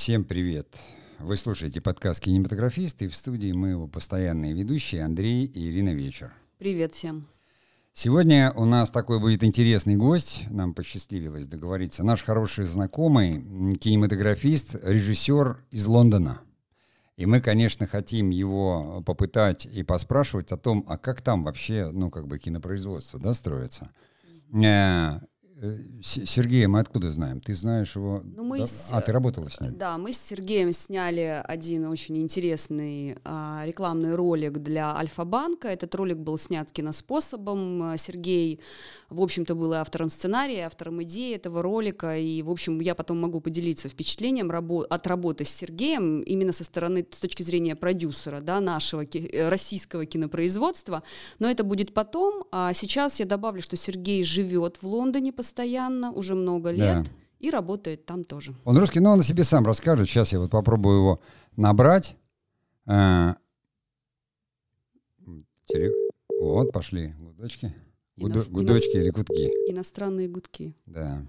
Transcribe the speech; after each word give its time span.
Всем 0.00 0.24
привет. 0.24 0.78
Вы 1.18 1.36
слушаете 1.36 1.82
подкаст 1.82 2.20
«Кинематографист» 2.20 3.02
и 3.02 3.08
в 3.08 3.14
студии 3.14 3.52
мы 3.52 3.68
его 3.68 3.86
постоянные 3.86 4.54
ведущие 4.54 5.04
Андрей 5.04 5.44
и 5.44 5.68
Ирина 5.68 5.90
Вечер. 5.90 6.32
Привет 6.56 6.94
всем. 6.94 7.26
Сегодня 7.92 8.50
у 8.56 8.64
нас 8.64 8.88
такой 8.90 9.20
будет 9.20 9.44
интересный 9.44 9.96
гость, 9.96 10.46
нам 10.48 10.72
посчастливилось 10.72 11.46
договориться. 11.46 12.02
Наш 12.02 12.24
хороший 12.24 12.64
знакомый, 12.64 13.42
кинематографист, 13.76 14.76
режиссер 14.82 15.58
из 15.70 15.84
Лондона. 15.84 16.40
И 17.18 17.26
мы, 17.26 17.42
конечно, 17.42 17.86
хотим 17.86 18.30
его 18.30 19.02
попытать 19.04 19.66
и 19.66 19.82
поспрашивать 19.82 20.50
о 20.50 20.56
том, 20.56 20.82
а 20.88 20.96
как 20.96 21.20
там 21.20 21.44
вообще, 21.44 21.90
ну, 21.92 22.08
как 22.08 22.26
бы 22.26 22.38
кинопроизводство, 22.38 23.20
да, 23.20 23.34
строится. 23.34 23.90
Э, 25.62 25.70
Э, 25.70 25.78
Сергея 26.02 26.68
мы 26.68 26.80
откуда 26.80 27.10
знаем? 27.10 27.40
Ты 27.40 27.54
знаешь 27.54 27.94
его? 27.94 28.22
Ну, 28.24 28.44
мы 28.44 28.60
да? 28.60 28.66
с... 28.66 28.88
А, 28.90 29.00
ты 29.02 29.12
работала 29.12 29.48
с 29.48 29.60
ним? 29.60 29.76
Да, 29.76 29.98
мы 29.98 30.12
с 30.12 30.18
Сергеем 30.18 30.72
сняли 30.72 31.42
один 31.46 31.86
очень 31.86 32.16
интересный 32.18 33.18
а, 33.24 33.62
рекламный 33.66 34.14
ролик 34.14 34.58
для 34.58 34.96
Альфа-банка. 34.96 35.68
Этот 35.68 35.94
ролик 35.94 36.16
был 36.16 36.38
снят 36.38 36.70
киноспособом. 36.72 37.96
Сергей, 37.98 38.60
в 39.10 39.20
общем-то, 39.20 39.54
был 39.54 39.74
и 39.74 39.76
автором 39.76 40.08
сценария, 40.08 40.66
автором 40.66 41.02
идеи 41.02 41.34
этого 41.36 41.62
ролика. 41.62 42.16
И, 42.18 42.42
в 42.42 42.50
общем, 42.50 42.80
я 42.80 42.94
потом 42.94 43.20
могу 43.20 43.40
поделиться 43.40 43.88
впечатлением 43.88 44.50
рабо- 44.50 44.84
от 44.84 45.06
работы 45.06 45.44
с 45.44 45.50
Сергеем 45.50 46.20
именно 46.20 46.52
со 46.52 46.64
стороны, 46.64 47.06
с 47.10 47.18
точки 47.18 47.42
зрения 47.42 47.76
продюсера, 47.76 48.40
да, 48.40 48.60
нашего 48.60 49.04
ки- 49.04 49.18
э, 49.18 49.48
российского 49.50 50.06
кинопроизводства. 50.06 51.02
Но 51.38 51.50
это 51.50 51.64
будет 51.64 51.92
потом. 51.92 52.44
А 52.50 52.72
сейчас 52.72 53.20
я 53.20 53.26
добавлю, 53.26 53.60
что 53.60 53.76
Сергей 53.76 54.24
живет 54.24 54.78
в 54.80 54.86
Лондоне 54.86 55.32
по 55.32 55.42
постоянно, 55.50 56.12
уже 56.12 56.36
много 56.36 56.70
лет, 56.70 57.02
да. 57.02 57.10
и 57.40 57.50
работает 57.50 58.06
там 58.06 58.24
тоже. 58.24 58.54
Он 58.64 58.78
русский, 58.78 59.00
но 59.00 59.12
он 59.12 59.20
о 59.20 59.22
себе 59.24 59.42
сам 59.42 59.66
расскажет. 59.66 60.08
Сейчас 60.08 60.32
я 60.32 60.38
вот 60.38 60.50
попробую 60.50 60.98
его 60.98 61.20
набрать. 61.56 62.16
А... 62.86 63.36
Вот, 66.40 66.72
пошли 66.72 67.14
гудочки. 67.18 67.74
Гудо... 68.16 68.44
Гудочки 68.48 68.96
или 68.96 69.10
гудки. 69.10 69.50
Иностранные 69.68 70.28
гудки. 70.28 70.74
Да. 70.86 71.26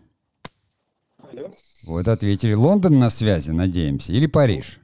Алло. 1.18 1.52
Вот 1.88 2.08
ответили. 2.08 2.54
Лондон 2.54 3.00
на 3.00 3.10
связи, 3.10 3.52
надеемся, 3.52 4.14
или 4.14 4.28
Париж? 4.28 4.80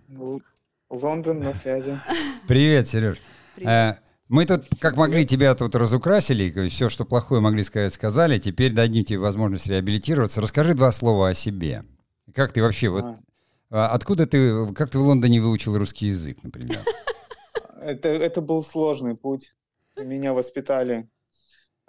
Лондон 0.89 1.39
на 1.39 1.53
связи. 1.59 1.99
Привет, 2.47 2.87
Сереж. 2.87 3.19
Привет. 3.55 3.99
Мы 4.29 4.45
тут, 4.45 4.67
как 4.79 4.97
могли, 4.97 5.25
тебя 5.25 5.55
тут 5.55 5.73
разукрасили, 5.75 6.67
все, 6.69 6.89
что 6.89 7.05
плохое 7.05 7.39
могли 7.39 7.63
сказать, 7.63 7.93
сказали. 7.93 8.39
Теперь 8.39 8.73
дадим 8.73 9.05
тебе 9.05 9.19
возможность 9.19 9.67
реабилитироваться. 9.67 10.41
Расскажи 10.41 10.73
два 10.73 10.91
слова 10.91 11.29
о 11.29 11.33
себе. 11.33 11.85
Как 12.33 12.51
ты 12.51 12.61
вообще, 12.61 12.89
вот, 12.89 13.05
а. 13.69 13.87
откуда 13.87 14.25
ты, 14.25 14.73
как 14.73 14.89
ты 14.89 14.99
в 14.99 15.01
Лондоне 15.01 15.39
выучил 15.39 15.77
русский 15.77 16.07
язык, 16.07 16.43
например? 16.43 16.79
Это, 17.79 18.09
это 18.09 18.41
был 18.41 18.65
сложный 18.65 19.15
путь. 19.15 19.55
Меня 19.95 20.33
воспитали 20.33 21.09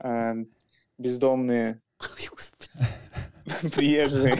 э, 0.00 0.34
бездомные 0.96 1.80
приезжие. 3.74 4.38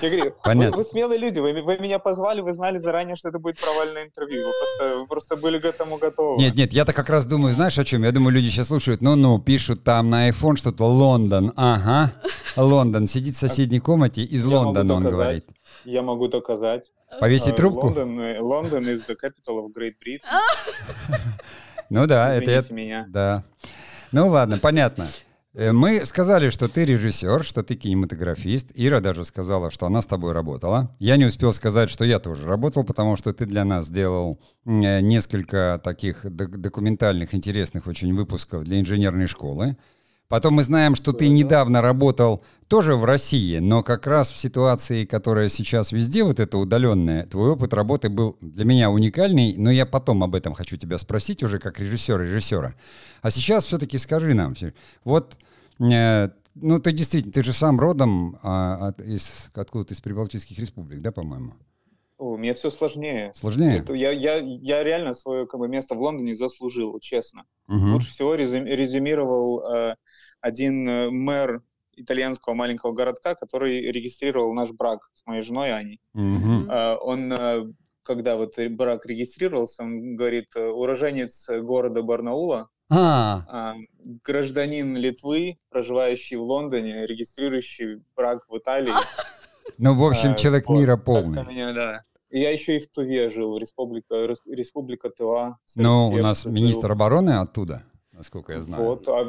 Я 0.00 0.10
говорю, 0.10 0.34
Понятно. 0.42 0.76
Вы, 0.76 0.82
вы 0.82 0.88
смелые 0.88 1.18
люди, 1.18 1.38
вы, 1.38 1.62
вы 1.62 1.78
меня 1.78 1.98
позвали, 1.98 2.40
вы 2.40 2.52
знали 2.52 2.78
заранее, 2.78 3.16
что 3.16 3.28
это 3.28 3.38
будет 3.38 3.58
провальное 3.60 4.04
интервью, 4.04 4.46
вы 4.46 4.52
просто, 4.52 4.98
вы 4.98 5.06
просто 5.06 5.36
были 5.36 5.58
к 5.58 5.64
этому 5.64 5.98
готовы. 5.98 6.38
Нет, 6.38 6.54
нет, 6.54 6.72
я-то 6.72 6.92
как 6.92 7.08
раз 7.10 7.26
думаю, 7.26 7.52
знаешь 7.54 7.78
о 7.78 7.84
чем? 7.84 8.04
Я 8.04 8.12
думаю, 8.12 8.32
люди 8.34 8.48
сейчас 8.48 8.68
слушают, 8.68 9.00
ну-ну, 9.00 9.38
пишут 9.40 9.84
там 9.84 10.10
на 10.10 10.28
iPhone 10.30 10.56
что-то 10.56 10.84
Лондон, 10.84 11.52
ага, 11.56 12.12
Лондон, 12.56 13.06
сидит 13.06 13.34
в 13.34 13.38
соседней 13.38 13.80
комнате, 13.80 14.22
из 14.22 14.46
я 14.46 14.56
Лондона 14.58 14.94
он 14.94 15.04
говорит. 15.04 15.46
Я 15.84 16.02
могу 16.02 16.28
доказать. 16.28 16.90
Повесить 17.18 17.54
uh, 17.54 17.56
трубку? 17.56 17.86
Лондон, 17.86 18.38
Лондон 18.40 18.84
is 18.84 19.04
the 19.06 19.16
capital 19.20 19.58
of 19.58 19.72
Great 19.76 19.94
Britain. 20.04 20.20
Ну 21.90 22.06
да, 22.06 22.32
это... 22.32 22.72
меня. 22.72 23.06
Да. 23.08 23.42
Ну 24.12 24.28
ладно, 24.28 24.58
понятно. 24.58 25.06
Э, 25.52 25.72
мы 25.72 26.04
сказали, 26.06 26.50
что 26.50 26.68
ты 26.68 26.84
режиссер, 26.84 27.44
что 27.44 27.62
ты 27.62 27.74
кинематографист. 27.74 28.70
Ира 28.74 29.00
даже 29.00 29.24
сказала, 29.24 29.70
что 29.70 29.86
она 29.86 30.00
с 30.00 30.06
тобой 30.06 30.32
работала. 30.32 30.94
Я 30.98 31.16
не 31.16 31.24
успел 31.24 31.52
сказать, 31.52 31.90
что 31.90 32.04
я 32.04 32.18
тоже 32.20 32.46
работал, 32.46 32.84
потому 32.84 33.16
что 33.16 33.32
ты 33.32 33.46
для 33.46 33.64
нас 33.64 33.86
сделал 33.86 34.40
э, 34.64 35.00
несколько 35.00 35.80
таких 35.82 36.24
документальных, 36.24 37.34
интересных 37.34 37.86
очень 37.86 38.14
выпусков 38.14 38.64
для 38.64 38.80
инженерной 38.80 39.26
школы. 39.26 39.76
Потом 40.30 40.54
мы 40.54 40.62
знаем, 40.62 40.94
что 40.94 41.12
ты 41.12 41.28
недавно 41.28 41.82
работал 41.82 42.44
тоже 42.68 42.94
в 42.94 43.04
России, 43.04 43.58
но 43.58 43.82
как 43.82 44.06
раз 44.06 44.30
в 44.30 44.36
ситуации, 44.36 45.04
которая 45.04 45.48
сейчас 45.48 45.90
везде, 45.90 46.22
вот 46.22 46.38
это 46.38 46.56
удаленная, 46.56 47.26
твой 47.26 47.50
опыт 47.50 47.74
работы 47.74 48.10
был 48.10 48.36
для 48.40 48.64
меня 48.64 48.92
уникальный, 48.92 49.56
но 49.56 49.72
я 49.72 49.86
потом 49.86 50.22
об 50.22 50.36
этом 50.36 50.54
хочу 50.54 50.76
тебя 50.76 50.98
спросить 50.98 51.42
уже 51.42 51.58
как 51.58 51.80
режиссер 51.80 52.20
режиссера. 52.20 52.74
А 53.22 53.30
сейчас 53.32 53.64
все-таки 53.64 53.98
скажи 53.98 54.34
нам, 54.34 54.54
вот, 55.02 55.36
э, 55.80 56.28
ну 56.54 56.78
ты 56.78 56.92
действительно, 56.92 57.32
ты 57.32 57.42
же 57.42 57.52
сам 57.52 57.80
родом 57.80 58.38
а, 58.44 58.90
от, 58.90 59.00
из, 59.00 59.50
откуда-то 59.52 59.94
из 59.94 60.00
Прибалтийских 60.00 60.56
республик, 60.60 61.02
да, 61.02 61.10
по-моему? 61.10 61.54
О, 62.18 62.36
мне 62.36 62.54
все 62.54 62.70
сложнее. 62.70 63.32
Сложнее? 63.34 63.78
Это, 63.78 63.94
я, 63.94 64.12
я, 64.12 64.36
я 64.36 64.84
реально 64.84 65.14
свое 65.14 65.48
как 65.48 65.58
бы, 65.58 65.66
место 65.66 65.96
в 65.96 66.00
Лондоне 66.00 66.36
заслужил, 66.36 67.00
честно. 67.00 67.46
Угу. 67.66 67.94
Лучше 67.94 68.10
всего 68.10 68.36
резюмировал 68.36 69.64
э, 69.64 69.96
один 70.40 70.88
э, 70.88 71.10
мэр 71.10 71.62
итальянского 71.96 72.54
маленького 72.54 72.92
городка, 72.92 73.34
который 73.34 73.90
регистрировал 73.90 74.54
наш 74.54 74.70
брак 74.72 75.10
с 75.14 75.26
моей 75.26 75.42
женой 75.42 75.72
Аней. 75.72 76.00
Mm-hmm. 76.16 76.96
Он, 77.02 77.32
э, 77.32 77.72
когда 78.02 78.36
вот 78.36 78.54
брак 78.70 79.06
регистрировался, 79.06 79.82
он 79.82 80.16
говорит, 80.16 80.48
э, 80.56 80.66
уроженец 80.66 81.48
города 81.48 82.02
Барнаула, 82.02 82.68
а. 82.92 83.76
гражданин 84.24 84.96
Литвы, 84.96 85.58
проживающий 85.68 86.36
в 86.36 86.42
Лондоне, 86.42 87.06
регистрирующий 87.06 88.02
брак 88.16 88.44
в 88.48 88.58
Италии. 88.58 88.92
Ну, 89.78 89.94
в 89.94 90.04
общем, 90.04 90.34
человек 90.34 90.68
мира 90.68 90.98
полный. 90.98 91.46
Меня, 91.46 91.72
да. 91.72 92.02
Я 92.28 92.50
еще 92.50 92.76
и 92.76 92.80
в 92.80 92.90
Туве 92.90 93.30
жил, 93.30 93.56
республика, 93.56 94.36
республика 94.46 95.08
Тува. 95.08 95.58
Ну, 95.74 96.08
у 96.08 96.18
нас 96.18 96.44
министр 96.44 96.92
обороны 96.92 97.38
оттуда 97.38 97.84
насколько 98.20 98.52
я 98.52 98.60
знаю. 98.60 98.84
Вот, 98.84 99.08
а, 99.08 99.24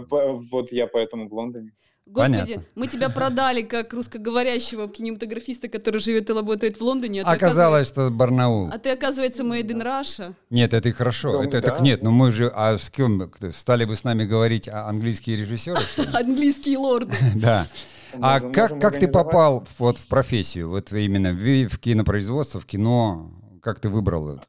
вот 0.51 0.71
я 0.71 0.85
поэтому 0.85 1.29
в 1.29 1.33
Лондоне. 1.33 1.71
Господи, 2.05 2.39
Понятно. 2.39 2.63
мы 2.75 2.87
тебя 2.87 3.09
продали 3.09 3.61
как 3.61 3.93
русскоговорящего 3.93 4.89
кинематографиста, 4.89 5.69
который 5.69 6.01
живет 6.01 6.29
и 6.29 6.33
работает 6.33 6.77
в 6.77 6.81
Лондоне. 6.81 7.21
А 7.21 7.31
Оказалось, 7.31 7.87
что 7.87 8.09
Барнаул. 8.09 8.69
А 8.69 8.77
ты, 8.79 8.89
оказывается, 8.89 9.43
made 9.43 9.69
in 9.69 9.81
Russia. 9.81 10.35
Нет, 10.49 10.73
это 10.73 10.89
и 10.89 10.91
хорошо. 10.91 11.31
Ну, 11.31 11.43
это 11.43 11.61
да. 11.61 11.69
так 11.69 11.79
нет, 11.79 12.03
но 12.03 12.11
мы 12.11 12.33
же, 12.33 12.51
а 12.53 12.77
с 12.77 12.89
кем 12.89 13.31
стали 13.53 13.85
бы 13.85 13.95
с 13.95 14.03
нами 14.03 14.25
говорить 14.25 14.67
а 14.67 14.89
английские 14.89 15.37
режиссеры? 15.37 15.79
Английские 16.13 16.77
лорды. 16.77 17.15
Да. 17.35 17.65
А 18.19 18.41
как, 18.41 18.81
как 18.81 18.99
ты 18.99 19.07
попал 19.07 19.65
вот 19.79 19.97
в 19.97 20.05
профессию, 20.07 20.67
вот 20.67 20.91
именно 20.91 21.31
в, 21.31 21.69
в 21.69 21.79
кинопроизводство, 21.79 22.59
в 22.59 22.65
кино? 22.65 23.31
Как 23.61 23.79
ты 23.79 23.87
выбрал 23.87 24.41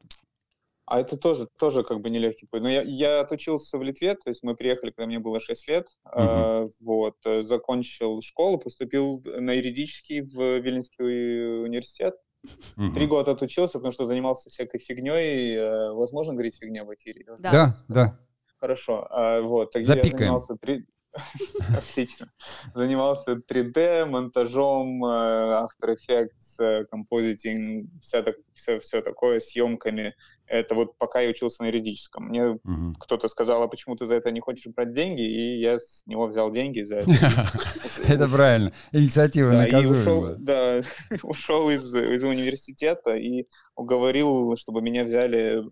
а 0.85 0.99
это 0.99 1.17
тоже, 1.17 1.47
тоже 1.57 1.83
как 1.83 2.01
бы 2.01 2.09
нелегкий 2.09 2.45
путь. 2.45 2.61
Но 2.61 2.69
я, 2.69 2.81
я 2.81 3.21
отучился 3.21 3.77
в 3.77 3.83
Литве, 3.83 4.15
то 4.15 4.29
есть 4.29 4.43
мы 4.43 4.55
приехали, 4.55 4.91
когда 4.91 5.07
мне 5.07 5.19
было 5.19 5.39
6 5.39 5.67
лет, 5.67 5.87
uh-huh. 6.05 6.65
э, 6.65 6.67
вот, 6.81 7.15
закончил 7.45 8.21
школу, 8.21 8.57
поступил 8.57 9.23
на 9.25 9.53
юридический 9.53 10.21
в 10.21 10.59
Вильнинский 10.59 11.63
университет. 11.63 12.15
Uh-huh. 12.45 12.93
Три 12.93 13.07
года 13.07 13.31
отучился, 13.31 13.73
потому 13.73 13.93
что 13.93 14.05
занимался 14.05 14.49
всякой 14.49 14.79
фигней. 14.79 15.55
Э, 15.55 15.93
возможно 15.93 16.33
говорить 16.33 16.57
фигня 16.59 16.83
в 16.83 16.93
эфире? 16.93 17.25
Да, 17.39 17.51
да. 17.51 17.75
да. 17.87 18.19
Хорошо. 18.59 19.07
А, 19.09 19.41
вот, 19.41 19.71
тогда 19.71 19.87
Запикаем. 19.87 20.11
я 20.11 20.17
занимался 20.17 20.55
три... 20.55 20.85
Отлично. 21.77 22.31
Занимался 22.73 23.33
3D, 23.33 24.05
монтажом, 24.05 25.03
э, 25.05 25.65
After 25.65 25.95
Effects, 25.95 26.85
композитинг, 26.89 27.89
все, 28.01 28.23
все, 28.53 28.79
все 28.79 29.01
такое, 29.01 29.39
съемками. 29.39 30.15
Это 30.47 30.75
вот 30.75 30.97
пока 30.97 31.21
я 31.21 31.29
учился 31.29 31.63
на 31.63 31.67
юридическом. 31.67 32.25
Мне 32.25 32.47
угу. 32.47 32.93
кто-то 32.99 33.27
сказал, 33.27 33.63
а 33.63 33.67
почему 33.67 33.95
ты 33.95 34.05
за 34.05 34.15
это 34.15 34.31
не 34.31 34.39
хочешь 34.39 34.71
брать 34.73 34.93
деньги? 34.93 35.21
И 35.21 35.59
я 35.59 35.79
с 35.79 36.03
него 36.05 36.27
взял 36.27 36.51
деньги 36.51 36.81
за 36.81 36.97
это. 36.97 37.11
Это 38.07 38.27
правильно. 38.27 38.71
Инициатива 38.91 39.51
наказуема. 39.51 40.35
Да, 40.39 40.81
ушел 41.23 41.69
из 41.69 41.93
университета 42.23 43.15
и 43.15 43.45
уговорил, 43.75 44.57
чтобы 44.57 44.81
меня 44.81 45.03
взяли 45.03 45.63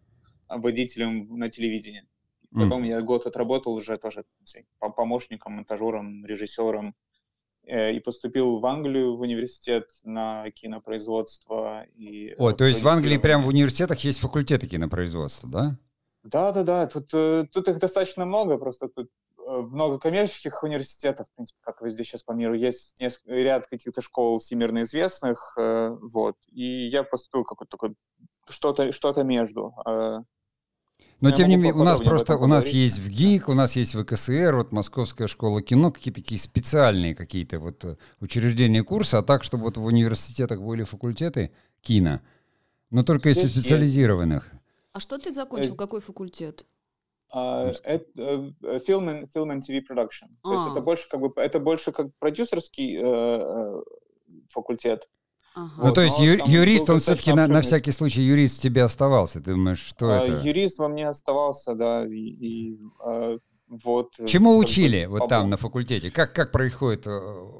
водителем 0.47 1.27
на 1.37 1.49
телевидении. 1.49 2.03
Потом 2.53 2.83
mm. 2.83 2.87
я 2.87 3.01
год 3.01 3.25
отработал 3.25 3.73
уже 3.73 3.97
тоже 3.97 4.25
помощником, 4.79 5.53
монтажером, 5.53 6.25
режиссером. 6.25 6.95
Э, 7.67 7.93
и 7.93 7.99
поступил 7.99 8.59
в 8.59 8.65
Англию 8.65 9.15
в 9.15 9.21
университет 9.21 9.91
на 10.03 10.49
кинопроизводство. 10.51 11.83
И 11.95 12.33
О, 12.37 12.51
то 12.51 12.65
есть 12.65 12.81
в 12.81 12.87
Англии 12.87 13.17
прямо 13.17 13.45
в 13.45 13.47
университетах 13.49 13.99
есть 13.99 14.19
факультеты 14.19 14.67
кинопроизводства, 14.67 15.49
да? 15.49 15.77
Да, 16.23 16.51
да, 16.51 16.63
да. 16.63 16.87
Тут, 16.87 17.09
э, 17.13 17.45
тут 17.51 17.67
их 17.67 17.79
достаточно 17.79 18.25
много, 18.25 18.57
просто 18.57 18.87
тут 18.87 19.09
много 19.37 19.99
коммерческих 19.99 20.63
университетов, 20.63 21.27
в 21.27 21.35
принципе, 21.35 21.59
как 21.61 21.81
везде 21.81 22.05
сейчас 22.05 22.23
по 22.23 22.31
миру, 22.31 22.53
есть 22.53 22.95
несколько, 23.01 23.33
ряд 23.33 23.67
каких-то 23.67 23.99
школ 24.01 24.39
всемирно 24.39 24.83
известных, 24.83 25.57
вот, 25.57 26.37
и 26.47 26.87
я 26.87 27.03
поступил 27.03 27.43
какой-то 27.43 27.71
такой, 27.71 27.95
что-то 28.47 28.93
что 28.93 29.23
между. 29.23 29.73
Но 31.21 31.29
я 31.29 31.35
тем 31.35 31.49
не 31.49 31.55
менее, 31.55 31.73
у 31.73 31.83
нас 31.83 31.99
просто, 32.01 32.35
у 32.35 32.47
нас 32.47 32.67
есть 32.67 32.97
в 32.97 33.07
ГИК, 33.07 33.49
у 33.49 33.53
нас 33.53 33.75
есть 33.75 33.93
в 33.93 34.03
КСР, 34.03 34.55
вот 34.55 34.71
Московская 34.71 35.27
школа 35.27 35.61
кино, 35.61 35.91
какие-то 35.91 36.19
такие 36.19 36.41
специальные 36.41 37.15
какие-то 37.15 37.59
вот 37.59 37.85
э, 37.85 37.95
учреждения 38.19 38.83
курса, 38.83 39.19
а 39.19 39.21
так, 39.21 39.43
чтобы 39.43 39.65
вот 39.65 39.77
в 39.77 39.85
университетах 39.85 40.59
были 40.61 40.83
факультеты 40.83 41.51
кино, 41.81 42.21
но 42.89 43.03
только 43.03 43.29
если 43.29 43.47
специализированных. 43.47 44.51
А 44.93 44.99
что 44.99 45.19
ты 45.19 45.31
закончил, 45.31 45.75
какой 45.75 46.01
факультет? 46.01 46.65
Uh, 47.33 47.73
это 47.83 48.53
film 48.85 49.07
and, 49.07 49.29
film 49.33 49.51
and 49.51 49.61
TV 49.61 49.81
production. 49.89 50.27
А. 50.43 50.49
То 50.49 50.53
есть 50.53 50.67
это 50.71 50.79
а. 50.79 50.81
больше 50.81 51.07
как 51.07 51.19
бы 51.21 51.31
это 51.35 51.59
больше 51.59 51.91
как 51.91 52.07
продюсерский 52.17 52.97
э, 52.97 53.01
э, 53.03 53.81
факультет. 54.49 55.07
Ага. 55.53 55.87
Ну, 55.87 55.93
то 55.93 56.01
есть 56.01 56.19
ю, 56.19 56.39
юрист, 56.45 56.89
он 56.89 56.99
все-таки 56.99 57.33
на, 57.33 57.47
на 57.47 57.61
всякий 57.61 57.91
случай 57.91 58.21
юрист 58.21 58.59
в 58.59 58.61
тебе 58.61 58.83
оставался. 58.83 59.41
Ты 59.41 59.51
думаешь, 59.51 59.79
что 59.79 60.11
а, 60.11 60.23
это? 60.23 60.47
Юрист 60.47 60.79
во 60.79 60.87
мне 60.87 61.09
оставался, 61.09 61.75
да, 61.75 62.05
и, 62.05 62.11
и 62.11 62.79
а, 62.99 63.37
вот. 63.71 64.19
Э, 64.19 64.25
Чему 64.25 64.57
учили 64.57 65.05
вот 65.05 65.29
там 65.29 65.49
на 65.49 65.57
факультете? 65.57 66.11
Как, 66.11 66.33
как 66.33 66.51
происходит 66.51 67.07
э, 67.07 67.11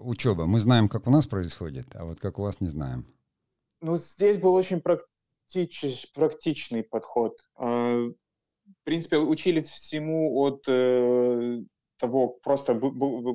учеба? 0.03 0.45
Мы 0.45 0.59
знаем, 0.59 0.89
как 0.89 1.07
у 1.07 1.09
нас 1.09 1.25
происходит, 1.25 1.87
а 1.93 2.03
вот 2.05 2.19
как 2.19 2.37
у 2.37 2.43
вас 2.43 2.59
не 2.59 2.67
знаем. 2.67 3.05
Ну, 3.79 3.97
здесь 3.97 4.37
был 4.37 4.53
очень 4.53 4.81
практич, 4.81 6.07
практичный 6.13 6.83
подход. 6.83 7.37
А, 7.55 7.95
в 7.95 8.83
принципе, 8.83 9.17
учили 9.17 9.61
всему 9.61 10.37
от 10.41 10.63
э, 10.67 11.61
того, 11.97 12.39
просто 12.43 12.79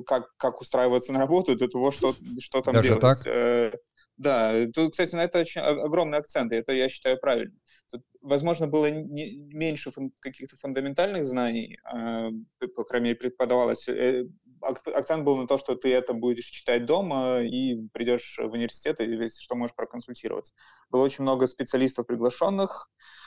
как, 0.05 0.35
как 0.37 0.61
устраиваться 0.61 1.13
на 1.13 1.19
работу, 1.19 1.55
до 1.55 1.67
того, 1.67 1.91
что, 1.91 2.13
что 2.39 2.61
там 2.61 2.75
Даже 2.75 2.89
делать. 2.89 3.01
Так? 3.01 3.79
Да, 4.17 4.65
тут, 4.73 4.91
кстати, 4.93 5.15
на 5.15 5.23
это 5.23 5.39
очень 5.39 5.61
огромный 5.61 6.17
акцент, 6.17 6.51
и 6.51 6.55
это, 6.55 6.73
я 6.73 6.89
считаю, 6.89 7.19
правильно. 7.19 7.53
Тут, 7.91 8.01
возможно, 8.21 8.67
было 8.67 8.89
не, 8.89 9.37
меньше 9.37 9.91
фун, 9.91 10.11
каких-то 10.19 10.57
фундаментальных 10.57 11.25
знаний, 11.25 11.77
э, 11.93 12.29
по 12.75 12.83
крайней 12.83 13.09
мере, 13.09 13.15
преподавалось. 13.17 13.87
Э, 13.87 14.25
акцент 14.61 15.23
был 15.23 15.37
на 15.37 15.47
то, 15.47 15.59
что 15.59 15.75
ты 15.75 15.93
это 15.93 16.13
будешь 16.13 16.45
читать 16.45 16.85
дома 16.85 17.41
и 17.41 17.75
придешь 17.93 18.39
в 18.41 18.51
университет, 18.51 18.99
и 18.99 19.05
если 19.05 19.41
что, 19.41 19.55
можешь 19.55 19.75
проконсультироваться. 19.75 20.53
Было 20.89 21.03
очень 21.03 21.21
много 21.21 21.45
специалистов 21.45 22.07
приглашенных, 22.07 22.89
э, 22.99 23.17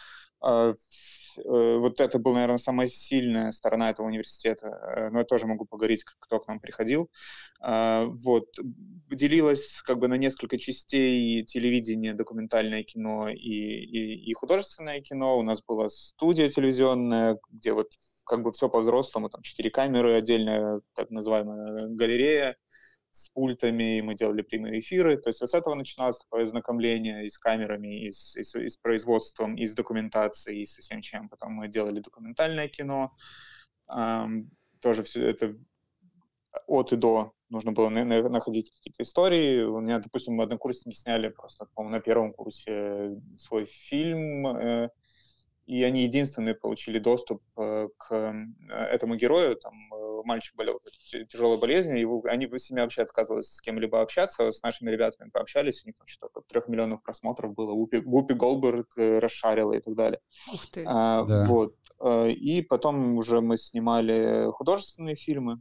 Э, 0.42 0.75
вот 1.37 2.00
это 2.00 2.19
была, 2.19 2.35
наверное, 2.37 2.59
самая 2.59 2.88
сильная 2.88 3.53
сторона 3.53 3.91
этого 3.91 4.06
университета. 4.06 4.67
Э, 4.67 5.11
но 5.11 5.19
я 5.19 5.25
тоже 5.25 5.47
могу 5.47 5.65
поговорить, 5.65 6.05
кто 6.05 6.41
к 6.41 6.49
нам 6.49 6.61
приходил. 6.61 7.11
А, 7.61 8.06
вот. 8.06 8.47
Делилось 9.11 9.82
как 9.82 9.99
бы 9.99 10.09
на 10.09 10.15
несколько 10.15 10.59
частей 10.59 11.44
телевидение, 11.44 12.15
документальное 12.15 12.82
кино 12.82 13.29
и, 13.29 13.37
и, 13.37 14.31
и 14.31 14.32
художественное 14.35 15.00
кино. 15.00 15.38
У 15.38 15.43
нас 15.43 15.62
была 15.62 15.88
студия 15.88 16.49
телевизионная, 16.49 17.38
где 17.50 17.73
вот 17.73 17.88
как 18.25 18.43
бы 18.43 18.53
все 18.53 18.69
по-взрослому, 18.69 19.29
там 19.29 19.43
четыре 19.43 19.71
камеры, 19.71 20.15
отдельная 20.15 20.81
так 20.94 21.11
называемая 21.11 21.88
галерея, 21.88 22.56
с 23.11 23.29
пультами, 23.31 24.01
мы 24.01 24.15
делали 24.15 24.43
прямые 24.43 24.81
эфиры. 24.81 25.17
То 25.17 25.29
есть 25.29 25.41
вот 25.41 25.51
с 25.51 25.55
этого 25.55 25.75
начиналось 25.75 26.19
такое 26.19 26.45
знакомление 26.45 27.27
и 27.27 27.31
с 27.31 27.39
камерами, 27.39 28.07
и 28.07 28.12
с, 28.12 28.37
и 28.37 28.43
с, 28.43 28.55
и 28.59 28.69
с 28.69 28.77
производством, 28.77 29.57
и 29.57 29.67
с 29.67 29.75
документацией, 29.75 30.62
и 30.62 30.67
со 30.67 30.81
всем 30.83 31.03
чем. 31.03 31.29
Потом 31.29 31.53
мы 31.53 31.69
делали 31.69 32.01
документальное 32.01 32.69
кино. 32.69 33.12
Эм, 33.89 34.51
тоже 34.81 35.03
все 35.03 35.27
это 35.27 35.57
от 36.67 36.93
и 36.93 36.97
до 36.97 37.33
нужно 37.51 37.73
было 37.73 37.89
находить 37.89 38.71
какие-то 38.71 39.03
истории. 39.03 39.62
У 39.62 39.81
меня, 39.81 39.99
допустим, 39.99 40.41
однокурсники 40.41 40.97
сняли 40.97 41.29
просто, 41.29 41.67
по-моему, 41.75 41.97
на 41.97 42.01
первом 42.01 42.33
курсе 42.33 43.17
свой 43.37 43.67
фильм, 43.67 44.47
э, 44.47 44.91
и 45.67 45.83
они 45.83 46.05
единственные 46.05 46.55
получили 46.55 46.99
доступ 46.99 47.43
э, 47.59 47.89
к 47.97 48.12
э, 48.12 48.75
этому 48.75 49.17
герою. 49.17 49.57
Там 49.57 49.75
э, 49.93 50.00
мальчик 50.25 50.55
болел 50.56 50.81
тяжелой 51.28 51.58
болезнью, 51.58 51.99
его, 51.99 52.22
они 52.25 52.46
в 52.46 52.58
семье 52.58 52.82
вообще 52.82 53.02
отказывались 53.02 53.55
с 53.55 53.61
кем-либо 53.61 54.00
общаться, 54.00 54.52
с 54.52 54.62
нашими 54.62 54.90
ребятами 54.90 55.31
пообщались, 55.31 55.82
у 55.84 55.88
них 55.88 55.96
там 55.96 56.06
что-то 56.06 56.43
трех 56.43 56.69
миллионов 56.69 57.02
просмотров 57.02 57.55
было, 57.55 57.72
Упи, 57.72 57.99
Упи 57.99 58.34
Голберг 58.34 58.88
расшарила 58.96 59.72
и 59.72 59.81
так 59.81 59.94
далее. 59.94 60.20
Ух 60.52 60.67
ты. 60.67 60.84
А, 60.87 61.25
да. 61.25 61.46
Вот. 61.46 61.75
И 62.28 62.62
потом 62.62 63.17
уже 63.17 63.40
мы 63.40 63.56
снимали 63.58 64.50
художественные 64.52 65.17
фильмы, 65.17 65.61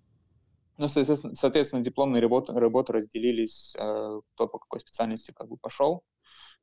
ну, 0.77 0.87
соответственно, 0.87 1.33
соответственно 1.35 1.83
дипломные 1.83 2.21
работы, 2.21 2.53
работы 2.53 2.93
разделились, 2.93 3.73
кто 3.75 4.47
по 4.47 4.59
какой 4.59 4.79
специальности 4.79 5.33
как 5.35 5.49
бы 5.49 5.57
пошел. 5.57 6.03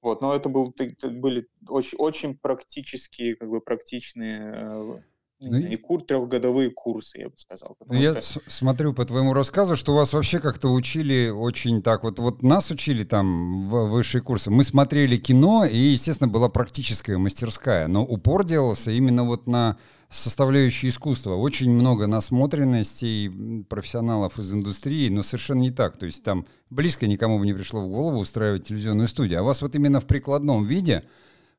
Вот, 0.02 0.20
но 0.20 0.34
это, 0.34 0.48
был, 0.48 0.74
были 1.02 1.48
очень, 1.68 1.98
очень 1.98 2.38
практические, 2.38 3.34
как 3.34 3.48
бы 3.48 3.60
практичные 3.60 4.52
э, 4.54 5.02
ну, 5.38 5.58
и 5.58 5.76
кур, 5.76 6.02
трехгодовые 6.02 6.70
курсы, 6.70 7.18
я 7.18 7.28
бы 7.28 7.36
сказал. 7.36 7.76
Ну, 7.86 7.94
я 7.94 8.20
что... 8.22 8.40
смотрю 8.46 8.94
по 8.94 9.04
твоему 9.04 9.34
рассказу, 9.34 9.76
что 9.76 9.94
вас 9.94 10.14
вообще 10.14 10.40
как-то 10.40 10.68
учили 10.68 11.28
очень 11.28 11.82
так 11.82 12.04
вот. 12.04 12.18
Вот 12.18 12.42
нас 12.42 12.70
учили 12.70 13.04
там 13.04 13.68
в 13.68 13.90
высшие 13.90 14.22
курсы. 14.22 14.50
Мы 14.50 14.64
смотрели 14.64 15.16
кино, 15.16 15.66
и, 15.66 15.76
естественно, 15.76 16.28
была 16.28 16.48
практическая 16.48 17.18
мастерская. 17.18 17.86
Но 17.86 18.02
упор 18.02 18.44
делался 18.44 18.90
именно 18.90 19.24
вот 19.24 19.46
на 19.46 19.76
составляющую 20.08 20.90
искусства. 20.90 21.34
Очень 21.34 21.70
много 21.70 22.06
насмотренностей 22.06 23.64
профессионалов 23.64 24.38
из 24.38 24.54
индустрии, 24.54 25.10
но 25.10 25.22
совершенно 25.22 25.60
не 25.60 25.70
так. 25.70 25.98
То 25.98 26.06
есть 26.06 26.24
там 26.24 26.46
близко 26.70 27.06
никому 27.06 27.38
бы 27.38 27.44
не 27.44 27.52
пришло 27.52 27.82
в 27.82 27.88
голову 27.88 28.20
устраивать 28.20 28.68
телевизионную 28.68 29.08
студию. 29.08 29.40
А 29.40 29.42
вас 29.42 29.60
вот 29.60 29.74
именно 29.74 30.00
в 30.00 30.06
прикладном 30.06 30.64
виде, 30.64 31.04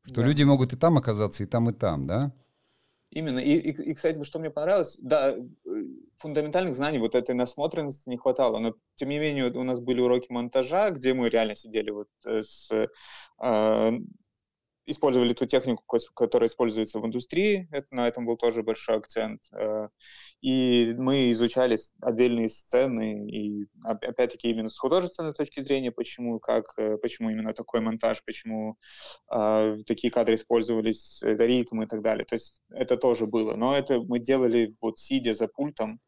что 0.03 0.21
да. 0.21 0.27
люди 0.27 0.41
могут 0.41 0.73
и 0.73 0.77
там 0.77 0.97
оказаться, 0.97 1.43
и 1.43 1.45
там, 1.45 1.69
и 1.69 1.73
там, 1.73 2.07
да? 2.07 2.33
Именно. 3.09 3.39
И, 3.39 3.53
и, 3.53 3.71
и, 3.71 3.93
кстати, 3.93 4.21
что 4.23 4.39
мне 4.39 4.49
понравилось, 4.49 4.97
да, 5.01 5.31
э, 5.31 5.39
фундаментальных 6.17 6.75
знаний, 6.75 6.99
вот 6.99 7.15
этой 7.15 7.35
насмотренности 7.35 8.09
не 8.09 8.17
хватало, 8.17 8.59
но, 8.59 8.75
тем 8.95 9.09
не 9.09 9.19
менее, 9.19 9.51
у 9.51 9.63
нас 9.63 9.79
были 9.79 10.01
уроки 10.01 10.27
монтажа, 10.29 10.89
где 10.89 11.13
мы 11.13 11.29
реально 11.29 11.55
сидели 11.55 11.89
вот 11.89 12.09
э, 12.25 12.43
с 12.43 12.69
э, 12.71 13.91
использовали 14.87 15.33
ту 15.33 15.45
технику, 15.45 15.83
которая 16.15 16.49
используется 16.49 16.99
в 16.99 17.05
индустрии, 17.05 17.67
это, 17.71 17.87
на 17.91 18.07
этом 18.07 18.25
был 18.25 18.37
тоже 18.37 18.63
большой 18.63 18.95
акцент. 18.95 19.41
Э, 19.53 19.89
и 20.41 20.93
мы 20.97 21.31
изучали 21.31 21.77
отдельные 22.01 22.47
сцены, 22.47 23.27
и 23.29 23.67
опять-таки 23.83 24.49
именно 24.49 24.69
с 24.69 24.77
художественной 24.77 25.33
точки 25.33 25.59
зрения, 25.59 25.91
почему, 25.91 26.39
как, 26.39 26.65
э, 26.77 26.97
почему 26.97 27.29
именно 27.29 27.53
такой 27.53 27.81
монтаж, 27.81 28.23
почему 28.23 28.77
э, 29.31 29.77
такие 29.85 30.11
кадры 30.11 30.35
использовались, 30.35 31.21
это 31.21 31.45
ритм 31.45 31.81
и 31.81 31.87
так 31.87 32.01
далее. 32.01 32.25
То 32.25 32.35
есть 32.35 32.61
это 32.69 32.97
тоже 32.97 33.25
было. 33.25 33.55
Но 33.55 33.75
это 33.75 33.99
мы 33.99 34.19
делали 34.19 34.75
вот 34.81 34.99
сидя 34.99 35.33
за 35.33 35.47
пультом, 35.47 35.99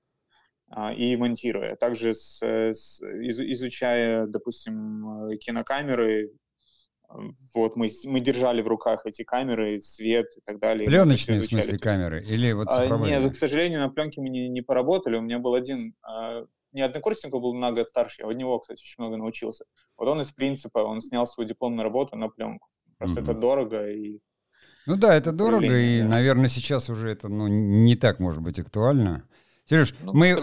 э, 0.75 0.95
и 0.95 1.17
монтируя. 1.17 1.75
Также 1.75 2.15
с, 2.15 2.41
с, 2.41 3.01
изучая, 3.01 4.27
допустим, 4.27 5.37
кинокамеры, 5.39 6.31
вот 7.53 7.75
мы, 7.75 7.89
мы 8.05 8.19
держали 8.19 8.61
в 8.61 8.67
руках 8.67 9.05
эти 9.05 9.23
камеры, 9.23 9.79
свет 9.81 10.27
и 10.37 10.41
так 10.41 10.59
далее. 10.59 10.87
Пленочные, 10.87 11.41
в 11.41 11.45
смысле, 11.45 11.79
камеры? 11.79 12.23
Или 12.23 12.51
вот 12.51 12.71
цифровые? 12.71 13.17
А, 13.17 13.19
нет, 13.19 13.33
к 13.33 13.35
сожалению, 13.35 13.79
на 13.79 13.89
пленке 13.89 14.21
мы 14.21 14.29
не, 14.29 14.47
не 14.47 14.61
поработали. 14.61 15.17
У 15.17 15.21
меня 15.21 15.39
был 15.39 15.55
один, 15.55 15.95
а, 16.03 16.45
не 16.71 16.81
однокурсник, 16.81 17.31
был 17.31 17.55
на 17.55 17.71
год 17.71 17.87
старше, 17.87 18.21
я 18.21 18.27
от 18.27 18.35
него, 18.35 18.59
кстати, 18.59 18.81
очень 18.81 18.95
много 19.03 19.17
научился. 19.17 19.65
Вот 19.97 20.07
он 20.07 20.21
из 20.21 20.29
принципа, 20.29 20.79
он 20.79 21.01
снял 21.01 21.25
свою 21.25 21.47
дипломную 21.47 21.83
работу 21.83 22.15
на 22.15 22.29
пленку. 22.29 22.67
Просто 22.97 23.21
угу. 23.21 23.31
это 23.31 23.39
дорого 23.39 23.89
и... 23.89 24.19
Ну 24.85 24.95
да, 24.95 25.15
это 25.15 25.31
дорого, 25.31 25.77
и, 25.77 26.01
да. 26.01 26.07
наверное, 26.07 26.49
сейчас 26.49 26.89
уже 26.89 27.09
это 27.09 27.27
ну, 27.27 27.47
не 27.47 27.95
так 27.95 28.19
может 28.19 28.41
быть 28.41 28.59
актуально. 28.59 29.27
Сереж, 29.69 29.93
ну, 30.01 30.13
мы 30.13 30.35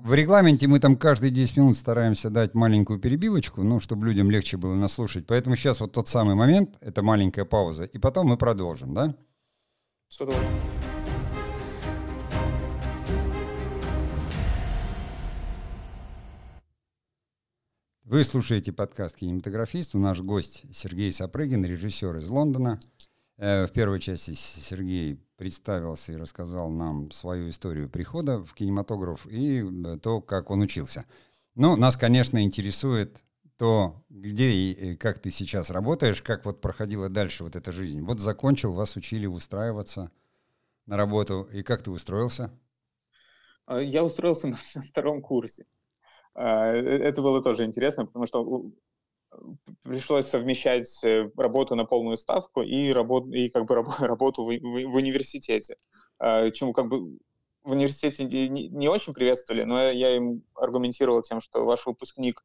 в 0.00 0.12
регламенте 0.12 0.66
мы 0.66 0.80
там 0.80 0.96
каждые 0.96 1.30
10 1.30 1.56
минут 1.56 1.76
стараемся 1.76 2.30
дать 2.30 2.54
маленькую 2.54 2.98
перебивочку, 2.98 3.62
ну, 3.62 3.78
чтобы 3.78 4.06
людям 4.06 4.28
легче 4.28 4.56
было 4.56 4.74
нас 4.74 4.94
слушать. 4.94 5.24
Поэтому 5.28 5.54
сейчас 5.54 5.78
вот 5.78 5.92
тот 5.92 6.08
самый 6.08 6.34
момент, 6.34 6.76
это 6.80 7.00
маленькая 7.00 7.44
пауза, 7.44 7.84
и 7.84 7.98
потом 7.98 8.26
мы 8.26 8.36
продолжим, 8.36 8.92
да? 8.92 9.14
С 10.08 10.20
удовольствием. 10.20 10.60
Вы 18.02 18.24
слушаете 18.24 18.72
подкаст 18.72 19.14
«Кинематографист». 19.14 19.94
У 19.94 19.98
наш 19.98 20.20
гость 20.22 20.64
Сергей 20.72 21.12
Сапрыгин, 21.12 21.64
режиссер 21.64 22.16
из 22.16 22.28
Лондона. 22.28 22.80
Э, 23.42 23.66
в 23.66 23.72
первой 23.72 23.98
части 23.98 24.34
Сергей 24.34 25.18
представился 25.36 26.12
и 26.12 26.16
рассказал 26.16 26.70
нам 26.70 27.10
свою 27.10 27.48
историю 27.48 27.90
прихода 27.90 28.38
в 28.38 28.54
кинематограф 28.54 29.26
и 29.26 29.64
э, 29.64 29.98
то, 29.98 30.20
как 30.20 30.50
он 30.50 30.60
учился. 30.60 31.06
Ну, 31.56 31.74
нас, 31.74 31.96
конечно, 31.96 32.40
интересует 32.44 33.20
то, 33.58 34.00
где 34.08 34.48
и 34.50 34.94
как 34.94 35.18
ты 35.18 35.32
сейчас 35.32 35.70
работаешь, 35.70 36.22
как 36.22 36.44
вот 36.44 36.60
проходила 36.60 37.08
дальше 37.08 37.42
вот 37.42 37.56
эта 37.56 37.72
жизнь. 37.72 38.00
Вот 38.02 38.20
закончил, 38.20 38.74
вас 38.74 38.94
учили 38.94 39.26
устраиваться 39.26 40.12
на 40.86 40.96
работу, 40.96 41.48
и 41.52 41.64
как 41.64 41.82
ты 41.82 41.90
устроился? 41.90 42.52
А, 43.66 43.80
я 43.80 44.04
устроился 44.04 44.46
на, 44.46 44.58
на 44.76 44.82
втором 44.82 45.20
курсе. 45.20 45.66
А, 46.34 46.72
э, 46.72 46.78
это 46.78 47.22
было 47.22 47.42
тоже 47.42 47.64
интересно, 47.64 48.06
потому 48.06 48.28
что 48.28 48.70
пришлось 49.82 50.26
совмещать 50.26 50.88
э, 51.04 51.30
работу 51.36 51.74
на 51.74 51.84
полную 51.84 52.16
ставку 52.16 52.62
и, 52.62 52.90
работу, 52.92 53.30
и 53.30 53.48
как 53.48 53.66
бы 53.66 53.74
работу 53.98 54.44
в, 54.44 54.48
в, 54.48 54.90
в 54.90 54.94
университете. 54.94 55.76
А, 56.18 56.50
чему 56.50 56.72
как 56.72 56.88
бы 56.88 57.18
в 57.62 57.72
университете 57.72 58.24
не, 58.24 58.68
не 58.68 58.88
очень 58.88 59.14
приветствовали, 59.14 59.64
но 59.64 59.90
я 59.90 60.16
им 60.16 60.42
аргументировал 60.54 61.22
тем, 61.22 61.40
что 61.40 61.64
ваш 61.64 61.86
выпускник 61.86 62.42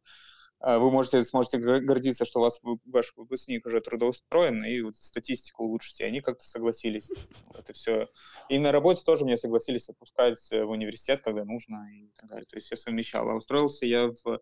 а, 0.59 0.79
вы 0.79 0.89
можете, 0.89 1.23
сможете 1.23 1.57
гордиться, 1.57 2.25
что 2.25 2.39
у 2.39 2.43
вас 2.43 2.59
ваш 2.85 3.13
выпускник 3.15 3.65
уже 3.65 3.81
трудоустроен, 3.81 4.63
и 4.63 4.81
вот 4.81 4.95
статистику 4.97 5.65
улучшите. 5.65 6.05
Они 6.05 6.21
как-то 6.21 6.45
согласились. 6.45 7.09
Это 7.57 7.73
все. 7.73 8.07
И 8.49 8.57
на 8.57 8.71
работе 8.71 9.03
тоже 9.05 9.25
мне 9.25 9.37
согласились 9.37 9.89
отпускать 9.89 10.51
э, 10.51 10.63
в 10.63 10.69
университет, 10.69 11.21
когда 11.23 11.45
нужно, 11.45 11.87
и 11.93 12.09
так 12.19 12.29
далее. 12.29 12.45
То 12.49 12.57
есть 12.57 12.71
я 12.71 12.77
совмещал. 12.77 13.29
А 13.29 13.35
устроился 13.35 13.85
я 13.85 14.07
в 14.23 14.41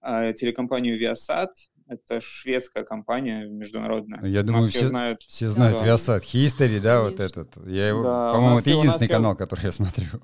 телекомпанию 0.00 0.96
Viasat, 0.96 1.48
это 1.88 2.20
шведская 2.20 2.84
компания 2.84 3.46
международная. 3.46 4.22
Я 4.24 4.42
думаю, 4.42 4.68
все, 4.68 4.86
знают. 4.86 5.20
Все 5.22 5.48
знают 5.48 5.78
да. 5.78 5.86
Viasat 5.86 6.20
History, 6.20 6.80
да, 6.80 7.02
вот 7.02 7.18
этот. 7.18 7.56
Я 7.66 7.88
его, 7.88 8.02
да, 8.02 8.32
по-моему, 8.34 8.58
это 8.58 8.70
единственный 8.70 9.08
канал, 9.08 9.32
ее... 9.32 9.38
который 9.38 9.64
я 9.64 9.72
смотрю. 9.72 10.06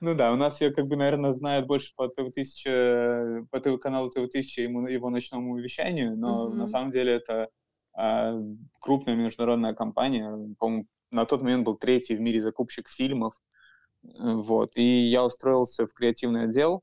Ну 0.00 0.14
да, 0.14 0.32
у 0.32 0.36
нас 0.36 0.60
ее, 0.60 0.70
как 0.70 0.86
бы, 0.86 0.96
наверное, 0.96 1.32
знают 1.32 1.66
больше 1.66 1.92
по 1.96 2.08
ТВ-1000, 2.08 3.46
по 3.50 3.60
ТВ-каналу 3.60 4.10
ТВ-1000 4.10 4.62
его, 4.62 4.88
его 4.88 5.10
ночному 5.10 5.56
вещанию, 5.58 6.16
но 6.16 6.48
на 6.48 6.68
самом 6.68 6.90
деле 6.90 7.14
это 7.14 7.48
а, 7.92 8.34
крупная 8.80 9.14
международная 9.14 9.74
компания. 9.74 10.30
По-моему, 10.58 10.86
на 11.10 11.26
тот 11.26 11.42
момент 11.42 11.64
был 11.64 11.76
третий 11.76 12.16
в 12.16 12.20
мире 12.20 12.40
закупщик 12.40 12.88
фильмов. 12.88 13.34
Вот. 14.02 14.72
И 14.76 14.82
я 14.82 15.24
устроился 15.24 15.86
в 15.86 15.94
креативный 15.94 16.44
отдел. 16.44 16.82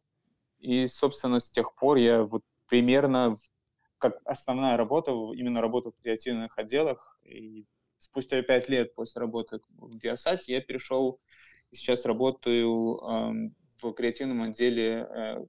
И, 0.60 0.88
собственно, 0.88 1.39
с 1.39 1.51
тех 1.51 1.75
пор 1.75 1.98
я 1.98 2.24
вот 2.24 2.44
примерно 2.68 3.36
как 4.01 4.20
основная 4.25 4.75
работа, 4.77 5.12
именно 5.12 5.62
работа 5.62 5.91
в 5.91 5.98
креативных 6.01 6.58
отделах. 6.58 7.17
И 7.24 7.65
спустя 8.00 8.41
пять 8.41 8.67
лет 8.67 8.96
после 8.96 9.22
работы 9.22 9.60
в 9.77 9.96
Viasat 9.98 10.39
я 10.48 10.60
перешел 10.60 11.22
и 11.70 11.75
сейчас 11.75 12.03
работаю 12.05 12.98
э, 12.98 13.51
в 13.81 13.93
креативном 13.93 14.41
отделе 14.41 15.08
э, 15.10 15.46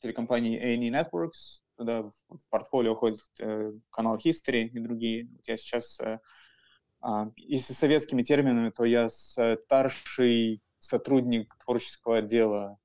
телекомпании 0.00 0.58
A&E 0.58 0.90
Networks. 0.90 1.62
Туда 1.76 2.02
в, 2.02 2.12
в 2.28 2.48
портфолио 2.48 2.94
входит 2.94 3.20
э, 3.38 3.72
канал 3.90 4.16
History 4.16 4.64
и 4.64 4.78
другие. 4.80 5.28
Я 5.46 5.56
сейчас, 5.56 6.00
э, 6.00 6.18
э, 7.04 7.08
если 7.36 7.74
советскими 7.74 8.22
терминами, 8.22 8.70
то 8.70 8.84
я 8.84 9.08
старший 9.08 10.62
сотрудник 10.78 11.54
творческого 11.62 12.18
отдела 12.18 12.78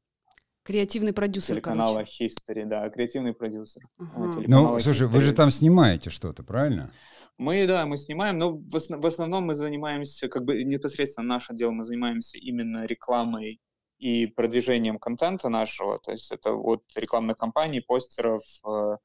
Креативный 0.66 1.14
продюсер, 1.14 1.54
Телеканала 1.54 1.98
короче. 1.98 2.26
History, 2.26 2.66
да, 2.66 2.90
креативный 2.90 3.34
продюсер. 3.34 3.84
Ага. 4.00 4.42
Ну, 4.48 4.80
слушай, 4.80 5.08
вы 5.08 5.22
же 5.22 5.32
там 5.32 5.52
снимаете 5.52 6.10
что-то, 6.10 6.44
правильно? 6.44 6.92
Мы, 7.38 7.68
да, 7.68 7.86
мы 7.86 7.98
снимаем, 7.98 8.40
но 8.40 8.58
в, 8.58 8.76
основ, 8.76 9.00
в 9.00 9.06
основном 9.06 9.46
мы 9.46 9.54
занимаемся, 9.54 10.28
как 10.28 10.44
бы 10.44 10.64
непосредственно 10.64 11.28
наш 11.28 11.52
отдел, 11.52 11.72
мы 11.72 11.84
занимаемся 11.84 12.40
именно 12.40 12.86
рекламой 12.86 13.62
и 14.00 14.26
продвижением 14.26 14.98
контента 14.98 15.50
нашего, 15.50 16.00
то 16.00 16.12
есть 16.12 16.32
это 16.32 16.54
от 16.54 16.84
рекламных 16.96 17.38
кампаний, 17.38 17.82
постеров, 17.82 18.42
э, 18.68 18.98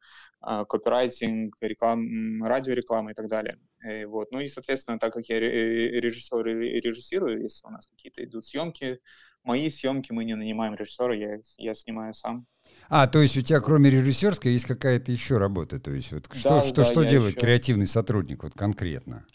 э, 0.46 0.64
копирайтинг, 0.66 1.56
реклам, 1.60 2.42
радиореклама 2.42 3.10
и 3.10 3.14
так 3.14 3.28
далее. 3.28 3.58
И 3.84 4.04
вот. 4.04 4.30
Ну 4.30 4.40
и, 4.40 4.48
соответственно, 4.48 4.98
так 4.98 5.14
как 5.14 5.26
я 5.28 5.40
режиссер 5.40 6.46
и 6.48 6.80
режиссирую, 6.80 7.42
если 7.42 7.66
у 7.66 7.70
нас 7.70 7.86
какие-то 7.86 8.22
идут 8.24 8.46
съемки, 8.46 9.00
мои 9.42 9.70
съемки 9.70 10.12
мы 10.12 10.24
не 10.24 10.34
нанимаем 10.34 10.74
режиссера, 10.74 11.14
я, 11.14 11.38
я 11.58 11.74
снимаю 11.74 12.14
сам. 12.14 12.46
А, 12.88 13.06
то 13.06 13.20
есть 13.20 13.36
у 13.36 13.40
тебя 13.40 13.60
кроме 13.60 13.90
режиссерской 13.90 14.52
есть 14.52 14.66
какая-то 14.66 15.12
еще 15.12 15.38
работа? 15.38 15.78
То 15.80 15.90
есть 15.90 16.12
вот 16.12 16.28
что, 16.32 16.48
да, 16.48 16.62
что, 16.62 16.76
да, 16.76 16.84
что 16.84 17.04
делает 17.04 17.36
еще... 17.36 17.46
креативный 17.46 17.86
сотрудник 17.86 18.42
вот 18.42 18.52
конкретно? 18.54 19.26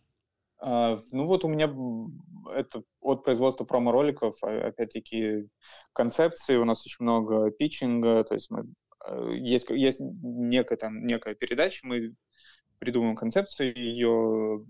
А, 0.60 1.00
ну 1.12 1.26
вот 1.26 1.44
у 1.44 1.48
меня 1.48 1.74
это 2.54 2.84
от 3.02 3.24
производства 3.24 3.66
промо-роликов, 3.66 4.36
а, 4.44 4.68
опять-таки 4.68 5.48
концепции, 5.94 6.58
у 6.58 6.66
нас 6.66 6.86
очень 6.86 7.04
много 7.04 7.52
питчинга, 7.52 8.24
то 8.24 8.36
есть 8.36 8.52
мы, 8.52 8.66
э, 9.08 9.36
есть, 9.38 9.70
есть 9.70 10.02
некая, 10.02 10.78
там, 10.78 11.06
некая 11.06 11.34
передача, 11.34 11.86
мы 11.86 12.14
придумываем 12.80 13.16
концепцию, 13.16 13.76
ее 13.76 14.66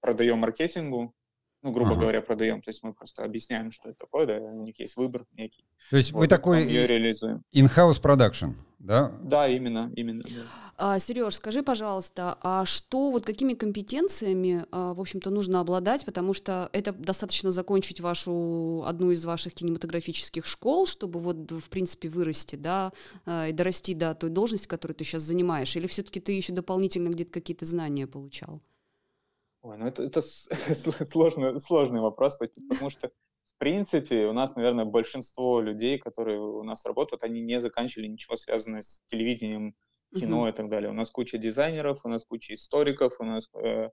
продаем 0.00 0.38
маркетингу, 0.38 1.14
ну, 1.62 1.70
грубо 1.70 1.92
ага. 1.92 2.00
говоря, 2.00 2.20
продаем. 2.22 2.60
То 2.60 2.70
есть 2.70 2.82
мы 2.82 2.92
просто 2.92 3.22
объясняем, 3.22 3.70
что 3.70 3.90
это 3.90 3.98
такое, 3.98 4.26
да, 4.26 4.38
у 4.38 4.64
них 4.64 4.78
есть 4.80 4.96
выбор 4.96 5.24
некий. 5.36 5.64
То 5.90 5.96
есть 5.96 6.12
вот, 6.12 6.20
вы 6.20 6.26
такой 6.26 6.64
ее 6.66 6.86
реализуем. 6.86 7.42
in-house 7.54 8.02
production, 8.02 8.54
да? 8.80 9.12
Да, 9.22 9.46
именно, 9.48 9.92
именно. 9.94 10.24
Да. 10.24 10.42
А, 10.76 10.98
Сереж, 10.98 11.36
скажи, 11.36 11.62
пожалуйста, 11.62 12.36
а 12.42 12.64
что, 12.64 13.12
вот 13.12 13.24
какими 13.24 13.54
компетенциями, 13.54 14.66
а, 14.72 14.92
в 14.92 15.00
общем-то, 15.00 15.30
нужно 15.30 15.60
обладать, 15.60 16.04
потому 16.04 16.34
что 16.34 16.68
это 16.72 16.92
достаточно 16.92 17.52
закончить 17.52 18.00
вашу, 18.00 18.82
одну 18.84 19.12
из 19.12 19.24
ваших 19.24 19.54
кинематографических 19.54 20.44
школ, 20.44 20.86
чтобы 20.86 21.20
вот, 21.20 21.52
в 21.52 21.68
принципе, 21.70 22.08
вырасти, 22.08 22.56
да, 22.56 22.92
а, 23.24 23.46
и 23.46 23.52
дорасти 23.52 23.94
до 23.94 24.16
той 24.16 24.30
должности, 24.30 24.66
которую 24.66 24.96
ты 24.96 25.04
сейчас 25.04 25.22
занимаешь, 25.22 25.76
или 25.76 25.86
все-таки 25.86 26.18
ты 26.18 26.32
еще 26.32 26.52
дополнительно 26.52 27.08
где-то 27.10 27.30
какие-то 27.30 27.64
знания 27.64 28.08
получал? 28.08 28.60
Ой, 29.62 29.76
ну 29.78 29.86
это, 29.86 30.02
это 30.02 30.22
сложный, 31.06 31.60
сложный 31.60 32.00
вопрос, 32.00 32.36
потому 32.36 32.90
что, 32.90 33.08
в 33.08 33.58
принципе, 33.58 34.26
у 34.26 34.32
нас, 34.32 34.56
наверное, 34.56 34.84
большинство 34.84 35.60
людей, 35.60 35.98
которые 35.98 36.40
у 36.40 36.64
нас 36.64 36.84
работают, 36.84 37.22
они 37.22 37.40
не 37.40 37.60
заканчивали 37.60 38.08
ничего 38.08 38.36
связанное 38.36 38.80
с 38.80 39.02
телевидением, 39.06 39.74
кино 40.14 40.46
uh-huh. 40.46 40.50
и 40.50 40.52
так 40.52 40.68
далее. 40.68 40.90
У 40.90 40.94
нас 40.94 41.10
куча 41.10 41.38
дизайнеров, 41.38 42.04
у 42.04 42.08
нас 42.08 42.24
куча 42.24 42.54
историков, 42.54 43.14
у 43.18 43.24
нас 43.24 43.48
э, 43.54 43.90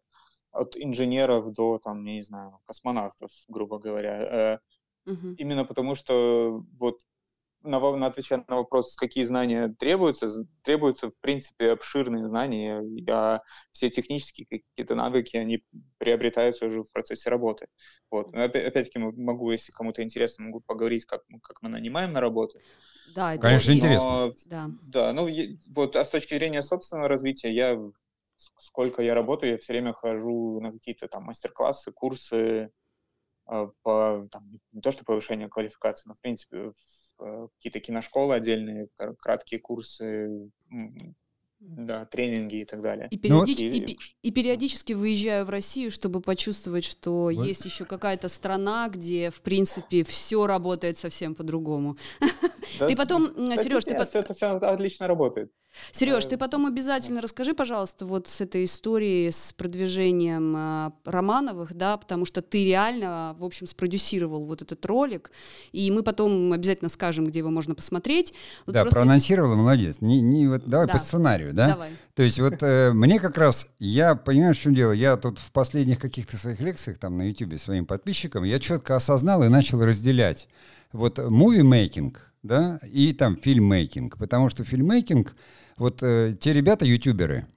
от 0.51 0.75
инженеров 0.75 1.51
до, 1.53 1.79
там, 1.79 2.03
не 2.03 2.21
знаю, 2.21 2.59
космонавтов, 2.65 3.31
грубо 3.47 3.79
говоря. 3.79 4.59
Э, 5.05 5.09
uh-huh. 5.09 5.35
Именно 5.37 5.65
потому 5.65 5.95
что 5.95 6.63
вот 6.77 6.99
на, 7.61 7.79
на 7.79 8.07
отвечая 8.07 8.43
на 8.47 8.57
вопрос, 8.57 8.95
какие 8.95 9.23
знания 9.23 9.75
требуются, 9.79 10.29
требуются, 10.63 11.09
в 11.09 11.17
принципе, 11.19 11.71
обширные 11.71 12.27
знания, 12.27 12.83
а 13.09 13.41
все 13.71 13.89
технические 13.89 14.47
какие-то 14.47 14.95
навыки, 14.95 15.37
они 15.37 15.63
приобретаются 15.97 16.65
уже 16.65 16.83
в 16.83 16.91
процессе 16.91 17.29
работы. 17.29 17.67
Вот. 18.09 18.31
Но 18.33 18.43
опять-таки 18.43 18.99
могу, 18.99 19.51
если 19.51 19.71
кому-то 19.71 20.03
интересно, 20.03 20.45
могу 20.45 20.61
поговорить, 20.61 21.05
как, 21.05 21.23
как 21.41 21.61
мы 21.61 21.69
нанимаем 21.69 22.13
на 22.13 22.21
работу. 22.21 22.59
Да, 23.15 23.33
это 23.33 23.43
Конечно, 23.43 23.71
интересно. 23.71 24.31
Да. 24.49 24.69
да, 24.83 25.13
ну 25.13 25.27
вот, 25.75 25.95
а 25.95 26.05
с 26.05 26.09
точки 26.09 26.35
зрения 26.35 26.61
собственного 26.61 27.07
развития, 27.07 27.53
я 27.53 27.77
сколько 28.57 29.01
я 29.01 29.13
работаю, 29.13 29.53
я 29.53 29.57
все 29.57 29.73
время 29.73 29.93
хожу 29.93 30.59
на 30.61 30.71
какие-то 30.71 31.07
там 31.07 31.23
мастер-классы, 31.23 31.91
курсы, 31.91 32.71
по, 33.81 34.27
там, 34.31 34.59
не 34.71 34.81
то 34.81 34.91
что 34.91 35.03
повышение 35.03 35.49
квалификации, 35.49 36.07
но 36.07 36.13
в 36.13 36.21
принципе 36.21 36.71
Э, 37.19 37.47
какие-то 37.57 37.79
киношколы 37.79 38.35
отдельные, 38.35 38.87
краткие 39.17 39.59
курсы, 39.59 40.49
да, 41.59 42.05
тренинги 42.05 42.61
и 42.61 42.65
так 42.65 42.81
далее. 42.81 43.07
И, 43.11 43.17
периодич... 43.17 43.59
ну, 43.59 43.65
и, 43.65 43.97
и 44.21 44.31
периодически 44.31 44.93
выезжаю 44.93 45.45
в 45.45 45.49
Россию, 45.49 45.91
чтобы 45.91 46.21
почувствовать, 46.21 46.85
что 46.85 47.23
вот. 47.23 47.31
есть 47.31 47.65
еще 47.65 47.83
какая-то 47.83 48.29
страна, 48.29 48.87
где, 48.87 49.29
в 49.29 49.41
принципе, 49.41 50.05
все 50.05 50.47
работает 50.47 50.97
совсем 50.97 51.35
по-другому. 51.35 51.97
Да, 52.79 52.87
ты 52.87 52.95
потом, 52.95 53.27
Сереж, 53.57 53.83
ты 53.83 53.95
потом... 53.95 54.21
Это 54.21 54.33
все 54.33 54.47
отлично 54.47 55.07
работает. 55.07 55.51
Сереж, 55.91 56.25
ты 56.25 56.37
потом 56.37 56.65
обязательно 56.65 57.21
расскажи, 57.21 57.53
пожалуйста, 57.53 58.05
вот 58.05 58.27
с 58.27 58.41
этой 58.41 58.65
историей 58.65 59.31
с 59.31 59.53
продвижением 59.53 60.55
э, 60.57 60.91
Романовых, 61.05 61.73
да, 61.73 61.97
потому 61.97 62.25
что 62.25 62.41
ты 62.41 62.65
реально, 62.65 63.35
в 63.37 63.43
общем, 63.43 63.67
спродюсировал 63.67 64.45
вот 64.45 64.61
этот 64.61 64.83
ролик, 64.85 65.31
и 65.71 65.91
мы 65.91 66.01
потом 66.01 66.51
обязательно 66.53 66.89
скажем, 66.89 67.25
где 67.25 67.39
его 67.39 67.51
можно 67.51 67.75
посмотреть. 67.75 68.33
Вот 68.65 68.73
да, 68.73 68.81
просто... 68.81 68.95
проанонсировала, 68.95 69.55
молодец. 69.55 69.97
Не, 70.01 70.21
не, 70.21 70.47
вот, 70.47 70.63
давай 70.65 70.87
да. 70.87 70.93
по 70.93 70.99
сценарию, 70.99 71.53
да? 71.53 71.69
Давай. 71.69 71.91
То 72.15 72.23
есть 72.23 72.39
вот 72.39 72.61
э, 72.61 72.91
мне 72.91 73.19
как 73.19 73.37
раз, 73.37 73.67
я 73.77 74.15
понимаю, 74.15 74.55
в 74.55 74.59
чем 74.59 74.73
дело, 74.73 74.91
я 74.91 75.17
тут 75.17 75.39
в 75.39 75.51
последних 75.51 75.99
каких-то 75.99 76.37
своих 76.37 76.59
лекциях 76.59 76.97
там 76.97 77.17
на 77.17 77.27
YouTube 77.27 77.59
своим 77.59 77.85
подписчикам, 77.85 78.43
я 78.43 78.59
четко 78.59 78.95
осознал 78.95 79.43
и 79.43 79.49
начал 79.49 79.83
разделять 79.83 80.47
вот 80.91 81.19
муви-мейкинг, 81.19 82.17
да, 82.43 82.79
и 82.91 83.13
там 83.13 83.37
фильммейкинг, 83.37 84.17
потому 84.17 84.49
что 84.49 84.63
фильммейкинг, 84.63 85.35
вот 85.77 86.01
э, 86.03 86.35
те 86.39 86.53
ребята, 86.53 86.85
ютуберы, 86.85 87.47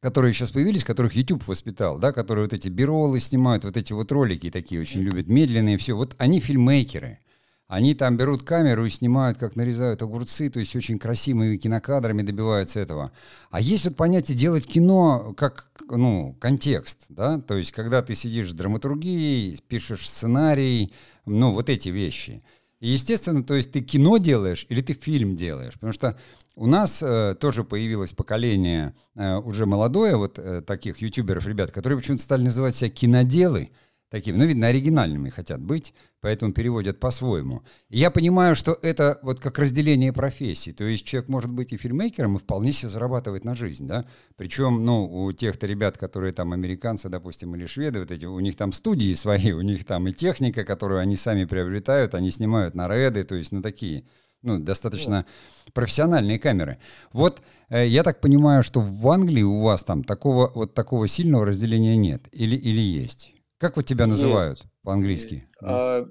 которые 0.00 0.32
сейчас 0.32 0.50
появились, 0.50 0.84
которых 0.84 1.14
YouTube 1.14 1.46
воспитал, 1.46 1.98
да, 1.98 2.12
которые 2.12 2.44
вот 2.44 2.52
эти 2.52 2.68
биролы 2.68 3.20
снимают, 3.20 3.64
вот 3.64 3.76
эти 3.76 3.92
вот 3.92 4.10
ролики 4.12 4.50
такие 4.50 4.80
очень 4.80 5.00
любят, 5.00 5.28
медленные, 5.28 5.78
все, 5.78 5.94
вот 5.94 6.14
они 6.18 6.40
фильммейкеры. 6.40 7.18
Они 7.66 7.94
там 7.94 8.16
берут 8.16 8.44
камеру 8.44 8.86
и 8.86 8.88
снимают, 8.88 9.36
как 9.36 9.54
нарезают 9.54 10.00
огурцы, 10.00 10.48
то 10.48 10.58
есть 10.58 10.74
очень 10.74 10.98
красивыми 10.98 11.58
кинокадрами 11.58 12.22
добиваются 12.22 12.80
этого. 12.80 13.12
А 13.50 13.60
есть 13.60 13.84
вот 13.84 13.94
понятие 13.94 14.38
делать 14.38 14.66
кино 14.66 15.34
как, 15.36 15.70
ну, 15.90 16.34
контекст, 16.40 17.00
да, 17.10 17.38
то 17.38 17.58
есть 17.58 17.72
когда 17.72 18.00
ты 18.00 18.14
сидишь 18.14 18.52
с 18.52 18.54
драматургией, 18.54 19.60
пишешь 19.68 20.08
сценарий, 20.08 20.94
ну, 21.26 21.52
вот 21.52 21.68
эти 21.68 21.90
вещи– 21.90 22.42
И, 22.80 22.88
естественно, 22.88 23.42
то 23.42 23.54
есть 23.54 23.72
ты 23.72 23.80
кино 23.80 24.18
делаешь 24.18 24.66
или 24.68 24.80
ты 24.80 24.92
фильм 24.92 25.34
делаешь? 25.34 25.74
Потому 25.74 25.92
что 25.92 26.16
у 26.54 26.66
нас 26.66 27.02
э, 27.02 27.34
тоже 27.38 27.64
появилось 27.64 28.12
поколение 28.12 28.94
э, 29.16 29.36
уже 29.36 29.66
молодое 29.66 30.16
вот 30.16 30.38
э, 30.38 30.62
таких 30.62 30.98
ютуберов, 30.98 31.46
ребят, 31.46 31.72
которые 31.72 31.98
почему-то 31.98 32.22
стали 32.22 32.42
называть 32.42 32.76
себя 32.76 32.90
киноделы 32.90 33.70
таким, 34.10 34.38
ну, 34.38 34.44
видно, 34.44 34.68
оригинальными 34.68 35.28
хотят 35.28 35.60
быть, 35.60 35.94
поэтому 36.20 36.52
переводят 36.52 36.98
по-своему. 36.98 37.62
И 37.90 37.98
я 37.98 38.10
понимаю, 38.10 38.56
что 38.56 38.78
это 38.82 39.18
вот 39.22 39.40
как 39.40 39.58
разделение 39.58 40.12
профессий, 40.12 40.72
то 40.72 40.84
есть 40.84 41.04
человек 41.04 41.28
может 41.28 41.50
быть 41.50 41.72
и 41.72 41.76
фильмейкером, 41.76 42.36
и 42.36 42.38
вполне 42.38 42.72
себе 42.72 42.88
зарабатывать 42.88 43.44
на 43.44 43.54
жизнь, 43.54 43.86
да, 43.86 44.06
причем, 44.36 44.84
ну, 44.84 45.04
у 45.04 45.32
тех-то 45.32 45.66
ребят, 45.66 45.98
которые 45.98 46.32
там 46.32 46.52
американцы, 46.52 47.08
допустим, 47.08 47.54
или 47.54 47.66
шведы, 47.66 48.00
вот 48.00 48.10
эти, 48.10 48.24
у 48.24 48.40
них 48.40 48.56
там 48.56 48.72
студии 48.72 49.14
свои, 49.14 49.52
у 49.52 49.62
них 49.62 49.84
там 49.84 50.08
и 50.08 50.12
техника, 50.12 50.64
которую 50.64 51.00
они 51.00 51.16
сами 51.16 51.44
приобретают, 51.44 52.14
они 52.14 52.30
снимают 52.30 52.74
на 52.74 52.88
реды, 52.88 53.24
то 53.24 53.34
есть 53.34 53.52
на 53.52 53.62
такие, 53.62 54.04
ну, 54.42 54.58
достаточно 54.58 55.26
профессиональные 55.74 56.38
камеры. 56.38 56.78
Вот 57.12 57.42
э, 57.68 57.86
я 57.88 58.04
так 58.04 58.20
понимаю, 58.20 58.62
что 58.62 58.80
в 58.80 59.08
Англии 59.08 59.42
у 59.42 59.60
вас 59.60 59.82
там 59.82 60.04
такого 60.04 60.52
вот 60.54 60.74
такого 60.74 61.08
сильного 61.08 61.44
разделения 61.44 61.96
нет, 61.96 62.28
или, 62.32 62.56
или 62.56 62.80
есть? 62.80 63.32
Как 63.58 63.76
вот 63.76 63.86
тебя 63.86 64.06
называют 64.06 64.58
Есть. 64.58 64.70
по-английски? 64.82 65.48
А, 65.60 66.06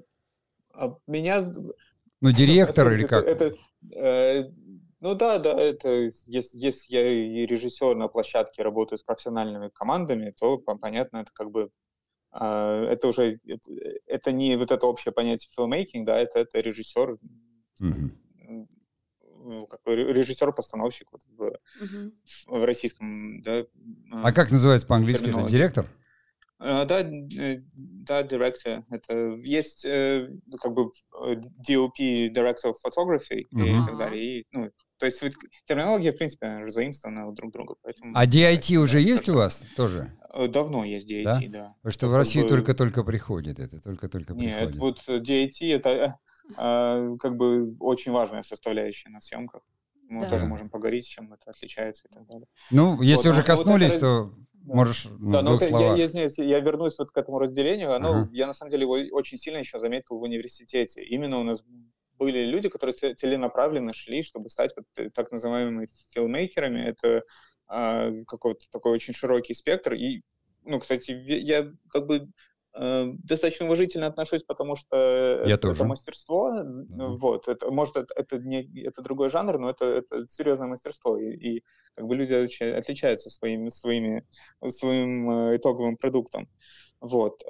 а 0.74 0.94
меня... 1.06 1.50
Ну, 2.20 2.32
директор 2.32 2.92
или 2.92 3.06
как? 3.06 3.24
Это, 3.24 3.54
э, 3.94 4.50
ну 5.00 5.14
да, 5.14 5.38
да, 5.38 5.52
это 5.52 6.10
если, 6.26 6.58
если 6.58 6.92
я 6.92 7.10
и 7.10 7.46
режиссер 7.46 7.94
на 7.94 8.08
площадке 8.08 8.62
работаю 8.62 8.98
с 8.98 9.02
профессиональными 9.02 9.68
командами, 9.68 10.34
то 10.38 10.58
понятно, 10.58 11.18
это 11.18 11.30
как 11.32 11.50
бы 11.50 11.70
э, 12.32 12.86
это 12.90 13.08
уже 13.08 13.40
это, 13.46 13.70
это 14.06 14.32
не 14.32 14.56
вот 14.56 14.72
это 14.72 14.86
общее 14.86 15.12
понятие 15.12 15.48
filmmaking, 15.56 16.04
да, 16.04 16.18
это 16.18 16.40
это 16.40 16.60
режиссер, 16.60 17.16
как 19.70 19.82
бы 19.84 19.94
режиссер-постановщик 19.94 21.08
вот 21.12 21.22
в, 21.28 21.42
mm-hmm. 21.82 22.12
в 22.48 22.64
российском, 22.64 23.40
да. 23.42 23.64
А 24.12 24.32
как 24.32 24.50
называется 24.50 24.86
по-английски? 24.86 25.28
Это 25.30 25.48
директор? 25.48 25.86
Uh, 26.60 26.84
да, 26.86 27.02
э, 27.02 27.62
да, 27.72 28.22
director. 28.24 28.82
Это 28.90 29.14
есть 29.44 29.84
э, 29.84 30.28
как 30.60 30.72
бы 30.72 30.90
э, 31.24 31.36
DOP, 31.68 32.32
Director 32.34 32.72
of 32.72 32.74
Photography 32.84 33.44
uh-huh. 33.54 33.82
и 33.82 33.86
так 33.86 33.96
далее. 33.96 34.24
И, 34.24 34.46
ну, 34.50 34.68
то 34.98 35.06
есть 35.06 35.22
терминология, 35.66 36.12
в 36.12 36.16
принципе, 36.16 36.64
заимствована 36.68 37.32
друг 37.32 37.52
друга. 37.52 37.76
Поэтому, 37.82 38.12
а 38.12 38.26
DIT 38.26 38.74
да, 38.74 38.80
уже 38.80 39.00
есть 39.00 39.28
у 39.28 39.34
вас 39.34 39.64
тоже? 39.76 40.10
Давно 40.48 40.84
есть 40.84 41.08
DIT, 41.08 41.22
да. 41.22 41.40
да. 41.48 41.74
Потому 41.82 41.92
что 41.92 42.08
в 42.08 42.16
России 42.16 42.42
бы... 42.42 42.48
только-только 42.48 43.04
приходит 43.04 43.60
это, 43.60 43.80
только-только 43.80 44.34
приходит. 44.34 44.74
Нет, 44.74 44.74
вот 44.74 44.98
DIT 45.08 45.74
это 45.76 46.18
а, 46.56 47.16
как 47.18 47.36
бы 47.36 47.74
очень 47.80 48.12
важная 48.12 48.42
составляющая 48.42 49.10
на 49.10 49.20
съемках. 49.20 49.62
Мы 50.08 50.22
да. 50.22 50.30
тоже 50.30 50.46
можем 50.46 50.70
поговорить, 50.70 51.06
чем 51.06 51.32
это 51.34 51.50
отличается 51.50 52.08
и 52.08 52.10
так 52.12 52.26
далее. 52.26 52.46
Ну, 52.70 53.00
если 53.02 53.28
вот, 53.28 53.34
уже 53.34 53.44
коснулись, 53.44 53.92
вот 53.92 53.96
это... 53.96 54.00
то 54.00 54.34
Можешь 54.74 55.06
ну, 55.18 55.32
да, 55.32 55.40
в 55.40 55.44
двух 55.44 55.62
словах. 55.62 55.98
Я, 55.98 56.04
я, 56.06 56.28
я 56.36 56.60
вернусь 56.60 56.98
вот 56.98 57.10
к 57.10 57.16
этому 57.16 57.38
разделению. 57.38 57.94
Оно, 57.94 58.10
ага. 58.10 58.28
Я 58.32 58.46
на 58.46 58.54
самом 58.54 58.70
деле 58.70 58.82
его 58.82 58.98
очень 59.16 59.38
сильно 59.38 59.58
еще 59.58 59.78
заметил 59.78 60.18
в 60.18 60.22
университете. 60.22 61.02
Именно 61.02 61.38
у 61.38 61.44
нас 61.44 61.62
были 62.18 62.44
люди, 62.44 62.68
которые 62.68 62.94
целенаправленно 63.14 63.94
шли, 63.94 64.22
чтобы 64.22 64.50
стать 64.50 64.72
вот 64.76 64.86
э, 64.96 65.10
так 65.10 65.30
называемыми 65.30 65.86
филмейкерами. 66.12 66.80
Это 66.80 67.22
а, 67.66 68.10
какой-то 68.26 68.66
такой 68.70 68.92
очень 68.92 69.14
широкий 69.14 69.54
спектр. 69.54 69.94
И, 69.94 70.22
ну, 70.64 70.80
кстати, 70.80 71.12
я 71.12 71.70
как 71.90 72.06
бы 72.06 72.28
Э, 72.28 72.47
достаточно 72.78 73.66
уважительно 73.66 74.06
отношусь, 74.06 74.44
потому 74.44 74.76
что 74.76 75.42
Я 75.44 75.54
это, 75.54 75.68
тоже. 75.68 75.84
мастерство. 75.84 76.52
Mm-hmm. 76.52 77.16
Вот, 77.18 77.48
это, 77.48 77.70
может, 77.70 77.96
это, 77.96 78.14
это, 78.14 78.38
не, 78.38 78.62
это 78.82 79.02
другой 79.02 79.30
жанр, 79.30 79.58
но 79.58 79.70
это, 79.70 79.84
это 79.84 80.26
серьезное 80.28 80.68
мастерство. 80.68 81.18
И, 81.18 81.30
и 81.30 81.64
как 81.94 82.06
бы 82.06 82.14
люди 82.14 82.34
очень 82.34 82.66
отличаются 82.66 83.30
своими, 83.30 83.68
своими, 83.68 84.24
своим 84.68 85.30
э, 85.30 85.56
итоговым 85.56 85.96
продуктом. 85.96 86.48
Вот. 87.00 87.42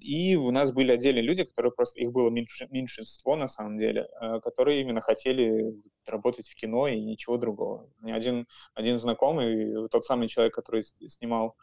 И 0.00 0.34
у 0.34 0.50
нас 0.50 0.72
были 0.72 0.90
отдельные 0.90 1.22
люди, 1.22 1.44
которые 1.44 1.70
просто, 1.70 2.00
их 2.00 2.10
было 2.10 2.30
меньшинство 2.30 3.36
на 3.36 3.46
самом 3.46 3.78
деле, 3.78 4.08
которые 4.42 4.80
именно 4.80 5.00
хотели 5.00 5.72
работать 6.04 6.48
в 6.48 6.54
кино 6.56 6.88
и 6.88 7.00
ничего 7.00 7.36
другого. 7.36 7.88
Один, 8.02 8.48
один 8.74 8.98
знакомый, 8.98 9.88
тот 9.88 10.04
самый 10.04 10.26
человек, 10.26 10.52
который 10.52 10.82
снимал 10.82 11.54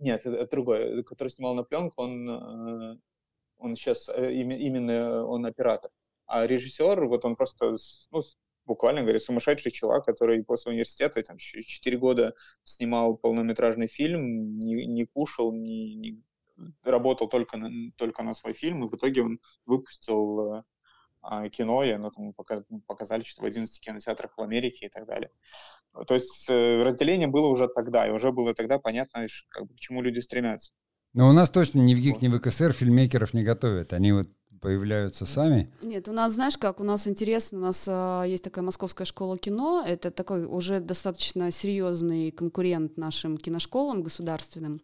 нет, 0.00 0.26
это, 0.26 0.36
это 0.36 0.50
другой, 0.50 1.02
который 1.04 1.28
снимал 1.28 1.54
на 1.54 1.62
пленку, 1.62 2.02
он, 2.02 2.28
uh, 2.28 2.98
он 3.58 3.74
сейчас 3.74 4.08
uh, 4.08 4.32
именно 4.32 5.24
он 5.24 5.46
оператор. 5.46 5.90
А 6.26 6.46
режиссер, 6.46 7.06
вот 7.06 7.24
он 7.24 7.36
просто, 7.36 7.76
ну, 8.10 8.22
буквально 8.66 9.02
говоря, 9.02 9.20
сумасшедший 9.20 9.72
чувак, 9.72 10.04
который 10.04 10.44
после 10.44 10.72
университета 10.72 11.22
там 11.22 11.38
4 11.38 11.96
года 11.98 12.34
снимал 12.64 13.16
полнометражный 13.16 13.86
фильм, 13.86 14.58
не, 14.58 14.86
не 14.86 15.06
кушал, 15.06 15.52
не, 15.52 15.94
не 15.94 16.22
работал 16.82 17.28
только 17.28 17.56
на, 17.56 17.92
только 17.96 18.22
на 18.22 18.34
свой 18.34 18.52
фильм, 18.52 18.84
и 18.84 18.88
в 18.88 18.96
итоге 18.96 19.22
он 19.22 19.40
выпустил 19.64 20.40
а, 20.40 20.64
кино, 21.52 21.84
и 21.84 21.90
оно 21.90 22.10
там 22.10 22.32
показали 22.86 23.22
что 23.22 23.42
в 23.42 23.44
11 23.44 23.80
кинотеатрах 23.80 24.36
в 24.36 24.42
Америке 24.42 24.86
и 24.86 24.88
так 24.88 25.06
далее. 25.06 25.30
То 26.06 26.14
есть 26.14 26.46
э, 26.48 26.82
разделение 26.82 27.28
было 27.28 27.48
уже 27.48 27.68
тогда, 27.68 28.06
и 28.06 28.10
уже 28.10 28.32
было 28.32 28.54
тогда 28.54 28.78
понятно, 28.78 29.26
как 29.48 29.66
бы, 29.66 29.74
к 29.74 29.78
чему 29.78 30.02
люди 30.02 30.20
стремятся. 30.20 30.72
Но 31.14 31.28
у 31.28 31.32
нас 31.32 31.50
точно 31.50 31.78
ни 31.80 31.94
в 31.94 31.98
ГИК, 31.98 32.20
ни 32.20 32.28
в 32.28 32.38
ВКСР 32.38 32.72
фильммейкеров 32.72 33.32
не 33.32 33.42
готовят. 33.42 33.94
Они 33.94 34.12
вот 34.12 34.28
появляются 34.60 35.26
сами? 35.26 35.72
Нет, 35.82 36.08
у 36.08 36.12
нас, 36.12 36.34
знаешь, 36.34 36.58
как 36.58 36.80
у 36.80 36.84
нас 36.84 37.06
интересно, 37.06 37.58
у 37.58 37.62
нас 37.62 37.86
э, 37.88 38.24
есть 38.26 38.44
такая 38.44 38.64
Московская 38.64 39.04
школа 39.04 39.38
кино, 39.38 39.84
это 39.86 40.10
такой 40.10 40.44
уже 40.44 40.80
достаточно 40.80 41.50
серьезный 41.50 42.30
конкурент 42.30 42.96
нашим 42.96 43.38
киношколам 43.38 44.02
государственным. 44.02 44.80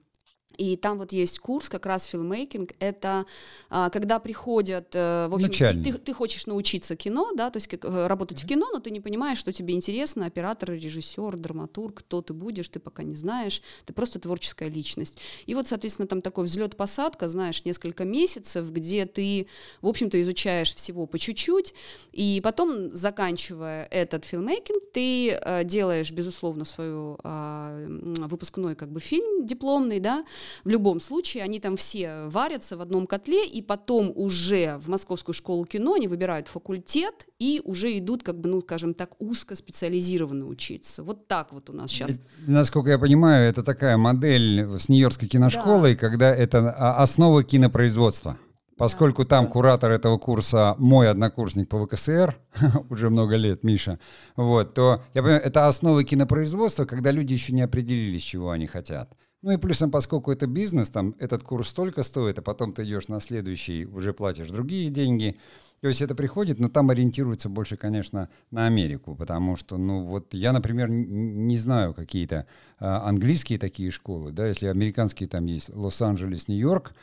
И 0.56 0.76
там 0.76 0.98
вот 0.98 1.12
есть 1.12 1.38
курс 1.38 1.68
как 1.68 1.86
раз 1.86 2.04
филмейкинг. 2.04 2.72
Это 2.78 3.24
а, 3.70 3.90
когда 3.90 4.18
приходят, 4.18 4.88
а, 4.94 5.28
в 5.28 5.34
общем, 5.34 5.82
ты, 5.82 5.92
ты 5.92 6.12
хочешь 6.12 6.46
научиться 6.46 6.96
кино, 6.96 7.32
да, 7.34 7.50
то 7.50 7.56
есть 7.56 7.68
как, 7.68 7.84
э, 7.84 8.06
работать 8.06 8.38
mm-hmm. 8.38 8.44
в 8.44 8.48
кино, 8.48 8.66
но 8.72 8.78
ты 8.80 8.90
не 8.90 9.00
понимаешь, 9.00 9.38
что 9.38 9.52
тебе 9.52 9.74
интересно, 9.74 10.26
оператор, 10.26 10.72
режиссер, 10.72 11.36
драматург, 11.36 11.98
кто 11.98 12.22
ты 12.22 12.32
будешь, 12.32 12.68
ты 12.68 12.80
пока 12.80 13.02
не 13.02 13.14
знаешь, 13.14 13.62
ты 13.86 13.92
просто 13.92 14.18
творческая 14.18 14.68
личность. 14.68 15.18
И 15.46 15.54
вот, 15.54 15.66
соответственно, 15.66 16.08
там 16.08 16.22
такой 16.22 16.44
взлет-посадка, 16.44 17.28
знаешь, 17.28 17.64
несколько 17.64 18.04
месяцев, 18.04 18.70
где 18.70 19.06
ты, 19.06 19.46
в 19.80 19.88
общем-то, 19.88 20.20
изучаешь 20.20 20.74
всего 20.74 21.06
по 21.06 21.18
чуть-чуть, 21.18 21.74
и 22.12 22.40
потом, 22.42 22.94
заканчивая 22.94 23.86
этот 23.90 24.24
филмейкинг, 24.24 24.82
ты 24.92 25.32
а, 25.32 25.64
делаешь, 25.64 26.10
безусловно, 26.10 26.64
свою 26.64 27.18
а, 27.22 27.86
выпускной 27.88 28.74
как 28.74 28.90
бы 28.90 29.00
фильм 29.00 29.46
дипломный, 29.46 30.00
да, 30.00 30.24
в 30.64 30.68
любом 30.68 31.00
случае 31.00 31.42
они 31.42 31.60
там 31.60 31.76
все 31.76 32.26
варятся 32.26 32.76
в 32.76 32.80
одном 32.80 33.06
котле, 33.06 33.46
и 33.46 33.62
потом 33.62 34.12
уже 34.14 34.78
в 34.78 34.88
Московскую 34.88 35.34
школу 35.34 35.64
кино 35.64 35.94
они 35.94 36.08
выбирают 36.08 36.48
факультет 36.48 37.26
и 37.38 37.60
уже 37.64 37.96
идут, 37.98 38.22
как 38.22 38.40
бы, 38.40 38.48
ну, 38.48 38.62
скажем 38.62 38.94
так, 38.94 39.20
узко 39.20 39.54
специализированно 39.54 40.46
учиться. 40.46 41.02
Вот 41.02 41.26
так 41.28 41.52
вот 41.52 41.70
у 41.70 41.72
нас 41.72 41.90
сейчас. 41.90 42.20
Насколько 42.46 42.90
я 42.90 42.98
понимаю, 42.98 43.48
это 43.48 43.62
такая 43.62 43.96
модель 43.96 44.66
с 44.78 44.88
Нью-Йоркской 44.88 45.28
киношколой, 45.28 45.94
да. 45.94 46.00
когда 46.00 46.34
это 46.34 46.70
основа 46.70 47.42
кинопроизводства. 47.42 48.38
Поскольку 48.76 49.24
там 49.24 49.46
куратор 49.48 49.92
этого 49.92 50.18
курса 50.18 50.74
мой 50.78 51.08
однокурсник 51.08 51.68
по 51.68 51.86
ВКСР, 51.86 52.36
уже 52.90 53.10
много 53.10 53.36
лет, 53.36 53.62
Миша, 53.62 53.98
вот, 54.34 54.74
то 54.74 55.02
я 55.14 55.22
понимаю, 55.22 55.42
это 55.42 55.68
основы 55.68 56.04
кинопроизводства, 56.04 56.84
когда 56.84 57.10
люди 57.10 57.32
еще 57.34 57.52
не 57.52 57.62
определились, 57.62 58.22
чего 58.22 58.50
они 58.50 58.66
хотят. 58.66 59.12
Ну 59.42 59.50
и 59.50 59.56
плюсом, 59.56 59.90
поскольку 59.90 60.30
это 60.30 60.46
бизнес, 60.46 60.88
там 60.88 61.16
этот 61.18 61.42
курс 61.42 61.68
столько 61.68 62.04
стоит, 62.04 62.38
а 62.38 62.42
потом 62.42 62.72
ты 62.72 62.84
идешь 62.84 63.08
на 63.08 63.18
следующий, 63.18 63.86
уже 63.86 64.12
платишь 64.12 64.48
другие 64.48 64.88
деньги. 64.88 65.36
То 65.80 65.88
есть 65.88 66.00
это 66.00 66.14
приходит, 66.14 66.60
но 66.60 66.68
там 66.68 66.90
ориентируется 66.90 67.48
больше, 67.48 67.76
конечно, 67.76 68.28
на 68.52 68.66
Америку, 68.66 69.16
потому 69.16 69.56
что, 69.56 69.78
ну 69.78 70.04
вот 70.04 70.32
я, 70.32 70.52
например, 70.52 70.88
не 70.88 71.58
знаю 71.58 71.92
какие-то 71.92 72.46
а, 72.78 73.08
английские 73.08 73.58
такие 73.58 73.90
школы, 73.90 74.30
да, 74.30 74.46
если 74.46 74.68
американские 74.68 75.28
там 75.28 75.46
есть 75.46 75.74
Лос-Анджелес, 75.74 76.46
Нью-Йорк, 76.46 76.94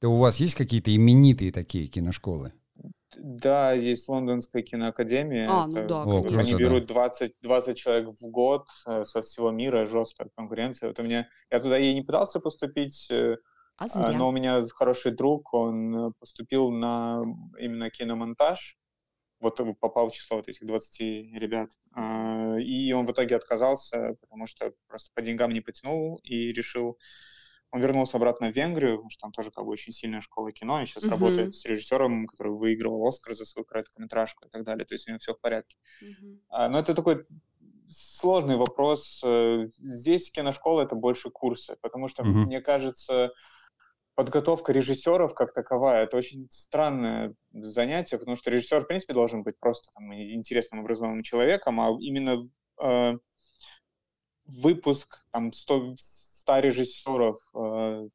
то 0.00 0.08
у 0.08 0.18
вас 0.18 0.38
есть 0.38 0.56
какие-то 0.56 0.94
именитые 0.94 1.52
такие 1.52 1.86
киношколы? 1.86 2.52
Да, 3.18 3.72
есть 3.72 4.08
Лондонская 4.08 4.62
киноакадемия. 4.62 5.48
А, 5.48 5.66
ну 5.66 5.86
да, 5.86 6.02
О, 6.02 6.22
круто, 6.22 6.38
Они 6.38 6.54
берут 6.54 6.86
20, 6.86 7.34
20 7.40 7.76
человек 7.76 8.08
в 8.20 8.26
год 8.28 8.66
э, 8.86 9.04
со 9.04 9.22
всего 9.22 9.50
мира, 9.50 9.86
жесткая 9.86 10.30
конкуренция. 10.36 10.88
Вот 10.88 10.98
у 10.98 11.02
меня, 11.02 11.28
я 11.50 11.60
туда 11.60 11.78
и 11.78 11.94
не 11.94 12.02
пытался 12.02 12.40
поступить, 12.40 13.08
э, 13.10 13.36
а 13.76 13.88
зря. 13.88 14.12
но 14.12 14.28
у 14.28 14.32
меня 14.32 14.62
хороший 14.74 15.12
друг, 15.12 15.52
он 15.52 16.12
поступил 16.20 16.70
на 16.70 17.22
именно 17.58 17.90
киномонтаж, 17.90 18.78
вот 19.40 19.60
попал 19.80 20.08
в 20.08 20.12
число 20.12 20.38
вот 20.38 20.48
этих 20.48 20.66
20 20.66 21.00
ребят. 21.34 21.70
А, 21.92 22.56
и 22.58 22.92
он 22.92 23.06
в 23.06 23.12
итоге 23.12 23.36
отказался, 23.36 24.16
потому 24.20 24.46
что 24.46 24.72
просто 24.88 25.10
по 25.14 25.22
деньгам 25.22 25.52
не 25.52 25.60
потянул 25.60 26.20
и 26.22 26.52
решил 26.52 26.98
он 27.74 27.80
вернулся 27.80 28.18
обратно 28.18 28.52
в 28.52 28.54
Венгрию, 28.54 28.92
потому 28.92 29.10
что 29.10 29.22
там 29.22 29.32
тоже 29.32 29.50
как 29.50 29.64
бы 29.64 29.72
очень 29.72 29.92
сильная 29.92 30.20
школа 30.20 30.52
кино, 30.52 30.80
и 30.80 30.86
сейчас 30.86 31.02
mm-hmm. 31.02 31.10
работает 31.10 31.54
с 31.56 31.64
режиссером, 31.64 32.28
который 32.28 32.52
выигрывал 32.52 33.04
Оскар 33.04 33.34
за 33.34 33.44
свою 33.44 33.64
короткометражку 33.64 34.46
и 34.46 34.48
так 34.48 34.62
далее, 34.62 34.86
то 34.86 34.94
есть 34.94 35.08
у 35.08 35.10
него 35.10 35.18
все 35.18 35.34
в 35.34 35.40
порядке. 35.40 35.76
Mm-hmm. 36.00 36.38
А, 36.50 36.68
но 36.68 36.78
это 36.78 36.94
такой 36.94 37.26
сложный 37.88 38.56
вопрос. 38.56 39.20
Э, 39.24 39.66
здесь 39.78 40.30
киношкола— 40.30 40.82
это 40.84 40.94
больше 40.94 41.30
курсы, 41.30 41.76
потому 41.82 42.06
что, 42.06 42.22
mm-hmm. 42.22 42.44
мне 42.46 42.60
кажется, 42.60 43.32
подготовка 44.14 44.72
режиссеров 44.72 45.34
как 45.34 45.52
таковая— 45.52 46.04
это 46.04 46.16
очень 46.16 46.46
странное 46.50 47.34
занятие, 47.52 48.18
потому 48.18 48.36
что 48.36 48.52
режиссер, 48.52 48.84
в 48.84 48.86
принципе, 48.86 49.14
должен 49.14 49.42
быть 49.42 49.58
просто 49.58 49.90
там, 49.94 50.14
интересным 50.14 50.78
образованным 50.78 51.24
человеком, 51.24 51.80
а 51.80 51.90
именно 51.98 52.38
э, 52.80 53.18
выпуск 54.46 55.26
там 55.32 55.52
100, 55.52 55.96
100 56.44 56.58
режиссеров 56.60 57.38
э, 57.54 58.08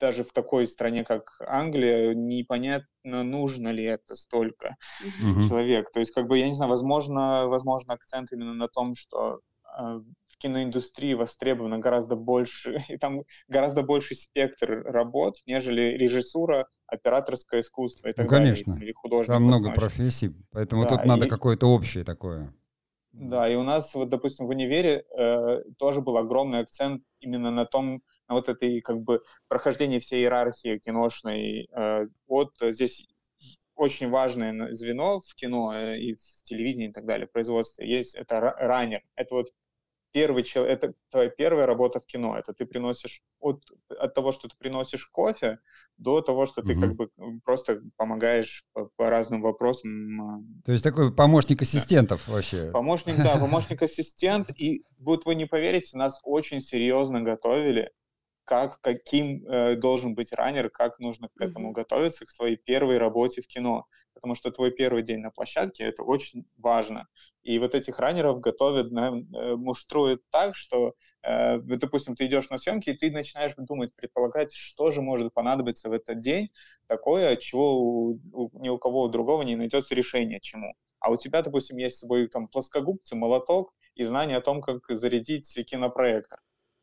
даже 0.00 0.24
в 0.24 0.32
такой 0.32 0.66
стране, 0.66 1.04
как 1.04 1.36
Англия, 1.40 2.14
непонятно, 2.14 3.22
нужно 3.24 3.68
ли 3.68 3.84
это 3.84 4.14
столько 4.14 4.76
mm-hmm. 5.02 5.48
человек. 5.48 5.90
То 5.92 6.00
есть, 6.00 6.12
как 6.12 6.26
бы, 6.28 6.38
я 6.38 6.46
не 6.46 6.52
знаю, 6.54 6.70
возможно, 6.70 7.46
возможно, 7.46 7.94
акцент 7.94 8.32
именно 8.32 8.54
на 8.54 8.68
том, 8.68 8.94
что 8.94 9.40
э, 9.78 10.00
в 10.28 10.38
киноиндустрии 10.38 11.14
востребовано 11.14 11.78
гораздо 11.78 12.14
больше, 12.14 12.78
и 12.88 12.98
там 12.98 13.22
гораздо 13.48 13.82
больше 13.82 14.14
спектр 14.14 14.82
работ, 14.84 15.36
нежели 15.46 15.96
режиссура, 15.96 16.68
операторское 16.86 17.62
искусство 17.62 18.08
и 18.08 18.12
так 18.12 18.26
ну, 18.26 18.30
далее. 18.30 18.54
Конечно. 18.54 18.78
Или 18.80 18.94
там 19.26 19.42
много 19.42 19.72
профессий, 19.72 20.36
поэтому 20.52 20.84
да, 20.84 20.90
тут 20.90 21.04
надо 21.04 21.26
и... 21.26 21.28
какое-то 21.28 21.66
общее 21.66 22.04
такое. 22.04 22.54
Да, 23.18 23.48
и 23.48 23.54
у 23.54 23.62
нас, 23.62 23.94
вот, 23.94 24.10
допустим, 24.10 24.46
в 24.46 24.50
универе 24.50 25.04
э, 25.16 25.62
тоже 25.78 26.02
был 26.02 26.18
огромный 26.18 26.58
акцент 26.60 27.02
именно 27.20 27.50
на 27.50 27.64
том, 27.64 28.02
на 28.28 28.34
вот 28.34 28.50
этой 28.50 28.82
как 28.82 29.00
бы 29.00 29.22
прохождении 29.48 30.00
всей 30.00 30.20
иерархии 30.20 30.78
киношной. 30.78 31.66
Э, 31.72 32.06
вот 32.26 32.50
здесь 32.60 33.06
очень 33.74 34.10
важное 34.10 34.74
звено 34.74 35.20
в 35.20 35.34
кино 35.34 35.72
э, 35.74 35.98
и 35.98 36.12
в 36.12 36.42
телевидении 36.42 36.88
и 36.88 36.92
так 36.92 37.06
далее, 37.06 37.26
производстве, 37.26 37.88
есть 37.88 38.14
это 38.14 38.38
раннер. 38.38 39.02
Это 39.14 39.34
вот 39.34 39.46
первый 40.12 40.42
человек, 40.42 40.78
это 40.78 40.94
твоя 41.10 41.28
первая 41.28 41.66
работа 41.66 42.00
в 42.00 42.06
кино. 42.06 42.36
Это 42.36 42.52
ты 42.52 42.66
приносишь 42.66 43.22
от, 43.38 43.62
от 43.88 44.14
того, 44.14 44.32
что 44.32 44.48
ты 44.48 44.56
приносишь 44.56 45.06
кофе, 45.06 45.58
до 45.96 46.20
того, 46.20 46.46
что 46.46 46.62
ты 46.62 46.72
mm-hmm. 46.72 46.80
как 46.80 46.94
бы 46.94 47.10
просто 47.44 47.82
помогаешь 47.96 48.64
по, 48.72 48.90
по 48.96 49.10
разным 49.10 49.42
вопросам. 49.42 50.62
То 50.64 50.72
есть 50.72 50.84
такой 50.84 51.14
помощник 51.14 51.62
ассистентов 51.62 52.24
да. 52.26 52.32
вообще. 52.32 52.70
Помощник, 52.72 53.16
да, 53.16 53.36
помощник 53.40 53.82
ассистент. 53.82 54.50
И 54.58 54.84
вот 54.98 55.24
вы 55.26 55.34
не 55.34 55.46
поверите, 55.46 55.96
нас 55.96 56.20
очень 56.24 56.60
серьезно 56.60 57.22
готовили 57.22 57.90
как, 58.46 58.80
каким 58.80 59.44
э, 59.46 59.74
должен 59.76 60.14
быть 60.14 60.32
раннер, 60.32 60.70
как 60.70 60.98
нужно 61.00 61.28
к 61.34 61.40
этому 61.40 61.72
готовиться, 61.72 62.24
к 62.24 62.32
твоей 62.32 62.56
первой 62.56 62.96
работе 62.96 63.42
в 63.42 63.46
кино. 63.46 63.86
Потому 64.16 64.34
что 64.34 64.50
твой 64.50 64.70
первый 64.70 65.02
день 65.02 65.20
на 65.20 65.30
площадке— 65.30 65.84
это 65.84 66.02
очень 66.02 66.46
важно. 66.56 67.06
И 67.42 67.58
вот 67.58 67.74
этих 67.74 67.98
раннеров 67.98 68.40
готовят, 68.40 68.90
э, 68.90 69.56
муштруют 69.56 70.22
так, 70.30 70.56
что, 70.56 70.94
э, 71.22 71.58
допустим, 71.58 72.16
ты 72.16 72.24
идешь 72.24 72.48
на 72.48 72.56
съемки, 72.56 72.90
и 72.90 72.96
ты 72.96 73.10
начинаешь 73.10 73.52
думать, 73.56 73.94
предполагать, 73.94 74.52
что 74.52 74.90
же 74.90 75.02
может 75.02 75.34
понадобиться 75.34 75.90
в 75.90 75.92
этот 75.92 76.18
день 76.18 76.48
такое, 76.88 77.36
чего 77.36 77.78
у, 77.78 78.20
у, 78.32 78.58
ни 78.58 78.70
у 78.70 78.78
кого 78.78 79.02
у 79.02 79.08
другого 79.08 79.42
не 79.42 79.54
найдется 79.54 79.94
решение 79.94 80.40
чему. 80.40 80.72
А 80.98 81.10
у 81.10 81.16
тебя, 81.16 81.42
допустим, 81.42 81.76
есть 81.76 81.98
с 81.98 82.00
собой 82.00 82.26
там 82.26 82.48
плоскогубцы, 82.48 83.14
молоток 83.14 83.74
и 83.94 84.02
знание 84.02 84.38
о 84.38 84.40
том, 84.40 84.62
как 84.62 84.78
зарядить 84.88 85.46
кинопроектор. 85.66 86.40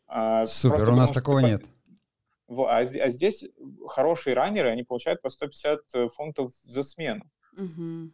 А, 0.07 0.45
Супер, 0.45 0.91
у 0.91 0.95
нас 0.95 1.11
такого 1.11 1.41
ты... 1.41 1.47
нет. 1.47 1.63
А, 2.61 2.79
а 2.79 3.09
здесь 3.09 3.45
хорошие 3.87 4.35
раннеры, 4.35 4.69
они 4.69 4.83
получают 4.83 5.21
по 5.21 5.29
150 5.29 5.79
э, 5.93 6.07
фунтов 6.09 6.51
за 6.63 6.83
смену. 6.83 7.23
Угу. 7.57 8.11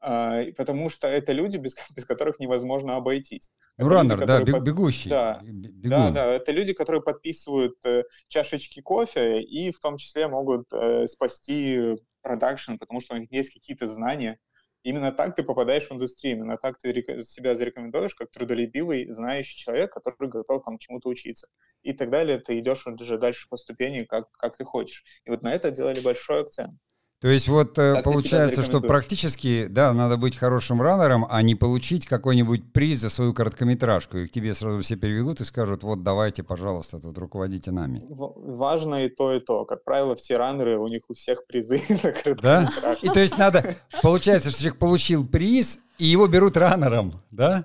А, 0.00 0.44
потому 0.56 0.88
что 0.88 1.08
это 1.08 1.32
люди, 1.32 1.56
без, 1.56 1.74
без 1.96 2.04
которых 2.04 2.38
невозможно 2.38 2.96
обойтись. 2.96 3.50
Ну, 3.78 3.88
раннер, 3.88 4.24
да, 4.24 4.40
под... 4.40 4.62
бегущий. 4.62 5.10
Да, 5.10 5.40
да, 5.42 6.10
да, 6.10 6.32
это 6.32 6.52
люди, 6.52 6.72
которые 6.72 7.02
подписывают 7.02 7.76
э, 7.84 8.04
чашечки 8.28 8.80
кофе 8.80 9.42
и 9.42 9.70
в 9.70 9.80
том 9.80 9.96
числе 9.96 10.28
могут 10.28 10.72
э, 10.72 11.06
спасти 11.06 11.96
продакшн, 12.22 12.76
потому 12.76 13.00
что 13.00 13.14
у 13.14 13.18
них 13.18 13.30
есть 13.32 13.52
какие-то 13.52 13.86
знания, 13.86 14.38
Именно 14.86 15.10
так 15.10 15.34
ты 15.34 15.42
попадаешь 15.42 15.88
в 15.88 15.92
индустрию, 15.92 16.36
именно 16.36 16.58
так 16.58 16.78
ты 16.78 16.94
себя 17.24 17.56
зарекомендуешь 17.56 18.14
как 18.14 18.30
трудолюбивый, 18.30 19.10
знающий 19.10 19.58
человек, 19.58 19.92
который 19.92 20.28
готов 20.28 20.62
там 20.64 20.78
чему-то 20.78 21.08
учиться. 21.08 21.48
И 21.82 21.92
так 21.92 22.08
далее, 22.08 22.38
ты 22.38 22.60
идешь 22.60 22.86
уже 22.86 23.18
дальше 23.18 23.48
по 23.48 23.56
ступени, 23.56 24.04
как, 24.04 24.30
как 24.30 24.56
ты 24.56 24.64
хочешь. 24.64 25.02
И 25.24 25.30
вот 25.30 25.42
на 25.42 25.52
это 25.52 25.72
делали 25.72 25.98
большой 25.98 26.42
акцент. 26.42 26.78
То 27.20 27.28
есть 27.28 27.48
вот 27.48 27.78
э, 27.78 27.94
как 27.94 28.04
получается, 28.04 28.62
что 28.62 28.80
практически, 28.80 29.68
да, 29.68 29.94
надо 29.94 30.18
быть 30.18 30.36
хорошим 30.36 30.82
раннером, 30.82 31.26
а 31.30 31.40
не 31.40 31.54
получить 31.54 32.06
какой-нибудь 32.06 32.72
приз 32.74 33.00
за 33.00 33.08
свою 33.08 33.32
короткометражку. 33.32 34.18
И 34.18 34.26
к 34.26 34.30
тебе 34.30 34.52
сразу 34.52 34.82
все 34.82 34.96
перебегут 34.96 35.40
и 35.40 35.44
скажут, 35.44 35.82
вот 35.82 36.02
давайте, 36.02 36.42
пожалуйста, 36.42 37.00
тут 37.00 37.16
руководите 37.16 37.70
нами. 37.70 38.04
Важно 38.06 39.06
и 39.06 39.08
то, 39.08 39.32
и 39.32 39.40
то. 39.40 39.64
Как 39.64 39.82
правило, 39.82 40.14
все 40.14 40.36
раннеры, 40.36 40.78
у 40.78 40.88
них 40.88 41.04
у 41.08 41.14
всех 41.14 41.46
призы 41.46 41.80
за 41.88 42.14
Да? 42.42 42.68
И 43.00 43.08
то 43.08 43.20
есть 43.20 43.38
надо, 43.38 43.76
получается, 44.02 44.50
что 44.50 44.60
человек 44.60 44.78
получил 44.78 45.26
приз, 45.26 45.78
и 45.98 46.04
его 46.04 46.26
берут 46.26 46.58
раннером, 46.58 47.22
да? 47.30 47.64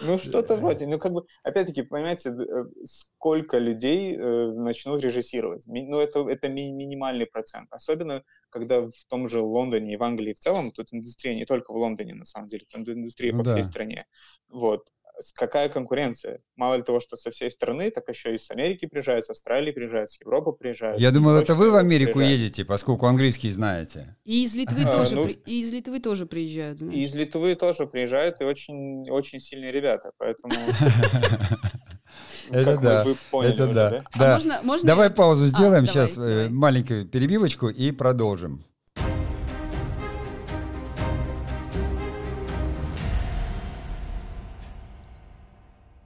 Ну, 0.00 0.18
что-то 0.18 0.56
вроде. 0.56 0.86
Ну, 0.86 0.98
как 0.98 1.12
бы, 1.12 1.24
опять-таки, 1.42 1.82
понимаете, 1.82 2.30
э, 2.30 2.64
сколько 2.84 3.58
людей 3.58 4.16
э, 4.16 4.52
начнут 4.52 5.02
режиссировать. 5.02 5.64
Ну, 5.66 5.98
это, 5.98 6.28
это 6.28 6.48
ми- 6.48 6.72
минимальный 6.72 7.26
процент. 7.26 7.68
Особенно, 7.70 8.22
когда 8.50 8.82
в 8.82 9.04
том 9.08 9.28
же 9.28 9.40
Лондоне 9.40 9.94
и 9.94 9.96
в 9.96 10.02
Англии 10.02 10.32
в 10.32 10.38
целом, 10.38 10.72
тут 10.72 10.92
индустрия 10.92 11.34
не 11.34 11.44
только 11.44 11.72
в 11.72 11.76
Лондоне, 11.76 12.14
на 12.14 12.24
самом 12.24 12.48
деле, 12.48 12.64
тут 12.68 12.88
индустрия 12.88 13.32
ну, 13.32 13.38
по 13.38 13.44
да. 13.44 13.54
всей 13.54 13.64
стране. 13.64 14.06
Вот 14.48 14.86
какая 15.34 15.68
конкуренция? 15.68 16.40
Мало 16.56 16.76
ли 16.76 16.82
того, 16.82 17.00
что 17.00 17.16
со 17.16 17.30
всей 17.30 17.50
страны, 17.50 17.90
так 17.90 18.08
еще 18.08 18.34
и 18.34 18.38
с 18.38 18.50
Америки 18.50 18.86
приезжают, 18.86 19.26
с 19.26 19.30
Австралии 19.30 19.72
приезжают, 19.72 20.10
с 20.10 20.20
Европы 20.20 20.52
приезжают. 20.52 21.00
Я 21.00 21.10
думал, 21.10 21.36
это 21.36 21.54
вы 21.54 21.70
в 21.70 21.76
Америку 21.76 22.18
приезжают. 22.18 22.40
едете, 22.40 22.64
поскольку 22.64 23.06
английский 23.06 23.50
знаете. 23.50 24.16
И 24.24 24.44
из 24.44 24.54
Литвы 24.54 24.82
а, 24.84 24.92
тоже, 24.92 25.14
ну, 25.14 25.26
при... 25.26 25.32
и 25.34 25.60
из 25.60 25.72
Литвы 25.72 26.00
тоже 26.00 26.26
приезжают. 26.26 26.78
Знаешь. 26.78 26.96
И 26.96 27.02
из 27.02 27.14
Литвы 27.14 27.54
тоже 27.54 27.86
приезжают, 27.86 28.40
и 28.40 28.44
очень, 28.44 29.08
очень 29.10 29.40
сильные 29.40 29.72
ребята, 29.72 30.12
поэтому... 30.18 30.52
Это 32.50 32.76
да, 32.78 33.04
это 33.44 33.66
да. 33.68 34.02
А 34.18 34.78
Давай 34.82 35.10
паузу 35.10 35.46
сделаем 35.46 35.86
сейчас, 35.86 36.16
э, 36.16 36.48
маленькую 36.48 37.06
перебивочку 37.06 37.68
и 37.68 37.92
продолжим. 37.92 38.64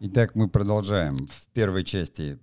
Итак, 0.06 0.34
мы 0.34 0.50
продолжаем. 0.50 1.16
В 1.30 1.48
первой 1.54 1.82
части 1.82 2.38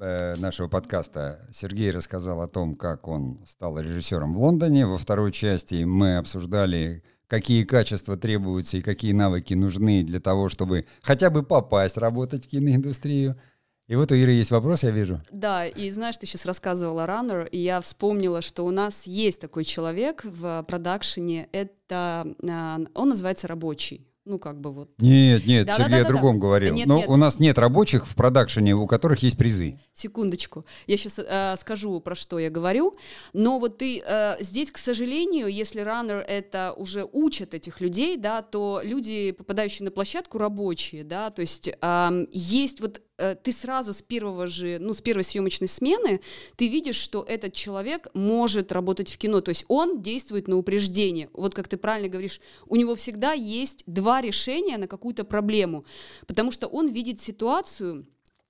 э, 0.00 0.34
нашего 0.34 0.66
подкаста 0.66 1.46
Сергей 1.52 1.92
рассказал 1.92 2.42
о 2.42 2.48
том, 2.48 2.74
как 2.74 3.06
он 3.06 3.38
стал 3.46 3.78
режиссером 3.78 4.34
в 4.34 4.42
Лондоне. 4.42 4.84
Во 4.84 4.98
второй 4.98 5.30
части 5.30 5.84
мы 5.84 6.16
обсуждали, 6.16 7.04
какие 7.28 7.62
качества 7.62 8.16
требуются 8.16 8.78
и 8.78 8.80
какие 8.80 9.12
навыки 9.12 9.54
нужны 9.54 10.02
для 10.02 10.18
того, 10.18 10.48
чтобы 10.48 10.86
хотя 11.00 11.30
бы 11.30 11.44
попасть 11.44 11.96
работать 11.96 12.46
в 12.46 12.48
киноиндустрию. 12.48 13.40
И 13.86 13.94
вот 13.94 14.10
у 14.10 14.16
Иры 14.16 14.32
есть 14.32 14.50
вопрос, 14.50 14.82
я 14.82 14.90
вижу. 14.90 15.22
Да, 15.30 15.66
и 15.66 15.92
знаешь, 15.92 16.18
ты 16.18 16.26
сейчас 16.26 16.46
рассказывала 16.46 17.06
Runner, 17.06 17.48
и 17.48 17.58
я 17.58 17.80
вспомнила, 17.80 18.42
что 18.42 18.66
у 18.66 18.72
нас 18.72 19.04
есть 19.04 19.40
такой 19.40 19.62
человек 19.62 20.24
в 20.24 20.64
продакшене, 20.66 21.48
это, 21.52 22.26
а, 22.50 22.80
он 22.92 23.08
называется 23.08 23.46
рабочий 23.46 24.07
ну, 24.28 24.38
как 24.38 24.60
бы 24.60 24.72
вот. 24.72 24.90
Нет, 24.98 25.46
нет, 25.46 25.66
да, 25.66 25.74
Сергей 25.74 26.02
да, 26.02 26.02
да, 26.02 26.04
о 26.04 26.08
другом 26.08 26.36
да, 26.36 26.42
говорил. 26.42 26.74
Нет, 26.74 26.86
Но 26.86 26.98
нет. 26.98 27.08
у 27.08 27.16
нас 27.16 27.40
нет 27.40 27.58
рабочих 27.58 28.06
в 28.06 28.14
продакшене, 28.14 28.74
у 28.74 28.86
которых 28.86 29.22
есть 29.22 29.38
призы. 29.38 29.80
Секундочку. 29.94 30.66
Я 30.86 30.96
сейчас 30.98 31.18
э, 31.18 31.54
скажу, 31.58 31.98
про 32.00 32.14
что 32.14 32.38
я 32.38 32.50
говорю. 32.50 32.92
Но 33.32 33.58
вот 33.58 33.78
ты 33.78 34.02
э, 34.04 34.36
здесь, 34.40 34.70
к 34.70 34.76
сожалению, 34.78 35.48
если 35.48 35.80
раннер 35.80 36.18
это 36.18 36.74
уже 36.76 37.08
учат 37.10 37.54
этих 37.54 37.80
людей, 37.80 38.18
да, 38.18 38.42
то 38.42 38.80
люди, 38.84 39.32
попадающие 39.32 39.84
на 39.84 39.90
площадку, 39.90 40.38
рабочие, 40.38 41.04
да, 41.04 41.30
то 41.30 41.40
есть 41.40 41.68
э, 41.68 42.26
есть 42.30 42.80
вот 42.80 43.00
ты 43.42 43.52
сразу 43.52 43.92
с 43.92 44.00
первого 44.00 44.46
же, 44.46 44.78
ну, 44.78 44.94
с 44.94 45.02
первой 45.02 45.24
съемочной 45.24 45.68
смены, 45.68 46.20
ты 46.56 46.68
видишь, 46.68 46.96
что 46.96 47.22
этот 47.22 47.52
человек 47.52 48.08
может 48.14 48.70
работать 48.72 49.10
в 49.10 49.18
кино, 49.18 49.40
то 49.40 49.48
есть 49.48 49.64
он 49.68 50.00
действует 50.02 50.48
на 50.48 50.56
упреждение. 50.56 51.28
Вот 51.32 51.54
как 51.54 51.68
ты 51.68 51.76
правильно 51.76 52.08
говоришь, 52.08 52.40
у 52.66 52.76
него 52.76 52.94
всегда 52.94 53.32
есть 53.32 53.82
два 53.86 54.20
решения 54.20 54.78
на 54.78 54.86
какую-то 54.86 55.24
проблему, 55.24 55.84
потому 56.26 56.52
что 56.52 56.68
он 56.68 56.88
видит 56.88 57.20
ситуацию, 57.20 58.06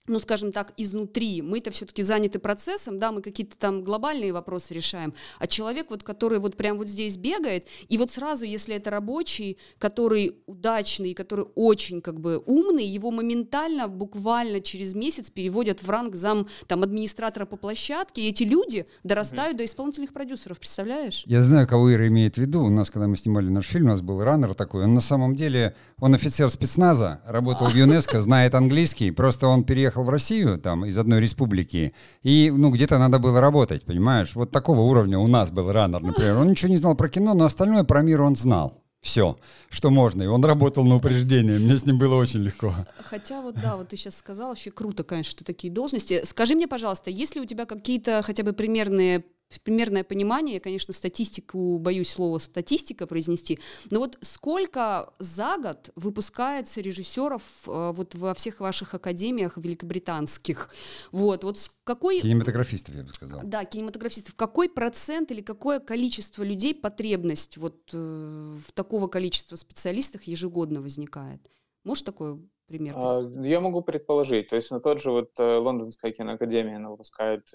ну, 0.09 0.21
скажем 0.21 0.53
так, 0.53 0.73
изнутри. 0.77 1.43
Мы-то 1.43 1.71
все-таки 1.71 2.03
заняты 2.03 2.39
процессом, 2.39 2.99
да, 2.99 3.13
мы 3.13 3.23
какие-то 3.23 3.57
там 3.57 3.83
глобальные 3.83 4.33
вопросы 4.33 4.75
решаем. 4.75 5.13
А 5.39 5.47
человек, 5.47 5.91
вот, 5.91 6.03
который 6.03 6.39
вот 6.39 6.57
прям 6.57 6.79
вот 6.79 6.89
здесь 6.89 7.17
бегает, 7.17 7.67
и 7.89 7.99
вот 7.99 8.11
сразу, 8.11 8.45
если 8.45 8.77
это 8.77 8.91
рабочий, 8.91 9.59
который 9.79 10.37
удачный, 10.47 11.15
который 11.15 11.47
очень 11.55 12.01
как 12.01 12.21
бы 12.21 12.43
умный, 12.47 12.87
его 12.87 13.11
моментально, 13.11 13.89
буквально 13.89 14.61
через 14.61 14.95
месяц 14.95 15.31
переводят 15.31 15.83
в 15.83 15.91
ранг 15.91 16.15
зам 16.15 16.47
там 16.67 16.83
администратора 16.83 17.47
по 17.47 17.57
площадке, 17.57 18.23
и 18.23 18.29
эти 18.29 18.43
люди 18.43 18.87
дорастают 19.05 19.55
mm-hmm. 19.55 19.59
до 19.59 19.65
исполнительных 19.65 20.13
продюсеров, 20.13 20.59
представляешь? 20.59 21.23
Я 21.27 21.43
знаю, 21.43 21.67
кого 21.67 21.93
Ира 21.93 22.09
имеет 22.09 22.37
в 22.37 22.39
виду. 22.39 22.65
У 22.65 22.71
нас, 22.71 22.91
когда 22.91 23.07
мы 23.07 23.17
снимали 23.17 23.49
наш 23.49 23.67
фильм, 23.67 23.87
у 23.87 23.89
нас 23.89 24.01
был 24.01 24.23
раннер 24.23 24.55
такой. 24.55 24.85
Он 24.85 24.95
на 24.95 25.01
самом 25.01 25.35
деле, 25.35 25.75
он 26.01 26.15
офицер 26.15 26.51
спецназа, 26.51 27.21
работал 27.27 27.69
в 27.69 27.75
ЮНЕСКО, 27.75 28.21
знает 28.21 28.55
английский, 28.55 29.11
просто 29.11 29.47
он 29.47 29.65
переехал 29.65 29.98
приехал 29.99 30.05
в 30.05 30.11
Россию, 30.11 30.59
там, 30.59 30.85
из 30.85 30.99
одной 30.99 31.21
республики, 31.21 31.93
и, 32.25 32.53
ну, 32.55 32.71
где-то 32.71 32.99
надо 32.99 33.19
было 33.19 33.41
работать, 33.41 33.85
понимаешь? 33.85 34.35
Вот 34.35 34.51
такого 34.51 34.81
уровня 34.81 35.19
у 35.19 35.27
нас 35.27 35.51
был 35.51 35.73
раннер, 35.73 36.01
например. 36.01 36.39
Он 36.39 36.49
ничего 36.49 36.71
не 36.71 36.79
знал 36.79 36.97
про 36.97 37.09
кино, 37.09 37.35
но 37.35 37.45
остальное 37.45 37.85
про 37.85 38.03
мир 38.03 38.23
он 38.23 38.37
знал. 38.37 38.83
Все, 39.01 39.37
что 39.71 39.91
можно. 39.91 40.25
И 40.25 40.27
он 40.27 40.45
работал 40.45 40.85
на 40.85 40.97
упреждение. 40.97 41.59
Мне 41.59 41.77
с 41.77 41.87
ним 41.87 41.99
было 41.99 42.17
очень 42.17 42.43
легко. 42.43 42.75
Хотя 43.11 43.41
вот, 43.43 43.55
да, 43.55 43.77
вот 43.77 43.89
ты 43.89 43.97
сейчас 43.97 44.17
сказал, 44.17 44.49
вообще 44.49 44.71
круто, 44.71 45.05
конечно, 45.05 45.31
что 45.31 45.45
такие 45.45 45.73
должности. 45.73 46.23
Скажи 46.25 46.55
мне, 46.55 46.67
пожалуйста, 46.67 47.11
есть 47.11 47.37
ли 47.37 47.41
у 47.41 47.45
тебя 47.45 47.65
какие-то 47.65 48.23
хотя 48.25 48.43
бы 48.43 48.53
примерные 48.53 49.23
примерное 49.65 50.05
понимание, 50.05 50.55
я, 50.55 50.61
конечно, 50.61 50.93
статистику, 50.93 51.79
боюсь 51.79 52.11
слова 52.11 52.39
статистика 52.39 53.07
произнести, 53.07 53.59
но 53.91 54.01
вот 54.01 54.19
сколько 54.21 55.15
за 55.19 55.57
год 55.57 55.91
выпускается 55.97 56.81
режиссеров 56.81 57.43
э, 57.67 57.93
вот 57.95 58.15
во 58.15 58.35
всех 58.35 58.61
ваших 58.61 58.95
академиях 58.95 59.57
великобританских? 59.57 60.71
Вот, 61.13 61.45
вот 61.45 61.59
какой... 61.85 62.21
Кинематографистов, 62.21 62.95
я 62.95 63.03
бы 63.03 63.13
сказал. 63.13 63.41
Да, 63.45 63.65
кинематографистов. 63.65 64.35
Какой 64.35 64.69
процент 64.69 65.31
или 65.31 65.41
какое 65.41 65.81
количество 65.81 66.43
людей 66.43 66.75
потребность 66.75 67.57
вот 67.57 67.91
э, 67.93 68.57
в 68.67 68.73
такого 68.73 69.09
количества 69.09 69.57
специалистов 69.57 70.23
ежегодно 70.25 70.83
возникает? 70.83 71.41
Может 71.85 72.05
такое 72.05 72.39
пример? 72.67 72.95
А, 72.97 73.23
я 73.43 73.61
могу 73.61 73.81
предположить. 73.81 74.49
То 74.51 74.57
есть 74.57 74.71
на 74.71 74.81
тот 74.81 75.01
же 75.01 75.11
вот 75.11 75.31
э, 75.39 75.57
Лондонская 75.57 76.13
киноакадемия, 76.13 76.77
она 76.77 76.91
выпускает 76.91 77.49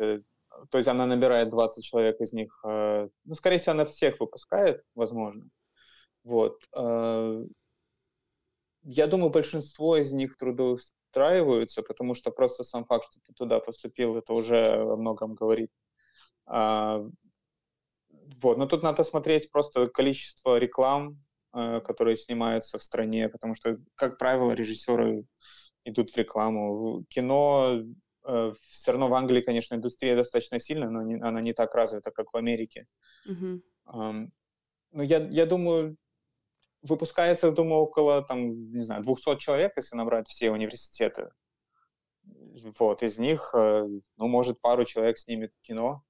то 0.70 0.78
есть 0.78 0.88
она 0.88 1.06
набирает 1.06 1.50
20 1.50 1.84
человек 1.84 2.20
из 2.22 2.34
них, 2.34 2.60
э, 2.66 3.08
ну, 3.26 3.36
скорее 3.36 3.58
всего, 3.58 3.74
она 3.74 3.86
всех 3.86 4.20
выпускает, 4.20 4.84
возможно. 4.96 5.50
Вот. 6.24 6.62
Э, 6.76 7.44
я 8.84 9.08
думаю, 9.08 9.30
большинство 9.30 9.98
из 9.98 10.12
них 10.14 10.38
трудоустраиваются, 10.38 11.84
потому 11.84 12.16
что 12.16 12.32
просто 12.32 12.64
сам 12.64 12.86
факт, 12.86 13.06
что 13.12 13.22
ты 13.26 13.34
туда 13.34 13.60
поступил, 13.60 14.18
это 14.18 14.34
уже 14.34 14.76
о 14.76 14.96
многом 14.96 15.36
говорит. 15.36 15.72
А, 16.46 17.02
вот. 18.42 18.58
Но 18.58 18.66
тут 18.66 18.84
надо 18.84 19.04
смотреть 19.04 19.52
просто 19.52 19.88
количество 19.90 20.58
реклам, 20.58 21.24
э, 21.54 21.82
которые 21.82 22.18
снимаются 22.18 22.78
в 22.78 22.84
стране, 22.84 23.30
потому 23.30 23.56
что, 23.56 23.78
как 23.96 24.18
правило, 24.18 24.52
режиссеры 24.52 25.26
идут 25.86 26.12
в 26.12 26.18
рекламу. 26.18 27.04
Кино 27.10 27.84
Э, 27.84 27.84
все 28.24 28.92
равно 28.92 29.10
в 29.10 29.14
Англии, 29.14 29.42
конечно, 29.42 29.76
индустрия 29.76 30.16
достаточно 30.16 30.60
сильная, 30.60 30.90
но 30.90 31.02
не, 31.02 31.16
она 31.16 31.42
не 31.42 31.54
так 31.54 31.76
развита, 31.76 32.12
как 32.12 32.32
в 32.32 32.38
Америке. 32.38 32.88
Uh-huh. 33.28 33.62
Um, 33.88 34.30
ну, 34.92 35.04
я, 35.04 35.18
я 35.18 35.46
думаю, 35.46 35.98
выпускается, 36.82 37.52
думаю, 37.52 37.82
около, 37.82 38.22
там, 38.24 38.72
не 38.72 38.82
знаю, 38.82 39.04
200 39.04 39.38
человек, 39.38 39.74
если 39.76 39.96
набрать 39.96 40.28
все 40.28 40.52
университеты. 40.52 41.32
Вот, 42.80 43.04
из 43.04 43.18
них, 43.18 43.52
э, 43.54 43.86
ну, 44.18 44.28
может, 44.28 44.62
пару 44.62 44.86
человек 44.86 45.18
снимет 45.18 45.52
кино, 45.62 46.04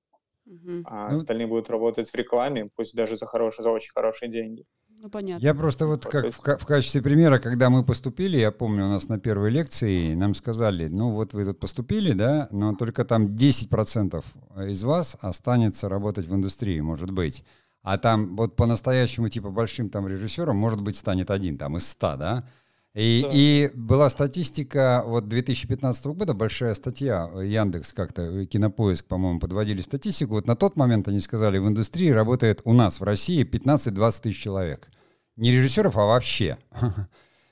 uh-huh. 0.47 0.84
а 0.86 1.10
ну, 1.10 1.17
остальные 1.17 1.47
будут 1.47 1.69
работать 1.69 2.10
в 2.10 2.15
рекламе, 2.15 2.69
пусть 2.76 2.95
даже 2.95 3.17
за 3.17 3.26
хорошие, 3.26 3.63
за 3.63 3.71
очень 3.71 3.91
хорошие 3.91 4.30
деньги. 4.30 4.65
Ну, 5.03 5.09
понятно. 5.09 5.43
Я 5.43 5.53
просто 5.53 5.85
вот 5.85 6.05
как 6.05 6.33
в, 6.33 6.39
в 6.39 6.65
качестве 6.65 7.01
примера, 7.01 7.37
когда 7.37 7.69
мы 7.69 7.83
поступили, 7.83 8.37
я 8.37 8.51
помню, 8.51 8.85
у 8.85 8.87
нас 8.87 9.09
на 9.09 9.19
первой 9.19 9.49
лекции 9.49 10.13
нам 10.13 10.33
сказали, 10.33 10.87
ну 10.87 11.11
вот 11.11 11.33
вы 11.33 11.43
тут 11.43 11.59
поступили, 11.59 12.13
да, 12.13 12.47
но 12.51 12.73
только 12.73 13.03
там 13.03 13.25
10% 13.25 14.23
из 14.69 14.83
вас 14.83 15.17
останется 15.19 15.89
работать 15.89 16.25
в 16.27 16.33
индустрии, 16.33 16.79
может 16.79 17.11
быть. 17.11 17.43
А 17.81 17.97
там 17.97 18.37
вот 18.37 18.55
по-настоящему 18.55 19.27
типа 19.27 19.49
большим 19.49 19.89
там 19.89 20.07
режиссером, 20.07 20.55
может 20.55 20.79
быть, 20.79 20.95
станет 20.95 21.31
один 21.31 21.57
там 21.57 21.75
из 21.75 21.85
100, 21.85 22.15
да? 22.15 22.47
И, 22.95 23.23
да. 23.23 23.29
и 23.34 23.71
была 23.73 24.08
статистика 24.10 25.03
вот 25.06 25.27
2015 25.27 26.06
года, 26.08 26.36
большая 26.36 26.75
статья, 26.75 27.27
Яндекс 27.41 27.91
как-то, 27.91 28.45
Кинопоиск, 28.45 29.06
по-моему, 29.06 29.39
подводили 29.39 29.82
статистику. 29.82 30.36
Вот 30.36 30.45
на 30.45 30.56
тот 30.56 30.77
момент 30.77 31.08
они 31.08 31.19
сказали, 31.19 31.58
в 31.58 31.67
индустрии 31.67 32.10
работает 32.10 32.62
у 32.65 32.73
нас 32.73 32.99
в 32.99 33.03
России 33.03 33.43
15-20 33.43 34.21
тысяч 34.21 34.41
человек. 34.41 34.89
Не 35.38 35.51
режиссеров, 35.51 35.97
а 35.97 36.06
вообще. 36.06 36.60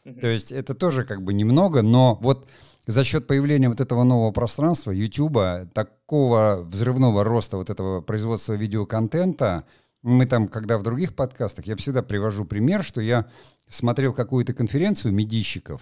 То 0.04 0.27
есть 0.27 0.51
это 0.51 0.75
тоже 0.75 1.06
как 1.06 1.23
бы 1.23 1.34
немного, 1.34 1.82
но 1.82 2.19
вот 2.21 2.47
за 2.86 3.04
счет 3.04 3.25
появления 3.25 3.69
вот 3.69 3.82
этого 3.82 4.04
нового 4.04 4.32
пространства, 4.32 4.91
YouTube, 4.91 5.71
такого 5.73 6.62
взрывного 6.63 7.23
роста 7.23 7.58
вот 7.58 7.69
этого 7.69 8.01
производства 8.01 8.54
видеоконтента, 8.54 9.63
мы 10.01 10.25
там, 10.25 10.47
когда 10.47 10.77
в 10.77 10.83
других 10.83 11.15
подкастах, 11.15 11.65
я 11.67 11.75
всегда 11.75 12.01
привожу 12.01 12.45
пример, 12.45 12.83
что 12.83 13.01
я 13.01 13.27
смотрел 13.67 14.13
какую-то 14.13 14.53
конференцию 14.53 15.13
медийщиков, 15.13 15.81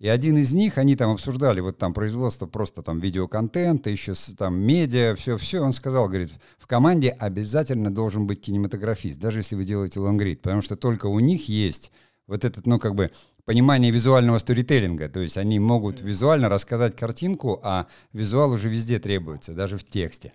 и 0.00 0.08
один 0.08 0.38
из 0.38 0.54
них, 0.54 0.78
они 0.78 0.96
там 0.96 1.10
обсуждали 1.10 1.60
вот 1.60 1.76
там 1.76 1.92
производство 1.92 2.46
просто 2.46 2.82
там 2.82 3.00
видеоконтента, 3.00 3.90
еще 3.90 4.14
там 4.36 4.58
медиа, 4.58 5.14
все-все. 5.14 5.60
Он 5.60 5.74
сказал, 5.74 6.08
говорит, 6.08 6.30
в 6.58 6.66
команде 6.66 7.10
обязательно 7.10 7.94
должен 7.94 8.26
быть 8.26 8.40
кинематографист, 8.40 9.20
даже 9.20 9.40
если 9.40 9.56
вы 9.56 9.66
делаете 9.66 10.00
лонгрид, 10.00 10.40
потому 10.40 10.62
что 10.62 10.76
только 10.76 11.04
у 11.04 11.20
них 11.20 11.50
есть 11.50 11.92
вот 12.26 12.46
этот, 12.46 12.66
ну, 12.66 12.78
как 12.78 12.94
бы, 12.94 13.10
понимание 13.44 13.90
визуального 13.90 14.38
сторителлинга. 14.38 15.10
То 15.10 15.20
есть 15.20 15.36
они 15.36 15.58
могут 15.58 16.00
визуально 16.00 16.48
рассказать 16.48 16.96
картинку, 16.96 17.60
а 17.62 17.86
визуал 18.14 18.52
уже 18.52 18.70
везде 18.70 19.00
требуется, 19.00 19.52
даже 19.52 19.76
в 19.76 19.84
тексте. 19.84 20.32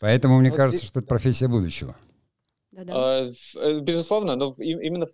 Поэтому 0.00 0.38
мне 0.38 0.50
вот 0.50 0.56
кажется, 0.56 0.78
здесь... 0.78 0.90
что 0.90 1.00
это 1.00 1.08
профессия 1.08 1.48
будущего. 1.48 1.96
А, 2.88 3.30
э, 3.56 3.80
безусловно, 3.80 4.36
но 4.36 4.54
именно, 4.58 5.06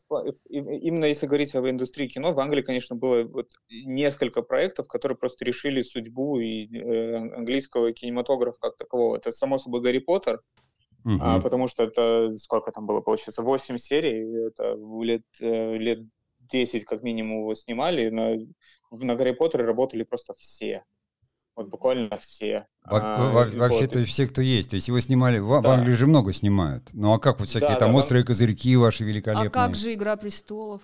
именно 0.48 1.04
если 1.04 1.26
говорить 1.26 1.54
об 1.54 1.66
индустрии 1.66 2.08
кино, 2.08 2.32
в 2.32 2.40
Англии, 2.40 2.62
конечно, 2.62 2.96
было 2.96 3.22
вот 3.22 3.50
несколько 3.70 4.42
проектов, 4.42 4.88
которые 4.88 5.16
просто 5.16 5.44
решили 5.44 5.82
судьбу 5.82 6.40
и 6.40 6.66
э, 6.76 7.16
английского 7.16 7.92
кинематографа 7.92 8.58
как 8.60 8.76
такового. 8.76 9.16
Это, 9.16 9.30
само 9.30 9.58
собой, 9.58 9.80
Гарри 9.80 9.98
Поттер, 9.98 10.40
угу. 11.04 11.14
а, 11.20 11.38
потому 11.40 11.68
что 11.68 11.84
это, 11.84 12.34
сколько 12.36 12.72
там 12.72 12.86
было, 12.86 13.00
получается, 13.00 13.42
8 13.42 13.76
серий, 13.78 14.48
это 14.48 14.76
лет, 15.00 15.22
э, 15.40 15.76
лет 15.76 16.00
10 16.40 16.84
как 16.84 17.02
минимум 17.02 17.42
его 17.42 17.54
снимали, 17.54 18.08
на, 18.08 18.38
на 18.90 19.14
Гарри 19.14 19.32
Поттере 19.32 19.64
работали 19.64 20.02
просто 20.02 20.34
все. 20.34 20.84
Вот 21.54 21.68
буквально 21.68 22.16
все. 22.18 22.66
Во- 22.84 23.00
а, 23.00 23.30
во- 23.30 23.44
вообще-то 23.44 23.98
вот. 23.98 24.08
все, 24.08 24.26
кто 24.26 24.40
есть. 24.40 24.70
То 24.70 24.76
есть 24.76 24.88
его 24.88 25.00
снимали, 25.00 25.38
в, 25.38 25.48
да. 25.60 25.68
в 25.68 25.70
Англии 25.70 25.92
же 25.92 26.06
много 26.06 26.32
снимают. 26.32 26.88
Ну 26.92 27.12
а 27.12 27.18
как 27.18 27.40
вот 27.40 27.48
всякие 27.48 27.70
да, 27.70 27.76
там 27.76 27.92
да, 27.92 27.98
острые 27.98 28.24
козырьки 28.24 28.74
ваши 28.76 29.04
великолепные? 29.04 29.48
А 29.48 29.50
как 29.50 29.74
же 29.74 29.92
«Игра 29.92 30.16
престолов»? 30.16 30.80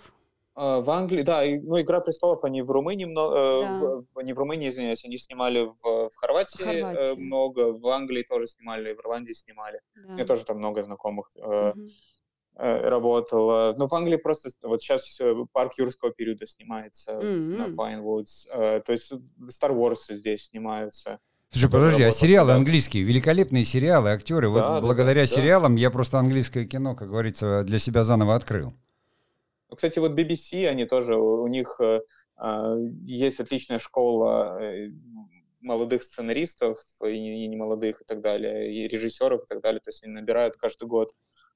А, 0.55 0.81
в 0.81 0.91
Англии, 0.91 1.23
да, 1.23 1.45
и, 1.45 1.59
ну 1.59 1.81
«Игра 1.81 2.01
престолов» 2.01 2.45
они 2.45 2.63
в 2.63 2.71
Румынии 2.71 3.07
много, 3.07 3.37
э, 3.37 3.63
да. 3.63 4.03
в, 4.15 4.23
не 4.23 4.33
в 4.35 4.39
Румынии, 4.39 4.69
извиняюсь, 4.69 5.05
они 5.05 5.17
снимали 5.17 5.61
в, 5.61 6.11
в 6.11 6.17
Хорватии, 6.17 6.61
э, 6.61 6.83
Хорватии. 6.83 7.21
много, 7.21 7.73
в 7.73 7.87
Англии 7.89 8.25
тоже 8.29 8.47
снимали, 8.49 8.93
в 8.93 9.01
Ирландии 9.01 9.33
снимали. 9.33 9.81
Да. 9.95 10.09
У 10.09 10.13
меня 10.13 10.25
тоже 10.27 10.45
там 10.45 10.59
много 10.59 10.83
знакомых. 10.83 11.31
Угу. 11.37 11.89
Э, 12.61 12.89
работала. 12.89 13.73
Но 13.79 13.87
в 13.87 13.95
Англии 13.95 14.17
просто 14.17 14.51
вот 14.63 14.83
сейчас 14.83 15.17
парк 15.53 15.75
юрского 15.79 16.11
периода 16.11 16.45
снимается 16.45 17.13
mm-hmm. 17.13 17.57
на 17.57 17.67
Pinewoods. 17.69 18.49
Э, 18.53 18.81
то 18.85 18.91
есть 18.91 19.13
Star 19.13 19.71
Wars 19.71 19.99
здесь 20.09 20.49
снимаются. 20.49 21.21
Слушай, 21.51 21.71
подожди, 21.71 22.03
а 22.03 22.11
сериалы 22.11 22.55
английские, 22.55 23.05
великолепные 23.05 23.65
сериалы, 23.65 24.11
актеры. 24.11 24.53
Да, 24.53 24.73
вот 24.73 24.83
благодаря 24.83 25.23
да, 25.23 25.27
сериалам 25.27 25.77
да. 25.77 25.83
я 25.83 25.91
просто 25.93 26.19
английское 26.19 26.67
кино, 26.67 26.97
как 26.97 27.11
говорится, 27.11 27.63
для 27.63 27.79
себя 27.79 28.03
заново 28.03 28.35
открыл. 28.35 28.75
Ну, 29.71 29.77
кстати, 29.77 30.01
вот 30.01 30.19
BBC, 30.19 30.67
они 30.67 30.85
тоже, 30.85 31.15
у 31.15 31.47
них 31.47 31.81
э, 31.81 32.01
есть 33.05 33.39
отличная 33.39 33.79
школа 33.79 34.61
молодых 35.61 36.03
сценаристов, 36.03 36.79
и 37.05 37.21
не, 37.21 37.45
и 37.45 37.49
не 37.49 37.57
молодых 37.57 38.03
и 38.03 38.05
так 38.05 38.21
далее, 38.21 38.73
и 38.73 38.89
режиссеров 38.89 39.45
и 39.45 39.47
так 39.47 39.61
далее. 39.61 39.81
То 39.81 39.91
есть 39.91 40.03
они 40.03 40.13
набирают 40.13 40.57
каждый 40.57 40.89
год 40.89 41.13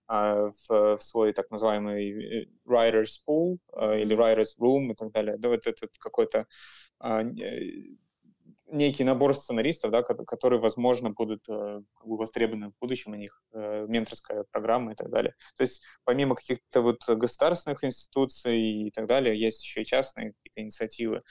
в, 0.08 0.96
в 0.98 1.02
свой 1.02 1.32
так 1.32 1.50
называемый 1.50 2.42
э, 2.44 2.46
writer's 2.66 3.18
pool 3.28 3.58
а, 3.72 3.96
или 3.96 4.16
writer's 4.16 4.58
room 4.60 4.92
и 4.92 4.94
так 4.94 5.10
далее. 5.12 5.36
Да, 5.38 5.48
вот 5.48 5.66
этот 5.66 5.90
какой-то 5.98 6.46
а, 7.00 7.22
э, 7.22 7.96
некий 8.66 9.04
набор 9.04 9.34
сценаристов, 9.36 9.90
да, 9.90 10.02
которые, 10.02 10.60
возможно, 10.60 11.10
будут 11.10 11.48
э, 11.48 11.80
востребованы 12.02 12.70
в 12.70 12.74
будущем, 12.80 13.12
у 13.12 13.16
них 13.16 13.42
менторская 13.52 14.44
программа 14.50 14.92
и 14.92 14.94
так 14.94 15.10
далее. 15.10 15.34
То 15.56 15.62
есть 15.62 15.82
помимо 16.04 16.34
каких-то 16.34 16.80
вот 16.82 16.98
государственных 17.06 17.84
институций 17.84 18.58
и 18.88 18.90
так 18.90 19.06
далее, 19.06 19.38
есть 19.38 19.62
еще 19.62 19.82
и 19.82 19.86
частные 19.86 20.32
какие-то 20.32 20.62
инициативы. 20.62 21.22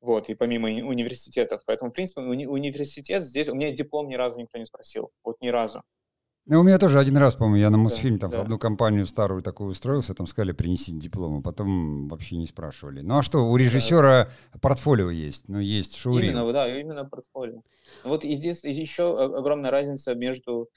вот, 0.00 0.28
и 0.30 0.34
помимо 0.34 0.68
университетов. 0.68 1.62
Поэтому, 1.66 1.90
в 1.90 1.94
принципе, 1.94 2.20
уни- 2.22 2.46
университет 2.46 3.24
здесь, 3.24 3.48
у 3.48 3.54
меня 3.54 3.72
диплом 3.72 4.08
ни 4.08 4.14
разу 4.14 4.40
никто 4.40 4.58
не 4.58 4.66
спросил, 4.66 5.10
вот 5.24 5.40
ни 5.40 5.48
разу. 5.48 5.82
Ну, 6.48 6.60
у 6.60 6.62
меня 6.62 6.78
тоже 6.78 7.00
один 7.00 7.16
раз, 7.16 7.34
по-моему, 7.34 7.56
я 7.56 7.70
на 7.70 7.76
Мосфильм 7.76 8.20
там 8.20 8.30
да. 8.30 8.38
в 8.38 8.40
одну 8.42 8.56
компанию 8.56 9.04
старую 9.06 9.42
такую 9.42 9.70
устроился, 9.70 10.14
там 10.14 10.28
сказали, 10.28 10.52
принесите 10.52 10.96
диплом, 10.96 11.38
а 11.38 11.42
потом 11.42 12.06
вообще 12.06 12.36
не 12.36 12.46
спрашивали. 12.46 13.00
Ну, 13.00 13.18
а 13.18 13.22
что, 13.22 13.48
у 13.48 13.56
режиссера 13.56 14.28
да. 14.52 14.58
портфолио 14.60 15.10
есть, 15.10 15.48
ну, 15.48 15.58
есть 15.58 15.96
шоурил. 15.96 16.30
Именно, 16.30 16.52
да, 16.52 16.80
именно 16.80 17.04
портфолио. 17.04 17.62
Вот 18.04 18.22
здесь 18.22 18.62
еще 18.62 19.20
огромная 19.36 19.72
разница 19.72 20.14
между 20.14 20.70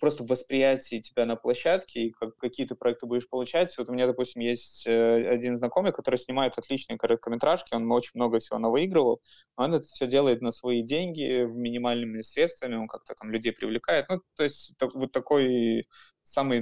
просто 0.00 0.24
в 0.24 0.28
восприятии 0.28 1.00
тебя 1.00 1.24
на 1.24 1.36
площадке 1.36 2.00
и 2.00 2.10
как, 2.10 2.36
какие 2.36 2.66
ты 2.66 2.74
проекты 2.74 3.06
будешь 3.06 3.28
получать. 3.28 3.76
Вот 3.78 3.88
у 3.88 3.92
меня, 3.92 4.06
допустим, 4.06 4.42
есть 4.42 4.86
э, 4.86 5.28
один 5.28 5.54
знакомый, 5.54 5.92
который 5.92 6.16
снимает 6.16 6.58
отличные 6.58 6.98
короткометражки, 6.98 7.74
он 7.74 7.90
очень 7.92 8.12
много 8.14 8.40
всего 8.40 8.58
навыигрывал, 8.58 9.20
он 9.56 9.74
это 9.74 9.86
все 9.86 10.06
делает 10.06 10.40
на 10.40 10.50
свои 10.50 10.82
деньги, 10.82 11.44
минимальными 11.44 12.22
средствами, 12.22 12.76
он 12.76 12.88
как-то 12.88 13.14
там 13.14 13.30
людей 13.30 13.52
привлекает. 13.52 14.06
Ну, 14.08 14.20
то 14.36 14.44
есть 14.44 14.74
так, 14.78 14.94
вот 14.94 15.12
такой 15.12 15.86
самый, 16.22 16.60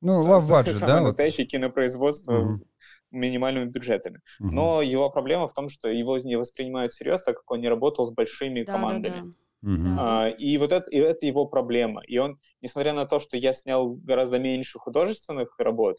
ну, 0.00 0.26
love 0.26 0.48
budget, 0.48 0.78
самый 0.78 0.86
да, 0.86 1.00
настоящий 1.00 1.42
вот. 1.42 1.50
кинопроизводство 1.50 2.32
mm-hmm. 2.32 2.66
минимальными 3.10 3.68
бюджетами. 3.68 4.20
Mm-hmm. 4.40 4.50
Но 4.50 4.82
его 4.82 5.10
проблема 5.10 5.48
в 5.48 5.54
том, 5.54 5.68
что 5.68 5.88
его 5.88 6.18
не 6.18 6.36
воспринимают 6.36 6.92
всерьез, 6.92 7.22
так 7.22 7.36
как 7.36 7.50
он 7.50 7.60
не 7.60 7.68
работал 7.68 8.06
с 8.06 8.12
большими 8.12 8.62
да, 8.62 8.72
командами. 8.72 9.20
Да, 9.20 9.22
да. 9.26 9.43
Uh-huh. 9.64 9.96
А, 9.98 10.28
и 10.28 10.58
вот 10.58 10.72
это, 10.72 10.90
и 10.90 10.98
это 10.98 11.24
его 11.24 11.46
проблема. 11.46 12.02
И 12.06 12.18
он, 12.18 12.38
несмотря 12.60 12.92
на 12.92 13.06
то, 13.06 13.18
что 13.18 13.36
я 13.38 13.54
снял 13.54 13.94
гораздо 13.94 14.38
меньше 14.38 14.78
художественных 14.78 15.58
работ, 15.58 15.96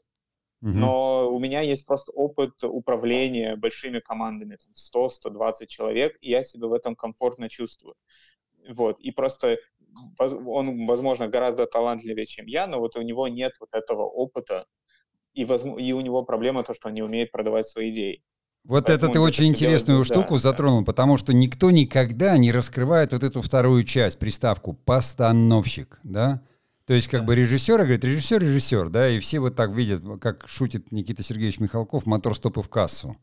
uh-huh. 0.63 0.69
но 0.69 1.29
у 1.29 1.39
меня 1.39 1.61
есть 1.61 1.85
просто 1.85 2.11
опыт 2.11 2.63
управления 2.63 3.55
большими 3.55 3.99
командами, 3.99 4.57
100-120 4.95 5.65
человек, 5.67 6.15
и 6.21 6.29
я 6.29 6.43
себя 6.43 6.67
в 6.67 6.73
этом 6.73 6.95
комфортно 6.95 7.49
чувствую. 7.49 7.95
Вот, 8.69 8.99
и 8.99 9.11
просто 9.11 9.57
он, 10.19 10.85
возможно, 10.85 11.27
гораздо 11.27 11.65
талантливее, 11.65 12.25
чем 12.25 12.45
я, 12.47 12.67
но 12.67 12.79
вот 12.79 12.95
у 12.97 13.01
него 13.01 13.27
нет 13.27 13.53
вот 13.59 13.69
этого 13.73 14.03
опыта, 14.03 14.65
и, 15.33 15.45
возможно, 15.45 15.79
и 15.79 15.91
у 15.91 16.01
него 16.01 16.23
проблема 16.23 16.63
то, 16.63 16.73
что 16.73 16.89
он 16.89 16.93
не 16.93 17.01
умеет 17.01 17.31
продавать 17.31 17.67
свои 17.67 17.91
идеи. 17.91 18.23
Вот 18.65 18.89
это 18.89 19.07
ты 19.07 19.19
очень 19.19 19.47
интересную 19.47 19.97
делать, 19.97 20.07
штуку 20.07 20.33
да, 20.35 20.39
затронул, 20.39 20.79
да. 20.79 20.85
потому 20.85 21.17
что 21.17 21.33
никто 21.33 21.69
никогда 21.69 22.37
не 22.37 22.51
раскрывает 22.51 23.11
вот 23.11 23.23
эту 23.23 23.41
вторую 23.41 23.83
часть, 23.83 24.17
приставку 24.17 24.73
«постановщик», 24.73 25.99
да? 26.03 26.41
То 26.85 26.93
есть 26.93 27.07
как 27.07 27.21
да. 27.21 27.27
бы 27.27 27.35
режиссер 27.35 27.77
говорит, 27.77 28.03
режиссер, 28.03 28.41
режиссер, 28.41 28.89
да, 28.89 29.09
и 29.09 29.19
все 29.19 29.39
вот 29.39 29.55
так 29.55 29.71
видят, 29.71 30.03
как 30.19 30.47
шутит 30.47 30.91
Никита 30.91 31.21
Сергеевич 31.21 31.59
Михалков, 31.59 32.05
мотор 32.05 32.35
стопы 32.35 32.61
в 32.61 32.69
кассу. 32.69 33.15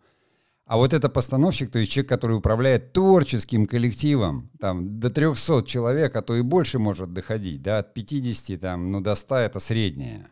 А 0.64 0.76
вот 0.76 0.92
это 0.92 1.08
постановщик, 1.08 1.70
то 1.70 1.78
есть 1.78 1.90
человек, 1.90 2.08
который 2.08 2.36
управляет 2.36 2.92
творческим 2.92 3.66
коллективом, 3.66 4.48
там, 4.60 5.00
до 5.00 5.10
300 5.10 5.64
человек, 5.64 6.14
а 6.14 6.22
то 6.22 6.36
и 6.36 6.42
больше 6.42 6.78
может 6.78 7.12
доходить, 7.12 7.62
да, 7.62 7.78
от 7.78 7.94
50 7.94 8.60
там, 8.60 8.92
ну, 8.92 9.00
до 9.00 9.14
100 9.16 9.36
это 9.36 9.60
среднее. 9.60 10.28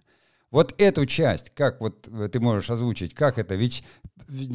Вот 0.50 0.74
эту 0.78 1.06
часть, 1.06 1.50
как 1.50 1.80
вот 1.80 2.08
э, 2.08 2.28
ты 2.28 2.40
можешь 2.40 2.70
озвучить, 2.70 3.14
как 3.14 3.38
это? 3.38 3.54
Ведь 3.54 3.84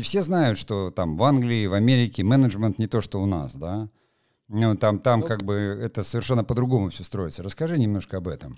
все 0.04 0.22
знают, 0.22 0.58
что 0.58 0.92
там 0.92 1.16
в 1.16 1.24
Англии, 1.24 1.68
в 1.68 1.74
Америке 1.74 2.24
менеджмент 2.24 2.80
не 2.80 2.88
то, 2.88 3.02
что 3.02 3.22
у 3.22 3.26
нас, 3.26 3.56
да? 3.56 3.90
Ну, 4.48 4.76
там, 4.76 5.00
там 5.00 5.22
ну, 5.22 5.28
как 5.28 5.44
бы 5.44 5.54
это 5.54 6.04
совершенно 6.04 6.44
по-другому 6.44 6.90
все 6.90 7.04
строится. 7.04 7.44
Расскажи 7.44 7.78
немножко 7.78 8.18
об 8.18 8.28
этом. 8.28 8.58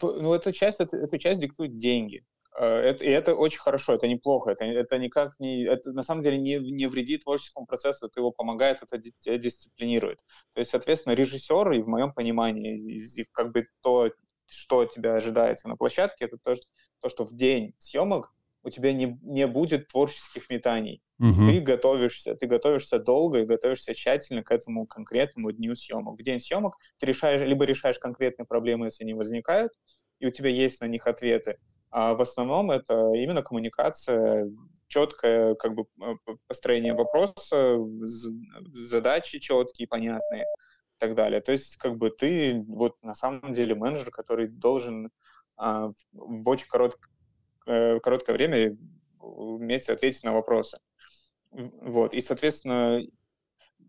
Ну, 0.00 0.32
эту 0.32 0.52
часть, 0.52 0.80
эту, 0.80 0.96
эту 0.96 1.18
часть 1.18 1.40
диктуют 1.40 1.76
деньги. 1.76 2.24
Э, 2.56 2.64
это, 2.64 3.04
и 3.04 3.08
это 3.08 3.34
очень 3.34 3.58
хорошо, 3.58 3.94
это 3.94 4.06
неплохо, 4.06 4.50
это, 4.50 4.64
это 4.64 4.96
никак 4.98 5.38
не, 5.40 5.64
это 5.64 5.92
на 5.92 6.04
самом 6.04 6.22
деле 6.22 6.38
не, 6.38 6.58
не 6.58 6.86
вредит 6.86 7.24
творческому 7.24 7.66
процессу, 7.66 8.06
это 8.06 8.20
его 8.20 8.30
помогает, 8.30 8.80
это 8.82 8.98
дисциплинирует. 9.38 10.20
То 10.54 10.60
есть, 10.60 10.70
соответственно, 10.70 11.14
режиссер, 11.14 11.72
и 11.72 11.82
в 11.82 11.88
моем 11.88 12.12
понимании, 12.12 12.78
и, 12.78 13.22
и 13.22 13.24
как 13.32 13.52
бы 13.52 13.66
то, 13.82 14.10
что 14.46 14.84
тебя 14.84 15.14
ожидается 15.14 15.68
на 15.68 15.76
площадке, 15.76 16.26
это 16.26 16.38
то, 16.38 16.56
что, 16.56 16.66
то, 17.00 17.08
что 17.08 17.24
в 17.24 17.34
день 17.34 17.74
съемок 17.78 18.32
у 18.62 18.70
тебя 18.70 18.92
не, 18.92 19.18
не 19.22 19.46
будет 19.46 19.88
творческих 19.88 20.48
метаний. 20.48 21.02
Угу. 21.18 21.48
Ты 21.48 21.60
готовишься, 21.60 22.34
ты 22.34 22.46
готовишься 22.46 22.98
долго 22.98 23.40
и 23.40 23.44
готовишься 23.44 23.94
тщательно 23.94 24.42
к 24.42 24.50
этому 24.50 24.86
конкретному 24.86 25.52
дню 25.52 25.76
съемок. 25.76 26.18
В 26.18 26.22
день 26.22 26.40
съемок 26.40 26.76
ты 26.98 27.06
решаешь, 27.06 27.42
либо 27.42 27.64
решаешь 27.64 27.98
конкретные 27.98 28.46
проблемы, 28.46 28.86
если 28.86 29.04
они 29.04 29.14
возникают, 29.14 29.72
и 30.18 30.26
у 30.26 30.30
тебя 30.30 30.48
есть 30.48 30.80
на 30.80 30.86
них 30.86 31.06
ответы. 31.06 31.58
А 31.90 32.14
в 32.14 32.22
основном 32.22 32.70
это 32.70 33.12
именно 33.14 33.42
коммуникация, 33.42 34.50
четкое 34.88 35.54
как 35.54 35.74
бы 35.74 35.84
построение 36.48 36.94
вопроса, 36.94 37.78
задачи 38.72 39.38
четкие, 39.38 39.86
понятные 39.86 40.46
и 40.96 41.00
так 41.00 41.14
далее. 41.14 41.40
То 41.40 41.52
есть, 41.52 41.76
как 41.76 41.96
бы 41.96 42.10
ты 42.10 42.64
вот 42.68 43.02
на 43.02 43.14
самом 43.14 43.52
деле 43.52 43.74
менеджер, 43.74 44.10
который 44.10 44.48
должен 44.48 45.10
а, 45.56 45.88
в, 45.88 45.94
в 46.12 46.48
очень 46.48 46.68
корот, 46.68 46.98
э, 47.66 47.98
короткое 48.00 48.34
время 48.34 48.76
уметь 49.18 49.88
ответить 49.88 50.24
на 50.24 50.32
вопросы. 50.32 50.78
Вот. 51.50 52.14
И, 52.14 52.20
соответственно, 52.20 53.00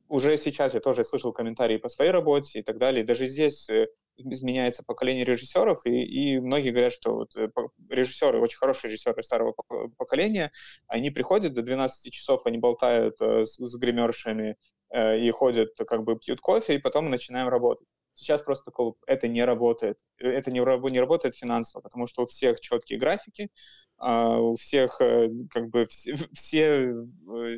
уже 0.07 0.37
сейчас 0.37 0.73
я 0.73 0.79
тоже 0.79 1.03
слышал 1.03 1.33
комментарии 1.33 1.77
по 1.77 1.89
своей 1.89 2.11
работе 2.11 2.59
и 2.59 2.63
так 2.63 2.77
далее. 2.77 3.03
Даже 3.03 3.27
здесь 3.27 3.67
э, 3.69 3.87
изменяется 4.17 4.83
поколение 4.83 5.25
режиссеров, 5.25 5.85
и, 5.85 6.03
и 6.03 6.39
многие 6.39 6.69
говорят, 6.71 6.93
что 6.93 7.15
вот 7.15 7.35
э, 7.35 7.49
режиссеры, 7.89 8.39
очень 8.39 8.57
хорошие 8.57 8.89
режиссеры 8.89 9.23
старого 9.23 9.55
поколения, 9.97 10.51
они 10.87 11.09
приходят 11.09 11.53
до 11.53 11.63
12 11.63 12.13
часов, 12.13 12.45
они 12.45 12.59
болтают 12.59 13.19
с, 13.19 13.57
с 13.57 13.75
гримершами, 13.75 14.51
Э, 14.51 14.74
и 14.95 15.29
ходят, 15.31 15.71
как 15.87 16.03
бы 16.03 16.17
пьют 16.17 16.39
кофе, 16.41 16.75
и 16.75 16.79
потом 16.79 17.05
мы 17.05 17.11
начинаем 17.11 17.49
работать. 17.49 17.87
Сейчас 18.13 18.41
просто 18.41 18.65
такого, 18.65 18.95
это 19.07 19.27
не 19.27 19.43
работает. 19.43 19.97
Это 20.17 20.49
не, 20.51 20.59
не 20.59 20.99
работает 20.99 21.35
финансово, 21.35 21.81
потому 21.81 22.07
что 22.07 22.23
у 22.23 22.25
всех 22.25 22.61
четкие 22.61 22.97
графики, 22.97 23.49
а, 23.97 24.39
у 24.39 24.55
всех 24.55 25.01
э, 25.01 25.29
как 25.49 25.69
бы 25.69 25.85
все, 25.87 26.15
все 26.33 26.93
э, 26.93 27.57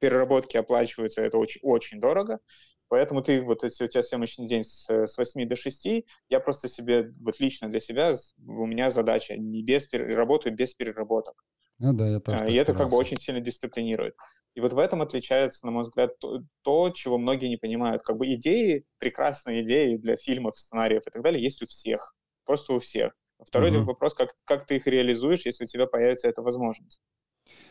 переработки 0.00 0.56
оплачиваются, 0.56 1.22
это 1.22 1.38
очень, 1.38 1.60
очень 1.62 2.00
дорого. 2.00 2.40
Поэтому 2.88 3.22
ты, 3.22 3.42
вот 3.42 3.64
если 3.64 3.84
у 3.84 3.88
тебя 3.88 4.02
съемочный 4.02 4.46
день 4.46 4.62
с, 4.62 4.88
с 4.88 5.16
8 5.16 5.48
до 5.48 5.56
6, 5.56 6.04
я 6.28 6.40
просто 6.40 6.68
себе, 6.68 7.12
вот 7.20 7.40
лично 7.40 7.68
для 7.68 7.80
себя, 7.80 8.14
у 8.46 8.66
меня 8.66 8.90
задача 8.90 9.36
не 9.36 9.62
без, 9.62 9.90
работаю 9.92 10.54
без 10.54 10.74
переработок. 10.74 11.34
Ну 11.78 11.92
да, 11.92 12.08
я 12.08 12.20
тоже 12.20 12.38
а, 12.38 12.46
И 12.46 12.54
это 12.54 12.74
как 12.74 12.90
бы 12.90 12.96
очень 12.96 13.16
сильно 13.16 13.40
дисциплинирует. 13.40 14.14
И 14.54 14.60
вот 14.60 14.72
в 14.72 14.78
этом 14.78 15.02
отличается, 15.02 15.66
на 15.66 15.72
мой 15.72 15.82
взгляд, 15.82 16.18
то, 16.18 16.42
то, 16.62 16.90
чего 16.90 17.18
многие 17.18 17.48
не 17.48 17.56
понимают. 17.56 18.02
Как 18.02 18.16
бы 18.16 18.32
идеи, 18.34 18.84
прекрасные 18.98 19.64
идеи 19.64 19.96
для 19.96 20.16
фильмов, 20.16 20.56
сценариев 20.56 21.02
и 21.06 21.10
так 21.10 21.22
далее 21.22 21.42
есть 21.42 21.62
у 21.62 21.66
всех. 21.66 22.14
Просто 22.44 22.74
у 22.74 22.80
всех. 22.80 23.12
Второй 23.44 23.70
uh-huh. 23.70 23.82
вопрос, 23.82 24.14
как, 24.14 24.30
как 24.44 24.64
ты 24.64 24.76
их 24.76 24.86
реализуешь, 24.86 25.44
если 25.44 25.64
у 25.64 25.66
тебя 25.66 25.86
появится 25.86 26.28
эта 26.28 26.40
возможность. 26.40 27.00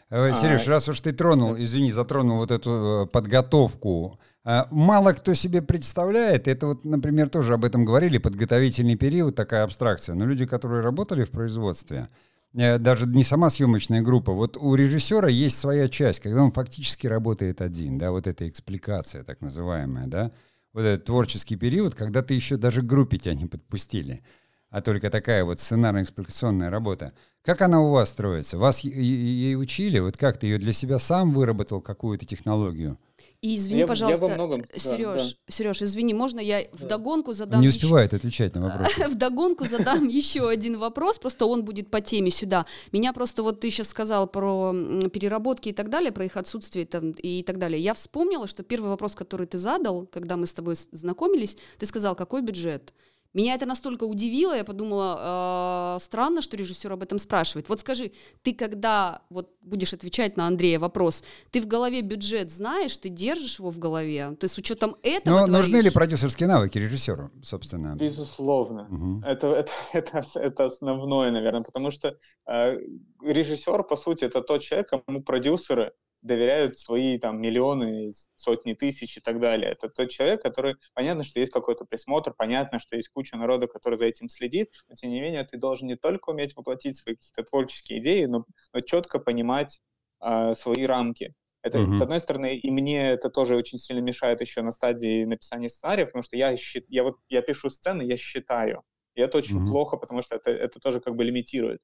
Э, 0.10 0.34
Сереж, 0.34 0.68
а, 0.68 0.72
раз 0.72 0.90
уж 0.90 1.00
ты 1.00 1.14
тронул, 1.14 1.56
извини, 1.58 1.92
затронул 1.92 2.38
вот 2.38 2.52
эту 2.52 3.06
э, 3.06 3.08
подготовку, 3.08 4.20
э, 4.46 4.64
мало 4.70 5.14
кто 5.14 5.34
себе 5.34 5.62
представляет, 5.62 6.48
это 6.48 6.68
вот, 6.68 6.86
например, 6.86 7.30
тоже 7.30 7.54
об 7.54 7.66
этом 7.66 7.86
говорили, 7.86 8.18
подготовительный 8.18 8.96
период, 8.96 9.36
такая 9.36 9.64
абстракция, 9.64 10.16
но 10.16 10.26
люди, 10.26 10.46
которые 10.46 10.82
работали 10.82 11.24
в 11.24 11.32
производстве, 11.32 12.10
даже 12.54 13.08
не 13.08 13.24
сама 13.24 13.50
съемочная 13.50 14.02
группа. 14.02 14.32
Вот 14.32 14.58
у 14.58 14.76
режиссера 14.76 15.28
есть 15.28 15.58
своя 15.58 15.90
часть, 15.90 16.20
когда 16.20 16.44
он 16.44 16.52
фактически 16.52 17.08
работает 17.08 17.62
один, 17.62 17.98
да, 17.98 18.12
вот 18.12 18.28
эта 18.28 18.48
экспликация 18.48 19.24
так 19.24 19.42
называемая, 19.42 20.08
да, 20.08 20.32
вот 20.72 20.82
этот 20.82 21.06
творческий 21.06 21.56
период, 21.56 21.96
когда 21.96 22.22
ты 22.22 22.34
еще 22.34 22.58
даже 22.58 22.82
группе 22.82 23.18
тебя 23.18 23.34
не 23.34 23.46
подпустили, 23.46 24.24
а 24.70 24.82
только 24.82 25.10
такая 25.10 25.44
вот 25.46 25.60
сценарно-экспликационная 25.60 26.70
работа. 26.70 27.14
Как 27.44 27.62
она 27.62 27.82
у 27.82 27.92
вас 27.92 28.10
строится? 28.10 28.58
Вас 28.58 28.80
ей 28.80 29.56
учили? 29.56 30.00
Вот 30.00 30.18
как 30.18 30.38
ты 30.38 30.48
ее 30.48 30.58
для 30.58 30.74
себя 30.74 30.98
сам 30.98 31.34
выработал, 31.34 31.82
какую-то 31.82 32.26
технологию? 32.26 32.98
И 33.44 33.56
извини, 33.56 33.80
я, 33.80 33.88
пожалуйста, 33.88 34.26
я 34.26 34.36
многом... 34.36 34.64
Сереж, 34.74 35.22
да, 35.22 35.38
да. 35.48 35.54
Сереж, 35.54 35.82
извини, 35.82 36.14
можно 36.14 36.40
я 36.40 36.62
да. 36.62 36.68
вдогонку 36.72 37.34
задам... 37.34 37.60
Не 37.60 37.68
успевает 37.68 38.14
еще... 38.14 38.18
отвечать 38.18 38.56
на 38.56 38.62
вопрос. 38.70 39.08
вдогонку 39.10 39.66
задам 39.66 40.08
еще 40.08 40.48
один 40.48 40.80
вопрос, 40.80 41.20
просто 41.20 41.46
он 41.46 41.66
будет 41.66 41.92
по 41.92 42.00
теме 42.00 42.32
сюда. 42.32 42.64
Меня 42.94 43.12
просто 43.12 43.44
вот 43.44 43.60
ты 43.60 43.70
сейчас 43.70 43.90
сказал 43.90 44.28
про 44.28 44.74
переработки 45.12 45.68
и 45.68 45.74
так 45.74 45.90
далее, 45.90 46.14
про 46.14 46.24
их 46.24 46.38
отсутствие 46.38 46.86
и 46.86 47.44
так 47.44 47.58
далее. 47.58 47.82
Я 47.82 47.94
вспомнила, 47.94 48.48
что 48.48 48.64
первый 48.64 48.90
вопрос, 48.92 49.14
который 49.14 49.46
ты 49.46 49.58
задал, 49.58 50.06
когда 50.06 50.38
мы 50.38 50.48
с 50.48 50.54
тобой 50.54 50.78
знакомились, 50.94 51.58
ты 51.80 51.86
сказал, 51.86 52.16
какой 52.16 52.44
бюджет? 52.44 52.94
Меня 53.34 53.56
это 53.56 53.66
настолько 53.66 54.04
удивило, 54.04 54.56
я 54.56 54.64
подумала, 54.64 55.98
э, 55.98 56.04
странно, 56.04 56.42
что 56.42 56.56
режиссер 56.56 56.92
об 56.92 57.02
этом 57.02 57.18
спрашивает. 57.18 57.68
Вот 57.70 57.80
скажи, 57.80 58.12
ты 58.44 58.54
когда 58.54 59.22
вот 59.30 59.50
будешь 59.62 59.94
отвечать 59.94 60.38
на 60.38 60.46
Андрея 60.48 60.80
вопрос, 60.80 61.24
ты 61.52 61.62
в 61.62 61.68
голове 61.68 62.02
бюджет 62.02 62.52
знаешь, 62.52 62.96
ты 62.98 63.10
держишь 63.10 63.60
его 63.60 63.72
в 63.72 63.80
голове? 63.80 64.36
То 64.40 64.46
есть 64.46 64.56
с 64.56 64.58
учетом 64.58 64.96
этого 65.02 65.48
Но 65.48 65.48
нужны 65.48 65.78
ли 65.78 65.90
продюсерские 65.90 66.48
навыки 66.48 66.78
режиссеру, 66.78 67.32
собственно? 67.42 67.96
Безусловно. 67.96 68.88
Угу. 68.90 69.24
Это, 69.26 69.48
это, 69.48 69.72
это, 69.94 70.26
это 70.36 70.66
основное, 70.66 71.32
наверное, 71.32 71.64
потому 71.64 71.92
что 71.92 72.18
э, 72.48 72.78
режиссер, 73.22 73.84
по 73.84 73.98
сути, 73.98 74.26
это 74.26 74.42
тот 74.42 74.62
человек, 74.62 74.90
кому 74.90 75.24
продюсеры 75.24 75.94
доверяют 76.24 76.80
свои 76.80 77.20
там 77.20 77.40
миллионы, 77.42 78.12
сотни 78.36 78.74
тысяч 78.74 79.18
и 79.18 79.20
так 79.20 79.40
далее. 79.40 79.72
Это 79.72 79.90
тот 79.90 80.10
человек, 80.10 80.42
который, 80.42 80.76
понятно, 80.94 81.24
что 81.24 81.40
есть 81.40 81.52
какой-то 81.52 81.86
присмотр, 81.86 82.34
понятно, 82.36 82.80
что 82.80 82.96
есть 82.96 83.10
куча 83.10 83.38
народа, 83.38 83.68
который 83.68 84.00
за 84.00 84.06
этим 84.06 84.30
следит, 84.30 84.70
но 84.88 84.96
тем 84.96 85.12
не 85.12 85.22
менее 85.22 85.44
ты 85.44 85.58
должен 85.58 85.88
не 85.88 85.96
только 85.96 86.30
уметь 86.30 86.56
воплотить 86.56 86.98
свои 86.98 87.16
какие-то 87.16 87.44
творческие 87.44 88.00
идеи, 88.00 88.26
но, 88.26 88.46
но 88.74 88.82
четко 88.82 89.20
понимать 89.20 89.82
э, 90.26 90.54
свои 90.56 90.86
рамки. 90.86 91.34
Это, 91.62 91.80
mm-hmm. 91.80 91.94
с 91.94 92.02
одной 92.02 92.20
стороны, 92.20 92.56
и 92.58 92.72
мне 92.72 93.12
это 93.12 93.30
тоже 93.30 93.56
очень 93.56 93.78
сильно 93.78 94.02
мешает 94.02 94.42
еще 94.42 94.62
на 94.62 94.72
стадии 94.72 95.24
написания 95.26 95.70
сценария, 95.70 96.06
потому 96.06 96.24
что 96.24 96.36
я, 96.36 96.56
я, 96.88 97.04
вот, 97.04 97.18
я 97.30 97.42
пишу 97.42 97.70
сцены, 97.70 98.02
я 98.02 98.18
считаю. 98.18 98.84
И 99.16 99.22
это 99.22 99.38
очень 99.38 99.60
mm-hmm. 99.60 99.70
плохо, 99.70 99.98
потому 99.98 100.22
что 100.22 100.36
это, 100.36 100.52
это 100.52 100.80
тоже 100.80 101.00
как 101.00 101.16
бы 101.16 101.24
лимитирует. 101.24 101.80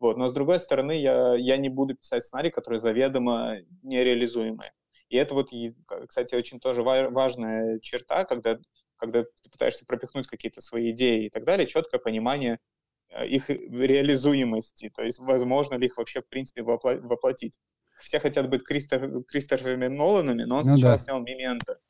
Вот. 0.00 0.16
Но 0.16 0.28
с 0.28 0.32
другой 0.32 0.60
стороны, 0.60 0.92
я, 0.92 1.34
я 1.34 1.56
не 1.56 1.68
буду 1.68 1.94
писать 1.94 2.24
сценарий, 2.24 2.50
который 2.50 2.78
заведомо 2.78 3.56
нереализуемый. 3.82 4.70
И 5.08 5.16
это 5.16 5.34
вот, 5.34 5.50
кстати, 6.06 6.34
очень 6.34 6.60
тоже 6.60 6.82
важная 6.82 7.80
черта, 7.80 8.24
когда, 8.24 8.58
когда 8.96 9.22
ты 9.22 9.50
пытаешься 9.50 9.86
пропихнуть 9.86 10.26
какие-то 10.26 10.60
свои 10.60 10.90
идеи 10.90 11.26
и 11.26 11.30
так 11.30 11.44
далее, 11.44 11.66
четкое 11.66 11.98
понимание 11.98 12.58
э, 13.08 13.26
их 13.26 13.48
реализуемости, 13.48 14.90
то 14.94 15.02
есть 15.02 15.18
возможно 15.18 15.76
ли 15.76 15.86
их 15.86 15.96
вообще 15.96 16.20
в 16.20 16.28
принципе 16.28 16.62
воплотить. 16.62 17.58
Все 18.00 18.20
хотят 18.20 18.48
быть 18.48 18.62
Кристоф, 18.62 19.24
Кристоферами 19.26 19.88
Ноланами, 19.88 20.44
но 20.44 20.58
он 20.58 20.66
ну, 20.66 20.74
сначала 20.74 20.92
да. 20.92 20.98
снял 20.98 21.20
«Мементо» 21.20 21.80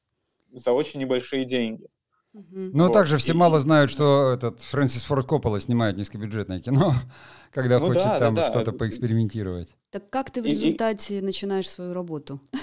за 0.53 0.73
очень 0.73 1.01
небольшие 1.01 1.45
деньги. 1.45 1.89
Ну, 2.33 2.85
вот. 2.87 2.93
также 2.93 3.17
все 3.17 3.33
и... 3.33 3.37
мало 3.37 3.59
знают, 3.59 3.91
что 3.91 4.33
этот 4.33 4.61
Фрэнсис 4.61 5.03
Форд 5.05 5.27
Коппола 5.27 5.61
снимает 5.61 5.97
низкобюджетное 5.97 6.61
кино, 6.61 6.93
когда 7.53 7.79
ну, 7.79 7.87
хочет 7.87 8.05
да, 8.05 8.19
там 8.19 8.35
да, 8.35 8.47
что-то 8.47 8.73
да. 8.73 8.79
поэкспериментировать. 8.79 9.75
Так 9.91 10.11
как 10.11 10.31
ты 10.31 10.43
в 10.43 10.47
результате 10.47 11.19
и, 11.19 11.23
начинаешь 11.23 11.69
свою 11.69 11.93
работу? 11.93 12.41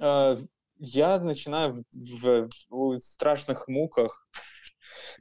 А, 0.00 0.38
я 0.78 1.18
начинаю 1.18 1.84
в, 1.92 2.48
в 2.70 2.96
страшных 2.98 3.66
муках 3.66 4.28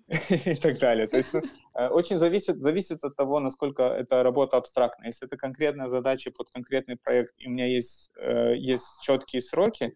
и 0.29 0.55
так 0.55 0.79
далее. 0.79 1.07
То 1.07 1.17
есть 1.17 1.33
ну, 1.33 1.41
э, 1.75 1.87
очень 1.87 2.17
зависит, 2.17 2.59
зависит 2.59 3.03
от 3.03 3.15
того, 3.15 3.39
насколько 3.39 3.83
эта 3.83 4.23
работа 4.23 4.57
абстрактная. 4.57 5.07
Если 5.07 5.25
это 5.25 5.37
конкретная 5.37 5.89
задача 5.89 6.31
под 6.31 6.49
конкретный 6.51 6.95
проект, 6.95 7.33
и 7.37 7.47
у 7.47 7.51
меня 7.51 7.65
есть, 7.65 8.11
э, 8.19 8.55
есть 8.55 8.85
четкие 9.01 9.41
сроки, 9.41 9.93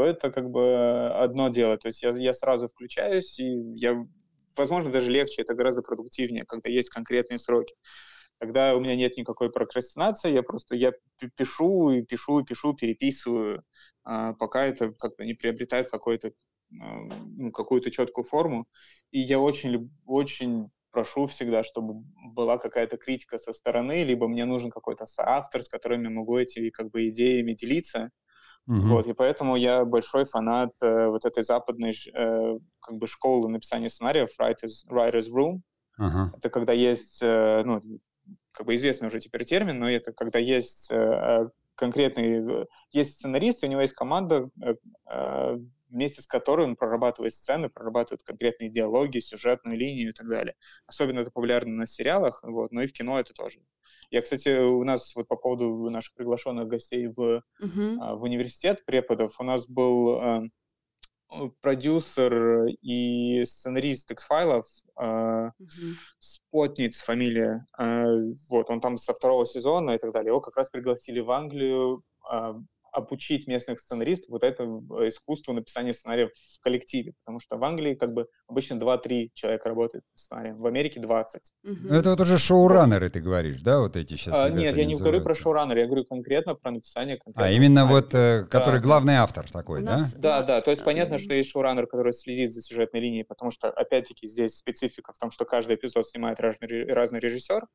то 0.00 0.06
это 0.06 0.30
как 0.30 0.50
бы 0.50 1.10
одно 1.10 1.50
дело. 1.50 1.76
То 1.76 1.88
есть 1.88 2.02
я, 2.02 2.10
я 2.10 2.32
сразу 2.32 2.68
включаюсь, 2.68 3.38
и 3.38 3.44
я, 3.76 4.02
возможно, 4.56 4.90
даже 4.90 5.10
легче, 5.10 5.42
это 5.42 5.54
гораздо 5.54 5.82
продуктивнее, 5.82 6.46
когда 6.46 6.70
есть 6.70 6.88
конкретные 6.88 7.38
сроки. 7.38 7.74
Когда 8.38 8.74
у 8.74 8.80
меня 8.80 8.96
нет 8.96 9.18
никакой 9.18 9.52
прокрастинации, 9.52 10.32
я 10.32 10.42
просто 10.42 10.74
я 10.74 10.92
пишу 11.36 11.90
и 11.90 12.02
пишу 12.02 12.40
и 12.40 12.44
пишу, 12.44 12.72
переписываю, 12.72 13.62
а, 14.02 14.32
пока 14.32 14.64
это 14.64 14.92
как-то 14.92 15.24
не 15.26 15.34
приобретает 15.34 15.90
какой-то 15.90 16.28
а, 16.28 16.96
ну, 17.36 17.52
какую-то 17.52 17.90
четкую 17.90 18.24
форму. 18.24 18.66
И 19.10 19.20
я 19.20 19.38
очень, 19.38 19.90
очень 20.06 20.70
прошу 20.92 21.26
всегда, 21.26 21.62
чтобы 21.62 22.02
была 22.34 22.56
какая-то 22.56 22.96
критика 22.96 23.38
со 23.38 23.52
стороны, 23.52 24.02
либо 24.04 24.28
мне 24.28 24.46
нужен 24.46 24.70
какой-то 24.70 25.04
соавтор, 25.04 25.62
с 25.62 25.68
которым 25.68 26.04
я 26.04 26.10
могу 26.10 26.38
эти 26.38 26.70
как 26.70 26.90
бы 26.90 27.10
идеями 27.10 27.52
делиться, 27.52 28.10
Угу. 28.70 28.86
Вот, 28.86 29.06
и 29.08 29.12
поэтому 29.14 29.56
я 29.56 29.84
большой 29.84 30.24
фанат 30.24 30.70
э, 30.80 31.08
вот 31.08 31.24
этой 31.24 31.42
западной 31.42 31.92
э, 32.14 32.58
как 32.80 32.96
бы 32.98 33.08
школы 33.08 33.48
написания 33.48 33.88
сценариев 33.88 34.30
Writers, 34.38 34.86
Writers 34.88 35.26
Room. 35.34 35.62
Ага. 35.98 36.32
Это 36.36 36.50
когда 36.50 36.72
есть, 36.72 37.18
э, 37.20 37.62
ну, 37.64 37.80
как 38.52 38.66
бы 38.66 38.76
известный 38.76 39.08
уже 39.08 39.18
теперь 39.18 39.44
термин, 39.44 39.80
но 39.80 39.90
это 39.90 40.12
когда 40.12 40.38
есть 40.38 40.88
э, 40.92 40.96
э 40.96 41.48
конкретный, 41.74 42.66
есть 42.92 43.14
сценарист, 43.14 43.64
у 43.64 43.66
него 43.66 43.80
есть 43.80 43.94
команда, 43.94 44.50
э, 44.62 44.74
э, 45.10 45.58
вместе 45.88 46.20
с 46.20 46.26
которой 46.26 46.66
он 46.66 46.76
прорабатывает 46.76 47.32
сцены, 47.32 47.70
прорабатывает 47.70 48.22
конкретные 48.22 48.68
диалоги, 48.68 49.18
сюжетную 49.18 49.78
линию 49.78 50.10
и 50.10 50.12
так 50.12 50.28
далее. 50.28 50.54
Особенно 50.86 51.20
это 51.20 51.30
популярно 51.30 51.74
на 51.74 51.86
сериалах, 51.86 52.40
вот, 52.42 52.70
но 52.70 52.82
и 52.82 52.86
в 52.86 52.92
кино 52.92 53.18
это 53.18 53.32
тоже 53.32 53.60
я, 54.10 54.22
кстати, 54.22 54.58
у 54.58 54.82
нас 54.84 55.14
вот 55.14 55.28
по 55.28 55.36
поводу 55.36 55.88
наших 55.90 56.14
приглашенных 56.14 56.66
гостей 56.66 57.06
в, 57.06 57.42
uh-huh. 57.62 58.16
в 58.16 58.22
университет 58.22 58.84
преподов, 58.84 59.38
у 59.38 59.44
нас 59.44 59.68
был 59.68 60.20
э, 60.20 60.40
продюсер 61.60 62.66
и 62.82 63.44
сценарист 63.44 64.10
X-файлов, 64.10 64.66
э, 64.98 65.02
uh-huh. 65.02 65.52
Спотниц 66.18 67.00
фамилия, 67.00 67.66
э, 67.78 68.04
вот, 68.48 68.68
он 68.68 68.80
там 68.80 68.98
со 68.98 69.14
второго 69.14 69.46
сезона 69.46 69.92
и 69.92 69.98
так 69.98 70.12
далее, 70.12 70.30
его 70.30 70.40
как 70.40 70.56
раз 70.56 70.70
пригласили 70.70 71.20
в 71.20 71.30
Англию 71.30 72.02
э, 72.32 72.54
обучить 72.92 73.46
местных 73.46 73.80
сценаристов 73.80 74.30
вот 74.30 74.44
этому 74.44 75.00
э, 75.00 75.08
искусству 75.08 75.52
написания 75.52 75.94
сценариев 75.94 76.30
в 76.30 76.60
коллективе, 76.62 77.12
потому 77.24 77.40
что 77.40 77.56
в 77.56 77.64
Англии 77.64 77.94
как 77.94 78.12
бы 78.12 78.26
обычно 78.46 78.74
2-3 78.74 79.30
человека 79.34 79.68
работают 79.68 80.04
над 80.12 80.18
сценарием, 80.18 80.58
в 80.58 80.66
Америке 80.66 81.00
20. 81.00 81.52
Угу. 81.64 81.94
Это 81.94 82.10
вот 82.10 82.20
уже 82.20 82.38
шоураннеры, 82.38 83.10
ты 83.10 83.20
говоришь, 83.20 83.62
да, 83.62 83.80
вот 83.80 83.96
эти 83.96 84.14
сейчас 84.14 84.38
а, 84.38 84.50
Нет, 84.50 84.76
я 84.76 84.84
не 84.84 84.96
говорю 84.96 85.22
про 85.22 85.34
шоураннеры, 85.34 85.80
я 85.80 85.86
говорю 85.86 86.04
конкретно 86.04 86.54
про 86.54 86.70
написание 86.70 87.18
А 87.34 87.50
именно 87.50 87.82
сценария. 87.82 87.94
вот, 87.94 88.14
э, 88.14 88.44
который 88.50 88.80
да. 88.80 88.84
главный 88.84 89.14
автор 89.14 89.50
такой, 89.50 89.82
да? 89.82 89.98
Да, 90.16 90.42
да, 90.42 90.60
то 90.60 90.70
есть 90.70 90.84
понятно, 90.84 91.18
что 91.18 91.34
есть 91.34 91.50
шоураннер, 91.50 91.86
который 91.86 92.12
следит 92.12 92.52
за 92.52 92.62
сюжетной 92.62 93.00
линией, 93.00 93.24
потому 93.24 93.50
что, 93.50 93.70
опять-таки, 93.70 94.26
здесь 94.26 94.56
специфика 94.56 95.12
в 95.12 95.18
том, 95.18 95.30
что 95.30 95.44
каждый 95.44 95.76
эпизод 95.76 96.06
снимает 96.06 96.40
разный, 96.40 96.86
разный 96.86 97.20
режиссер. 97.20 97.66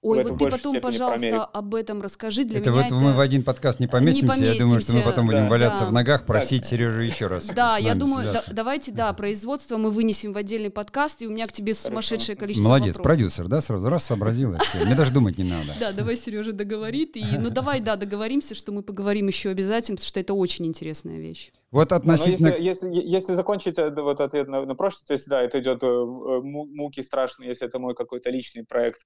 Ой, 0.00 0.22
вот 0.22 0.38
ты 0.38 0.50
потом, 0.50 0.80
пожалуйста, 0.80 1.44
об 1.44 1.74
этом 1.74 2.00
расскажи. 2.02 2.44
Для 2.44 2.60
это 2.60 2.70
меня 2.70 2.82
вот 2.82 2.86
это... 2.86 2.94
мы 2.94 3.12
в 3.12 3.20
один 3.20 3.42
подкаст 3.42 3.80
не 3.80 3.86
поместимся, 3.86 4.24
не 4.24 4.40
поместимся. 4.40 4.57
Я 4.58 4.64
думаю, 4.64 4.80
что 4.80 4.92
мы 4.92 5.02
потом 5.02 5.26
будем 5.26 5.44
да, 5.44 5.48
валяться 5.48 5.84
да. 5.84 5.90
в 5.90 5.92
ногах, 5.92 6.24
просить 6.24 6.62
да. 6.62 6.68
Сережу 6.68 7.00
еще 7.00 7.26
раз. 7.26 7.46
Да, 7.46 7.76
я 7.78 7.94
думаю, 7.94 8.32
да, 8.32 8.44
давайте, 8.50 8.92
да, 8.92 9.12
производство 9.12 9.76
мы 9.76 9.90
вынесем 9.90 10.32
в 10.32 10.36
отдельный 10.36 10.70
подкаст, 10.70 11.22
и 11.22 11.26
у 11.26 11.30
меня 11.30 11.46
к 11.46 11.52
тебе 11.52 11.74
сумасшедшее 11.74 12.36
количество 12.36 12.68
Молодец, 12.68 12.96
вопросов. 12.96 13.02
продюсер, 13.02 13.48
да, 13.48 13.60
сразу 13.60 13.88
раз 13.88 14.04
сообразил, 14.04 14.56
все. 14.58 14.84
мне 14.84 14.94
даже 14.94 15.12
думать 15.12 15.38
не 15.38 15.44
надо. 15.44 15.74
Да, 15.78 15.92
давай 15.92 16.16
Сережа 16.16 16.52
договорит, 16.52 17.16
и 17.16 17.24
ну 17.38 17.50
давай, 17.50 17.80
да, 17.80 17.96
договоримся, 17.96 18.54
что 18.54 18.72
мы 18.72 18.82
поговорим 18.82 19.28
еще 19.28 19.50
обязательно, 19.50 19.96
потому 19.96 20.08
что 20.08 20.20
это 20.20 20.34
очень 20.34 20.66
интересная 20.66 21.18
вещь. 21.18 21.52
Вот 21.70 21.92
относительно... 21.92 22.48
если, 22.48 22.62
если, 22.62 22.88
если 22.90 23.34
закончить 23.34 23.78
э, 23.78 23.90
вот 23.90 24.20
ответ 24.20 24.48
на, 24.48 24.64
на 24.64 24.74
прошлый, 24.74 25.04
то 25.06 25.12
есть, 25.12 25.28
да, 25.28 25.42
это 25.42 25.60
идет 25.60 25.82
э, 25.82 25.86
э, 25.86 26.40
муки 26.42 27.02
страшные, 27.02 27.50
если 27.50 27.66
это 27.66 27.78
мой 27.78 27.94
какой-то 27.94 28.30
личный 28.30 28.64
проект, 28.64 29.02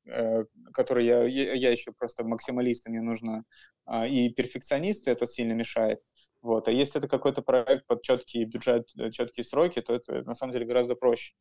который 0.73 1.05
я, 1.05 1.25
я 1.25 1.71
еще 1.73 1.93
просто 1.93 2.25
максималист, 2.25 2.87
мне 2.87 3.01
нужно 3.01 3.45
а, 3.85 4.07
и 4.07 4.29
перфекционист, 4.29 5.09
это 5.09 5.27
сильно 5.27 5.53
мешает. 5.53 6.01
Вот. 6.41 6.69
А 6.69 6.71
если 6.71 6.99
это 6.99 7.09
какой-то 7.09 7.43
проект 7.43 7.87
под 7.87 8.03
четкий 8.03 8.45
бюджет, 8.45 8.87
четкие 9.13 9.45
сроки, 9.45 9.81
то 9.81 9.95
это 9.95 10.23
на 10.23 10.35
самом 10.35 10.53
деле 10.53 10.67
гораздо 10.67 10.97
проще. 10.97 11.35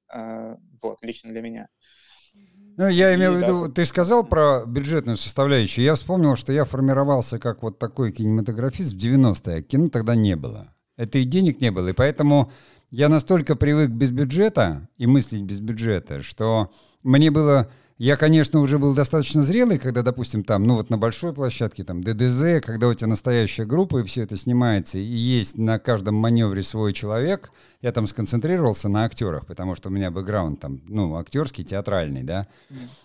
Вот, 0.82 0.97
лично 1.01 1.32
для 1.32 1.41
меня. 1.41 1.67
Ну, 2.78 2.88
я 2.88 3.13
имею 3.15 3.34
в 3.34 3.38
виду, 3.38 3.72
ты 3.72 3.86
сказал 3.86 4.26
про 4.26 4.63
бюджетную 4.65 5.17
составляющую. 5.17 5.84
Я 5.84 5.95
вспомнил, 5.95 6.36
что 6.36 6.53
я 6.53 6.65
формировался 6.65 7.39
как 7.39 7.63
вот 7.63 7.80
такой 7.80 8.11
кинематографист 8.11 8.93
в 8.93 8.97
90-е, 8.97 9.57
а 9.57 9.61
кино 9.61 9.89
тогда 9.89 10.15
не 10.15 10.36
было. 10.36 10.74
Это 10.98 11.18
и 11.18 11.24
денег 11.24 11.62
не 11.62 11.72
было, 11.72 11.89
и 11.89 11.94
поэтому 11.94 12.52
я 12.89 13.10
настолько 13.10 13.56
привык 13.56 13.89
без 13.89 14.12
бюджета 14.12 14.89
и 14.98 15.08
мыслить 15.08 15.44
без 15.44 15.62
бюджета, 15.62 16.22
что 16.22 16.72
мне 17.04 17.32
было 17.32 17.70
я, 18.04 18.18
конечно, 18.18 18.62
уже 18.62 18.80
был 18.80 18.96
достаточно 18.96 19.44
зрелый, 19.44 19.78
когда, 19.78 20.02
допустим, 20.02 20.44
там, 20.44 20.64
ну 20.64 20.74
вот 20.74 20.89
на 20.89 20.98
большой 20.98 21.34
площадке, 21.34 21.84
там, 21.84 22.04
ДДЗ, 22.04 22.60
когда 22.66 22.88
у 22.88 22.96
тебя 22.96 23.06
настоящая 23.06 23.66
группа, 23.66 24.00
и 24.00 24.04
все 24.06 24.24
это 24.24 24.38
снимается, 24.38 24.98
и 24.98 25.04
есть 25.04 25.56
на 25.56 25.78
каждом 25.78 26.16
маневре 26.16 26.64
свой 26.64 26.94
человек, 26.94 27.52
я 27.80 27.92
там 27.92 28.08
сконцентрировался 28.08 28.89
на 28.89 29.04
актерах, 29.04 29.46
потому 29.46 29.76
что 29.76 29.89
у 29.89 29.92
меня 29.92 30.10
бэкграунд 30.10 30.60
там, 30.60 30.82
ну, 30.88 31.16
актерский, 31.16 31.64
театральный, 31.64 32.24
да. 32.24 32.48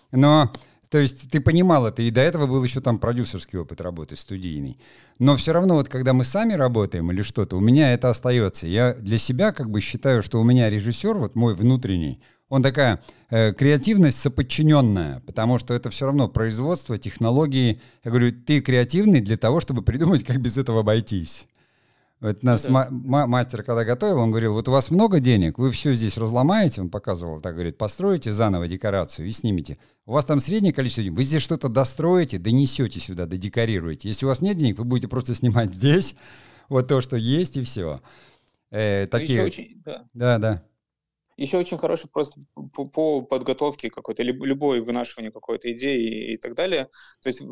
Но 0.09 0.51
то 0.89 0.97
есть 0.97 1.29
ты 1.29 1.41
понимал 1.41 1.85
это, 1.85 2.01
и 2.01 2.09
до 2.09 2.21
этого 2.21 2.47
был 2.47 2.63
еще 2.63 2.81
там 2.81 2.97
продюсерский 2.97 3.59
опыт 3.59 3.81
работы 3.81 4.15
студийный. 4.15 4.79
Но 5.19 5.35
все 5.35 5.51
равно 5.51 5.75
вот 5.75 5.89
когда 5.89 6.13
мы 6.13 6.23
сами 6.23 6.53
работаем 6.53 7.11
или 7.11 7.21
что-то, 7.21 7.57
у 7.57 7.59
меня 7.59 7.93
это 7.93 8.09
остается. 8.09 8.67
Я 8.67 8.93
для 8.93 9.17
себя 9.17 9.51
как 9.51 9.69
бы 9.69 9.81
считаю, 9.81 10.21
что 10.21 10.39
у 10.39 10.43
меня 10.43 10.69
режиссер, 10.69 11.15
вот 11.15 11.35
мой 11.35 11.55
внутренний, 11.55 12.21
он 12.49 12.63
такая 12.63 13.01
э, 13.29 13.51
креативность 13.53 14.19
соподчиненная, 14.19 15.21
потому 15.25 15.57
что 15.57 15.73
это 15.73 15.89
все 15.89 16.05
равно 16.05 16.29
производство, 16.29 16.97
технологии. 16.97 17.81
Я 18.05 18.11
говорю, 18.11 18.31
ты 18.31 18.61
креативный 18.61 19.19
для 19.19 19.37
того, 19.37 19.59
чтобы 19.59 19.81
придумать, 19.81 20.23
как 20.23 20.39
без 20.39 20.57
этого 20.57 20.79
обойтись. 20.79 21.47
Вот 22.19 22.41
нас 22.41 22.63
да. 22.63 22.87
мастер, 22.89 23.61
когда 23.61 23.83
готовил, 23.83 24.17
он 24.17 24.31
говорил, 24.31 24.53
вот 24.53 24.67
у 24.67 24.71
вас 24.71 24.89
много 24.89 25.19
денег, 25.19 25.59
вы 25.59 25.71
все 25.71 25.93
здесь 25.93 26.17
разломаете, 26.17 26.81
он 26.81 26.89
показывал, 26.89 27.41
так 27.41 27.53
говорит, 27.53 27.77
построите 27.77 28.31
заново 28.31 28.67
декорацию 28.67 29.27
и 29.27 29.31
снимите. 29.31 29.77
У 30.07 30.13
вас 30.13 30.25
там 30.25 30.39
среднее 30.39 30.73
количество 30.73 31.03
денег, 31.03 31.15
вы 31.15 31.23
здесь 31.23 31.43
что-то 31.43 31.69
достроите, 31.69 32.39
донесете 32.39 32.99
сюда, 32.99 33.27
додекорируете. 33.27 34.07
Если 34.07 34.25
у 34.25 34.29
вас 34.29 34.41
нет 34.41 34.57
денег, 34.57 34.79
вы 34.79 34.85
будете 34.85 35.07
просто 35.07 35.35
снимать 35.35 35.73
здесь 35.75 36.15
вот 36.69 36.87
то, 36.87 37.01
что 37.01 37.17
есть, 37.17 37.55
и 37.57 37.61
все. 37.61 38.01
Э, 38.71 39.05
такие... 39.05 39.43
Очень, 39.43 39.81
да. 39.85 40.05
да, 40.15 40.37
да. 40.39 40.63
Еще 41.37 41.59
очень 41.59 41.77
хороший 41.77 42.09
просто 42.09 42.41
по, 42.73 42.85
по 42.85 43.21
подготовке 43.21 43.89
какой-то, 43.89 44.23
любой 44.23 44.81
вынашивание 44.81 45.31
какой-то 45.31 45.71
идеи 45.71 46.33
и 46.33 46.37
так 46.37 46.55
далее. 46.55 46.89
То 47.21 47.29
есть 47.29 47.43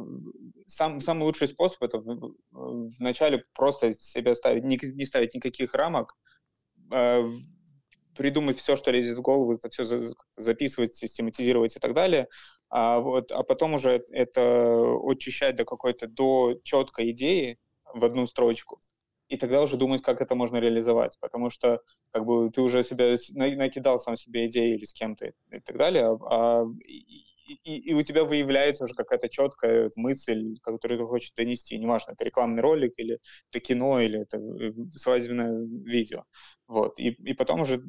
сам, 0.67 1.01
самый 1.01 1.23
лучший 1.23 1.47
способ 1.47 1.83
это 1.83 2.03
вначале 2.51 3.45
просто 3.53 3.93
себя 3.93 4.33
ставить, 4.33 4.63
не, 4.63 4.79
не 4.81 5.05
ставить 5.05 5.35
никаких 5.35 5.75
рамок, 5.75 6.15
э, 6.91 7.31
придумать 8.17 8.57
все, 8.57 8.75
что 8.75 8.91
лезет 8.91 9.19
в 9.19 9.21
голову, 9.21 9.53
это 9.53 9.69
все 9.69 9.83
записывать, 10.35 10.95
систематизировать 10.95 11.75
и 11.75 11.79
так 11.79 11.93
далее, 11.93 12.27
а, 12.69 12.99
вот, 12.99 13.31
а 13.31 13.43
потом 13.43 13.75
уже 13.75 14.03
это 14.09 14.95
очищать 15.03 15.55
до 15.55 15.65
какой-то, 15.65 16.07
до 16.07 16.59
четкой 16.63 17.11
идеи 17.11 17.59
в 17.93 18.03
одну 18.03 18.25
строчку 18.25 18.79
и 19.27 19.37
тогда 19.37 19.61
уже 19.61 19.77
думать, 19.77 20.01
как 20.01 20.21
это 20.21 20.35
можно 20.35 20.57
реализовать, 20.57 21.17
потому 21.19 21.49
что 21.49 21.81
как 22.11 22.25
бы 22.25 22.49
ты 22.51 22.61
уже 22.61 22.83
себя 22.83 23.15
накидал 23.33 23.99
сам 23.99 24.15
себе 24.17 24.47
идеи 24.47 24.75
или 24.75 24.85
с 24.85 24.93
кем-то 24.93 25.27
и 25.27 25.59
так 25.61 25.77
далее, 25.77 26.17
а, 26.29 26.63
и, 26.85 27.25
и, 27.63 27.77
и 27.89 27.93
у 27.93 28.03
тебя 28.03 28.23
выявляется 28.23 28.83
уже 28.83 28.93
какая-то 28.93 29.29
четкая 29.29 29.91
мысль, 29.95 30.57
которую 30.61 30.99
ты 30.99 31.05
хочешь 31.05 31.31
донести, 31.31 31.77
неважно, 31.77 32.11
это 32.11 32.25
рекламный 32.25 32.61
ролик 32.61 32.93
или 32.97 33.19
это 33.51 33.59
кино 33.59 33.99
или 33.99 34.21
это 34.21 34.37
э, 34.37 34.73
свадебное 34.95 35.53
видео, 35.83 36.23
вот, 36.67 36.99
и, 36.99 37.09
и 37.09 37.33
потом 37.33 37.61
уже 37.61 37.83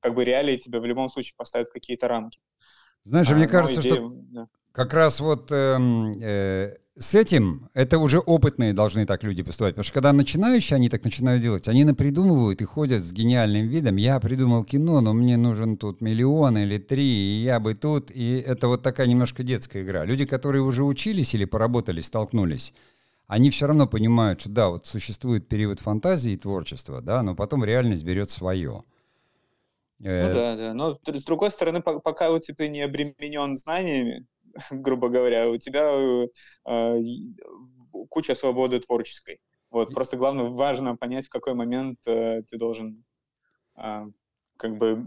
как 0.00 0.14
бы 0.14 0.24
реалии 0.24 0.56
тебя 0.56 0.80
в 0.80 0.86
любом 0.86 1.08
случае 1.08 1.34
поставят 1.36 1.68
какие-то 1.70 2.08
рамки. 2.08 2.40
Знаешь, 3.04 3.30
а, 3.30 3.34
мне 3.34 3.46
кажется, 3.46 3.80
идея, 3.80 3.94
что 3.94 4.14
да. 4.30 4.48
как 4.72 4.92
раз 4.92 5.20
вот 5.20 5.50
э, 5.50 5.78
э, 6.20 6.76
с 6.98 7.14
этим 7.14 7.70
это 7.72 7.98
уже 7.98 8.18
опытные 8.18 8.74
должны 8.74 9.06
так 9.06 9.24
люди 9.24 9.42
поступать. 9.42 9.74
Потому 9.74 9.84
что 9.84 9.94
когда 9.94 10.12
начинающие, 10.12 10.76
они 10.76 10.90
так 10.90 11.02
начинают 11.02 11.40
делать, 11.40 11.66
они 11.66 11.84
напридумывают 11.84 12.60
и 12.60 12.64
ходят 12.64 13.02
с 13.02 13.12
гениальным 13.12 13.68
видом. 13.68 13.96
Я 13.96 14.20
придумал 14.20 14.64
кино, 14.64 15.00
но 15.00 15.14
мне 15.14 15.36
нужен 15.38 15.78
тут 15.78 16.02
миллион 16.02 16.58
или 16.58 16.78
три, 16.78 17.06
и 17.06 17.42
я 17.42 17.58
бы 17.58 17.74
тут. 17.74 18.10
И 18.10 18.44
это 18.46 18.68
вот 18.68 18.82
такая 18.82 19.06
немножко 19.06 19.42
детская 19.42 19.82
игра. 19.82 20.04
Люди, 20.04 20.26
которые 20.26 20.62
уже 20.62 20.84
учились 20.84 21.34
или 21.34 21.46
поработали, 21.46 22.02
столкнулись, 22.02 22.74
они 23.26 23.48
все 23.50 23.66
равно 23.66 23.86
понимают, 23.86 24.42
что 24.42 24.50
да, 24.50 24.68
вот 24.68 24.86
существует 24.86 25.48
период 25.48 25.80
фантазии 25.80 26.32
и 26.32 26.36
творчества, 26.36 27.00
да, 27.00 27.22
но 27.22 27.34
потом 27.34 27.64
реальность 27.64 28.04
берет 28.04 28.28
свое. 28.28 28.84
Ну 30.00 30.08
э, 30.08 30.32
да, 30.32 30.56
да. 30.56 30.74
Но 30.74 30.98
с 31.06 31.24
другой 31.24 31.50
стороны, 31.50 31.82
пока 31.82 32.30
у 32.30 32.38
тебя 32.38 32.68
не 32.68 32.80
обременен 32.80 33.54
знаниями, 33.54 34.26
грубо 34.70 35.08
говоря, 35.08 35.48
у 35.48 35.58
тебя 35.58 35.90
э, 35.92 36.28
а, 36.64 36.96
куча 38.08 38.34
свободы 38.34 38.80
творческой. 38.80 39.40
Вот, 39.70 39.94
просто 39.94 40.16
главное, 40.16 40.46
важно 40.46 40.96
понять, 40.96 41.26
в 41.26 41.30
какой 41.30 41.54
момент 41.54 41.98
э, 42.06 42.42
ты 42.48 42.56
должен 42.56 43.04
э, 43.76 44.06
как 44.56 44.78
бы 44.78 45.04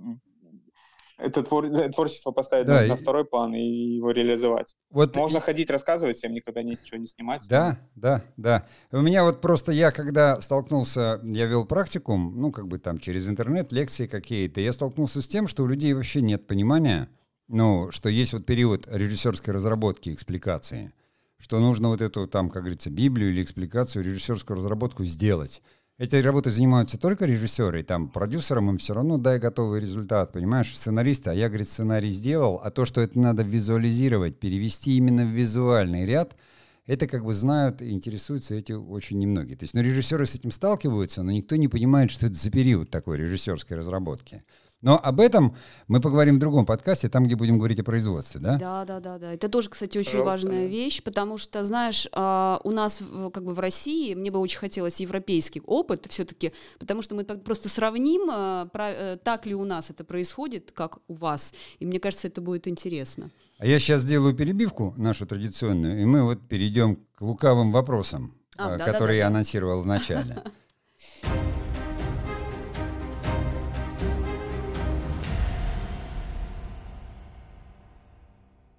это 1.18 1.44
твор... 1.44 1.68
творчество 1.92 2.32
поставить 2.32 2.66
да, 2.66 2.82
на, 2.82 2.88
на 2.88 2.96
второй 2.96 3.26
план 3.26 3.54
и 3.54 3.96
его 3.96 4.12
реализовать. 4.12 4.76
Вот 4.90 5.16
Можно 5.16 5.38
и... 5.38 5.42
ходить, 5.42 5.70
рассказывать 5.70 6.18
всем, 6.18 6.34
никогда 6.34 6.64
ничего 6.64 6.98
не 6.98 7.08
снимать. 7.08 7.44
Да, 7.50 7.80
да, 7.96 8.24
да. 8.38 8.66
У 8.92 9.02
меня 9.02 9.24
вот 9.24 9.42
просто 9.42 9.72
я, 9.72 9.92
когда 9.92 10.42
столкнулся, 10.42 11.20
я 11.24 11.46
вел 11.46 11.66
практикум, 11.66 12.34
ну, 12.36 12.52
как 12.52 12.68
бы 12.68 12.80
там 12.80 13.00
через 13.00 13.30
интернет, 13.30 13.72
лекции 13.72 14.08
какие-то, 14.08 14.62
я 14.62 14.72
столкнулся 14.72 15.22
с 15.22 15.28
тем, 15.28 15.48
что 15.48 15.64
у 15.64 15.68
людей 15.68 15.94
вообще 15.94 16.22
нет 16.22 16.48
понимания, 16.48 17.10
ну, 17.48 17.92
что 17.92 18.10
есть 18.10 18.34
вот 18.34 18.46
период 18.46 18.88
режиссерской 18.92 19.54
разработки, 19.54 20.14
экспликации, 20.14 20.94
что 21.38 21.60
нужно 21.60 21.90
вот 21.90 22.02
эту 22.02 22.28
там, 22.28 22.50
как 22.50 22.64
говорится, 22.64 22.90
Библию 22.90 23.32
или 23.32 23.44
экспликацию, 23.44 24.04
режиссерскую 24.04 24.58
разработку 24.58 25.06
сделать. 25.06 25.62
Эти 26.00 26.16
работы 26.16 26.50
занимаются 26.50 27.00
только 27.00 27.26
режиссеры, 27.26 27.82
и 27.82 27.84
там 27.84 28.10
продюсерам 28.10 28.72
им 28.72 28.78
все 28.80 28.96
равно 28.96 29.20
дай 29.20 29.38
готовый 29.38 29.80
результат, 29.80 30.32
понимаешь, 30.32 30.76
сценаристы, 30.76 31.30
а 31.30 31.34
я, 31.36 31.50
говорит, 31.50 31.70
сценарий 31.70 32.10
сделал, 32.10 32.60
а 32.64 32.72
то, 32.72 32.86
что 32.86 33.00
это 33.00 33.20
надо 33.20 33.44
визуализировать, 33.44 34.40
перевести 34.40 34.98
именно 34.98 35.24
в 35.24 35.30
визуальный 35.30 36.06
ряд, 36.06 36.36
это 36.88 37.06
как 37.06 37.24
бы 37.24 37.36
знают 37.36 37.84
и 37.84 37.92
интересуются 37.92 38.56
эти 38.56 38.72
очень 38.72 39.20
немногие. 39.20 39.56
То 39.56 39.66
есть, 39.66 39.76
ну, 39.76 39.82
режиссеры 39.82 40.26
с 40.26 40.34
этим 40.34 40.50
сталкиваются, 40.50 41.22
но 41.22 41.32
никто 41.32 41.56
не 41.58 41.68
понимает, 41.68 42.10
что 42.10 42.26
это 42.26 42.36
за 42.36 42.50
период 42.50 42.90
такой 42.90 43.18
режиссерской 43.20 43.78
разработки. 43.78 44.44
Но 44.84 45.00
об 45.02 45.22
этом 45.22 45.56
мы 45.88 46.02
поговорим 46.02 46.36
в 46.36 46.40
другом 46.40 46.66
подкасте, 46.66 47.08
там, 47.08 47.24
где 47.26 47.38
будем 47.38 47.58
говорить 47.58 47.80
о 47.80 47.86
производстве, 47.86 48.42
да? 48.42 48.58
Да, 48.58 48.84
да, 48.84 49.00
да, 49.00 49.18
да. 49.18 49.34
Это 49.34 49.48
тоже, 49.48 49.70
кстати, 49.70 49.98
очень 49.98 50.20
Пожалуйста. 50.20 50.48
важная 50.48 50.68
вещь, 50.68 51.02
потому 51.02 51.38
что, 51.38 51.64
знаешь, 51.64 52.06
а, 52.12 52.60
у 52.66 52.72
нас 52.72 53.02
как 53.34 53.46
бы 53.46 53.54
в 53.54 53.60
России 53.60 54.14
мне 54.14 54.30
бы 54.30 54.40
очень 54.40 54.60
хотелось 54.60 55.00
европейский 55.00 55.62
опыт 55.66 56.08
все-таки, 56.10 56.52
потому 56.80 57.02
что 57.02 57.16
мы 57.16 57.24
просто 57.24 57.70
сравним, 57.70 58.30
а, 58.30 58.70
э, 58.74 59.18
так 59.24 59.46
ли 59.46 59.56
у 59.56 59.64
нас 59.64 59.90
это 59.90 60.04
происходит, 60.04 60.74
как 60.74 61.00
у 61.08 61.14
вас. 61.14 61.54
И 61.80 61.86
мне 61.86 62.02
кажется, 62.02 62.28
это 62.28 62.42
будет 62.42 62.68
интересно. 62.68 63.32
А 63.60 63.66
я 63.66 63.80
сейчас 63.80 64.02
сделаю 64.02 64.36
перебивку 64.36 64.94
нашу 64.98 65.26
традиционную, 65.26 66.02
и 66.02 66.04
мы 66.04 66.24
вот 66.24 66.42
перейдем 66.42 66.98
к 67.16 67.22
лукавым 67.22 67.72
вопросам, 67.72 68.34
а, 68.58 68.78
да, 68.78 68.84
которые 68.84 69.00
да, 69.00 69.08
да, 69.08 69.14
я 69.14 69.28
анонсировал 69.28 69.82
в 69.82 69.86
начале. 69.86 70.44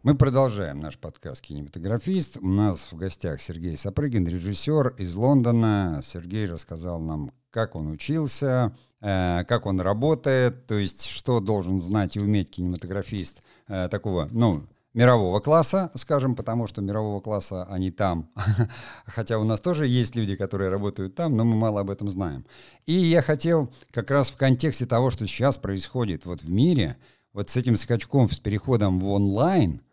Мы 0.04 0.14
продолжаем 0.14 0.80
наш 0.80 0.98
подкаст 0.98 1.40
«Кинематографист». 1.40 2.36
У 2.42 2.46
нас 2.46 2.92
в 2.92 2.94
гостях 2.94 3.40
Сергей 3.40 3.74
Сапрыгин, 3.74 4.28
режиссер 4.28 4.96
из 4.98 5.14
Лондона. 5.14 6.02
Сергей 6.04 6.44
рассказал 6.44 7.00
нам, 7.00 7.32
как 7.48 7.74
он 7.74 7.90
учился, 7.90 8.76
э, 9.00 9.44
как 9.48 9.64
он 9.64 9.80
работает, 9.80 10.66
то 10.66 10.74
есть 10.74 11.06
что 11.06 11.40
должен 11.40 11.80
знать 11.80 12.16
и 12.16 12.20
уметь 12.20 12.50
кинематографист 12.50 13.40
э, 13.66 13.88
такого, 13.88 14.28
ну, 14.30 14.66
мирового 14.92 15.40
класса, 15.40 15.90
скажем, 15.94 16.36
потому 16.36 16.66
что 16.66 16.82
мирового 16.82 17.22
класса 17.22 17.64
они 17.70 17.90
там. 17.90 18.28
Хотя 19.06 19.38
у 19.38 19.44
нас 19.44 19.62
тоже 19.62 19.86
есть 19.86 20.14
люди, 20.16 20.36
которые 20.36 20.68
работают 20.68 21.14
там, 21.14 21.34
но 21.34 21.46
мы 21.46 21.56
мало 21.56 21.80
об 21.80 21.88
этом 21.88 22.10
знаем. 22.10 22.44
И 22.84 22.92
я 22.92 23.22
хотел 23.22 23.72
как 23.90 24.10
раз 24.10 24.28
в 24.28 24.36
контексте 24.36 24.84
того, 24.84 25.08
что 25.08 25.26
сейчас 25.26 25.56
происходит 25.56 26.26
вот 26.26 26.42
в 26.42 26.50
мире, 26.50 26.98
вот 27.32 27.48
с 27.48 27.56
этим 27.56 27.78
скачком, 27.78 28.28
с 28.28 28.38
переходом 28.38 29.00
в 29.00 29.08
онлайн– 29.08 29.80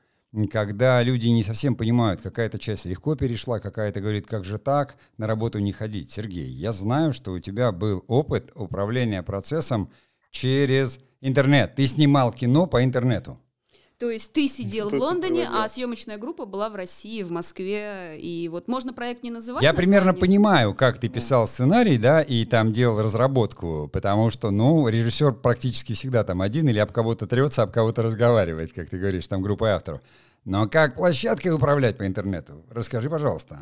когда 0.50 1.04
люди 1.04 1.28
не 1.28 1.44
совсем 1.44 1.76
понимают, 1.76 2.22
какая-то 2.22 2.58
часть 2.58 2.86
легко 2.86 3.16
перешла, 3.16 3.60
какая-то 3.60 4.00
говорит, 4.00 4.28
как 4.28 4.46
же 4.46 4.58
так, 4.58 4.96
на 5.18 5.28
работу 5.28 5.60
не 5.60 5.74
ходить. 5.74 6.12
Сергей, 6.12 6.48
я 6.48 6.72
знаю, 6.72 7.12
что 7.12 7.34
у 7.34 7.40
тебя 7.40 7.72
был 7.72 8.06
опыт 8.08 8.52
управления 8.56 9.24
процессом 9.24 9.92
через 10.32 11.00
интернет. 11.20 11.76
Ты 11.76 11.86
снимал 11.86 12.32
кино 12.32 12.66
по 12.66 12.84
интернету. 12.84 13.40
То 14.02 14.10
есть 14.10 14.34
ты 14.34 14.48
сидел 14.48 14.90
в 14.90 14.96
Лондоне, 14.96 15.48
а 15.48 15.68
съемочная 15.68 16.18
группа 16.18 16.46
была 16.48 16.72
в 16.72 16.76
России, 16.76 17.22
в 17.22 17.32
Москве, 17.32 18.18
и 18.18 18.50
вот 18.50 18.68
можно 18.68 18.94
проект 18.94 19.22
не 19.22 19.30
называть. 19.30 19.62
Я 19.62 19.76
примерно 19.76 20.16
понимаю, 20.16 20.74
как 20.74 20.98
ты 20.98 21.08
писал 21.08 21.48
сценарий, 21.48 22.00
да, 22.00 22.24
и 22.24 22.46
там 22.46 22.72
делал 22.72 23.00
разработку, 23.04 23.92
потому 23.94 24.32
что, 24.32 24.50
ну, 24.50 24.88
режиссер 24.88 25.34
практически 25.34 25.94
всегда 25.94 26.24
там 26.24 26.42
один 26.42 26.68
или 26.68 26.80
об 26.80 26.92
кого-то 26.92 27.28
трется, 27.28 27.62
об 27.62 27.72
кого-то 27.72 28.02
разговаривает, 28.02 28.74
как 28.74 28.90
ты 28.90 28.98
говоришь, 28.98 29.28
там 29.28 29.44
группа 29.44 29.76
авторов. 29.76 30.02
Но 30.46 30.68
как 30.68 30.96
площадкой 30.96 31.50
управлять 31.50 32.00
по 32.00 32.08
интернету? 32.08 32.66
Расскажи, 32.72 33.08
пожалуйста. 33.08 33.60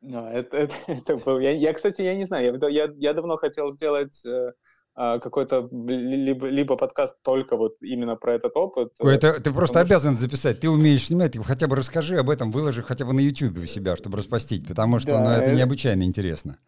No, 0.00 0.30
это, 0.30 0.58
это, 0.58 0.74
это 0.86 1.16
был, 1.16 1.40
я, 1.40 1.50
я, 1.50 1.72
кстати, 1.72 2.02
я 2.02 2.14
не 2.14 2.26
знаю, 2.26 2.56
я, 2.62 2.68
я, 2.68 2.92
я 2.96 3.14
давно 3.14 3.36
хотел 3.36 3.72
сделать 3.72 4.24
э, 4.24 4.52
какой-то 4.96 5.68
либо, 5.72 6.46
либо 6.48 6.76
подкаст 6.76 7.16
только 7.22 7.56
вот 7.56 7.76
именно 7.82 8.16
про 8.16 8.34
этот 8.34 8.56
опыт. 8.56 8.92
Это, 8.98 9.40
ты 9.40 9.52
просто 9.52 9.80
обязан 9.80 10.18
записать. 10.18 10.60
Ты 10.60 10.70
умеешь 10.70 11.06
снимать, 11.06 11.32
ты 11.32 11.42
хотя 11.42 11.68
бы 11.68 11.76
расскажи 11.76 12.16
об 12.18 12.30
этом, 12.30 12.50
выложи 12.50 12.82
хотя 12.82 13.04
бы 13.04 13.12
на 13.12 13.20
YouTube 13.20 13.58
у 13.58 13.66
себя, 13.66 13.96
чтобы 13.96 14.16
распостить, 14.16 14.66
потому 14.66 14.98
что 14.98 15.12
да, 15.12 15.20
ну, 15.20 15.30
это 15.30 15.52
необычайно 15.52 16.02
интересно. 16.02 16.58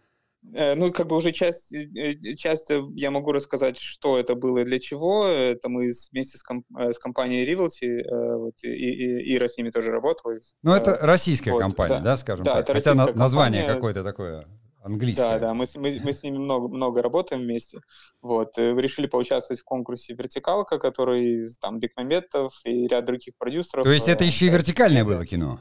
Э, 0.55 0.75
ну, 0.75 0.91
как 0.93 1.07
бы 1.07 1.17
уже 1.17 1.33
часть, 1.33 1.73
э, 1.73 2.35
часть 2.37 2.71
я 2.95 3.11
могу 3.11 3.33
рассказать, 3.33 3.79
что 3.79 4.19
это 4.19 4.35
было 4.35 4.59
и 4.59 4.65
для 4.65 4.79
чего. 4.79 5.27
Это 5.27 5.69
мы 5.69 5.91
вместе 6.13 6.39
с, 6.39 6.43
комп, 6.43 6.65
э, 6.79 6.93
с 6.93 6.99
компанией 6.99 7.47
Rivalty, 7.47 8.37
вот, 8.37 8.55
и, 8.63 8.69
и 8.69 9.37
Ира 9.37 9.49
с 9.49 9.57
ними 9.57 9.71
тоже 9.71 9.91
работала. 9.91 10.39
Ну, 10.63 10.75
это 10.75 10.99
российская 11.01 11.53
вот, 11.53 11.61
компания, 11.61 11.99
да, 11.99 12.05
да 12.05 12.17
скажем 12.17 12.45
да, 12.45 12.63
так? 12.63 12.77
Хотя 12.77 12.95
название 12.95 13.67
какое-то 13.67 14.03
такое 14.03 14.45
английская. 14.89 15.39
Да, 15.39 15.39
да, 15.39 15.55
мы, 15.55 15.67
мы, 15.77 16.01
мы 16.03 16.13
с 16.13 16.23
ними 16.23 16.39
много, 16.39 16.69
много 16.69 17.03
работаем 17.03 17.43
вместе. 17.43 17.81
Вот, 18.21 18.59
э, 18.59 18.75
решили 18.75 19.07
поучаствовать 19.07 19.61
в 19.61 19.65
конкурсе 19.65 20.15
«Вертикалка», 20.15 20.79
который 20.79 21.49
там 21.61 21.79
Бекмаметов 21.79 22.61
и 22.65 22.89
ряд 22.89 23.05
других 23.05 23.35
продюсеров. 23.39 23.85
То 23.85 23.93
есть 23.93 24.09
это 24.09 24.25
э, 24.25 24.27
еще 24.27 24.47
и 24.47 24.51
вертикальное 24.51 25.05
было 25.05 25.25
кино? 25.25 25.59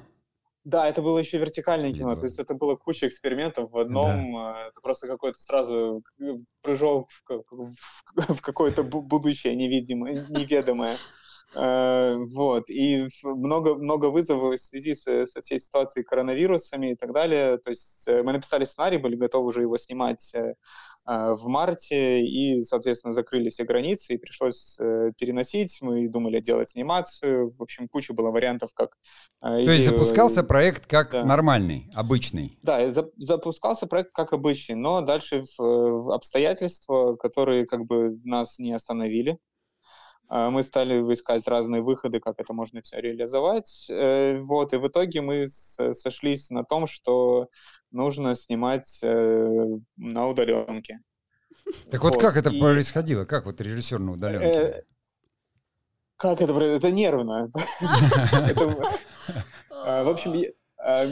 Да, 0.63 0.89
это 0.89 1.01
было 1.01 1.17
еще 1.19 1.37
вертикальное 1.37 1.93
кино, 1.93 2.17
то 2.17 2.25
есть 2.25 2.39
это 2.39 2.53
было 2.53 2.75
куча 2.75 3.07
экспериментов 3.07 3.71
в 3.71 3.77
одном, 3.77 4.33
да. 4.33 4.65
Э, 4.65 4.67
это 4.67 4.81
просто 4.81 5.07
какой-то 5.07 5.39
сразу 5.39 6.03
прыжок 6.61 7.07
в, 7.29 7.43
в, 7.51 8.35
в 8.35 8.41
какое-то 8.41 8.83
будущее 8.83 9.55
невидимое, 9.55 10.25
неведомое. 10.29 10.97
Э, 11.55 12.15
вот, 12.17 12.69
и 12.69 13.07
много, 13.23 13.75
много 13.75 14.07
вызовов 14.07 14.55
в 14.55 14.61
связи 14.61 14.95
со, 14.95 15.25
со 15.25 15.41
всей 15.41 15.59
ситуацией 15.59 16.03
коронавирусами 16.03 16.91
и 16.91 16.95
так 16.95 17.13
далее. 17.13 17.57
То 17.57 17.69
есть 17.69 18.07
э, 18.07 18.21
мы 18.21 18.33
написали 18.33 18.65
сценарий, 18.65 18.97
были 18.97 19.15
готовы 19.15 19.47
уже 19.47 19.61
его 19.61 19.77
снимать 19.77 20.33
э, 20.35 20.53
в 21.05 21.47
марте, 21.47 22.21
и, 22.21 22.61
соответственно, 22.63 23.13
закрыли 23.13 23.49
все 23.49 23.63
границы, 23.63 24.13
и 24.13 24.17
пришлось 24.17 24.75
переносить. 25.17 25.77
Мы 25.79 26.09
думали 26.09 26.41
делать 26.41 26.75
анимацию. 26.75 27.49
В 27.49 27.61
общем, 27.61 27.87
куча 27.87 28.13
было 28.13 28.29
вариантов, 28.29 28.71
как... 28.73 28.97
То 29.39 29.57
есть 29.57 29.85
запускался 29.85 30.43
проект 30.43 30.85
как 30.85 31.11
да. 31.11 31.23
нормальный, 31.23 31.89
обычный? 31.93 32.59
Да, 32.61 32.91
запускался 33.15 33.87
проект 33.87 34.11
как 34.11 34.33
обычный, 34.33 34.75
но 34.75 34.99
дальше 34.99 35.43
в, 35.57 35.61
в 35.61 36.11
обстоятельства, 36.11 37.15
которые 37.15 37.65
как 37.65 37.85
бы 37.85 38.19
нас 38.25 38.59
не 38.59 38.73
остановили. 38.73 39.39
А, 40.29 40.49
мы 40.49 40.63
стали 40.63 40.95
искать 41.13 41.47
разные 41.47 41.81
выходы, 41.81 42.19
как 42.19 42.35
это 42.39 42.53
можно 42.53 42.81
все 42.81 42.99
реализовать. 42.99 43.87
Э, 43.89 44.39
вот, 44.39 44.73
и 44.73 44.77
в 44.77 44.87
итоге 44.87 45.21
мы 45.21 45.47
сошлись 45.47 46.49
на 46.49 46.63
том, 46.63 46.87
что 46.87 47.47
нужно 47.91 48.35
снимать 48.35 48.99
э, 49.01 49.65
на 49.95 50.27
удаленке. 50.27 50.99
Так 51.89 52.03
вот, 52.03 52.13
вот 52.13 52.21
как 52.21 52.37
это 52.37 52.49
и... 52.49 52.59
происходило? 52.59 53.25
Как 53.25 53.45
вот 53.45 53.61
режиссер 53.61 53.99
на 53.99 54.11
удаленке? 54.13 54.47
Э, 54.47 54.81
как 56.17 56.41
это 56.41 56.53
происходит? 56.53 56.83
Это 56.83 56.91
нервно. 56.91 57.51
А, 59.89 60.03
в 60.03 60.09
общем, 60.09 60.33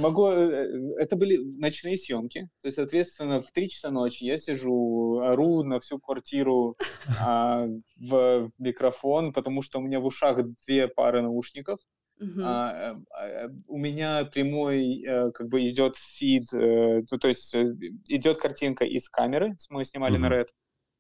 могу... 0.02 0.28
Это 0.28 1.16
были 1.16 1.38
ночные 1.58 1.98
съемки. 1.98 2.50
То 2.62 2.68
есть, 2.68 2.76
соответственно, 2.76 3.42
в 3.42 3.52
3 3.52 3.70
часа 3.70 3.92
ночи 3.92 4.24
я 4.24 4.38
сижу, 4.38 5.20
ору 5.20 5.64
на 5.64 5.80
всю 5.80 6.00
квартиру 6.00 6.78
в 7.18 8.52
микрофон, 8.58 9.34
потому 9.34 9.62
что 9.62 9.80
у 9.80 9.82
меня 9.82 10.00
в 10.00 10.06
ушах 10.06 10.40
две 10.66 10.88
пары 10.88 11.22
наушников. 11.22 11.80
Uh-huh. 12.22 12.42
А, 12.44 12.96
а, 13.12 13.50
у 13.68 13.78
меня 13.78 14.24
прямой 14.24 15.04
э, 15.04 15.32
как 15.32 15.50
бы 15.50 15.68
идет 15.68 15.98
фид, 15.98 16.46
э, 16.54 17.02
ну, 17.12 17.18
то 17.18 17.28
есть 17.28 17.54
э, 17.54 17.74
идет 18.08 18.38
картинка 18.38 18.86
из 18.86 19.10
камеры, 19.10 19.58
мы 19.70 19.84
снимали 19.84 20.16
uh-huh. 20.16 20.20
на 20.20 20.28
Red, 20.28 20.48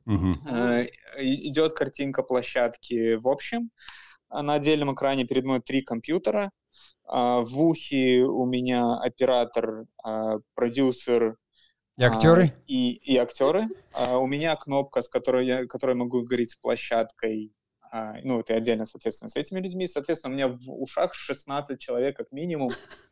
uh-huh. 0.09 0.89
э, 1.15 1.25
идет 1.47 1.71
картинка 1.71 2.21
площадки 2.21 3.15
в 3.15 3.29
общем, 3.29 3.69
на 4.29 4.55
отдельном 4.55 4.93
экране 4.93 5.23
перед 5.23 5.45
мной 5.45 5.61
три 5.61 5.83
компьютера, 5.83 6.45
а, 6.45 6.49
в 7.07 7.61
ухе 7.61 8.23
у 8.23 8.45
меня 8.45 8.97
оператор, 8.97 9.85
а, 10.03 10.37
продюсер, 10.55 11.37
и 11.97 12.03
актеры? 12.03 12.45
А, 12.45 12.61
и, 12.67 12.91
и 12.91 13.17
актеры. 13.17 13.67
А, 13.93 14.17
у 14.17 14.27
меня 14.27 14.55
кнопка, 14.55 15.01
с 15.01 15.07
которой 15.07 15.45
я, 15.45 15.65
которой 15.65 15.95
могу 15.95 16.23
говорить 16.23 16.51
с 16.51 16.55
площадкой 16.55 17.53
а, 17.91 18.15
ну, 18.23 18.41
это 18.41 18.55
отдельно, 18.55 18.85
соответственно, 18.85 19.29
с 19.29 19.37
этими 19.37 19.61
людьми. 19.61 19.87
Соответственно, 19.87 20.33
у 20.33 20.35
меня 20.35 20.47
в 20.49 20.69
ушах 20.69 21.13
16 21.13 21.79
человек 21.79 22.17
как 22.17 22.31
минимум. 22.33 22.69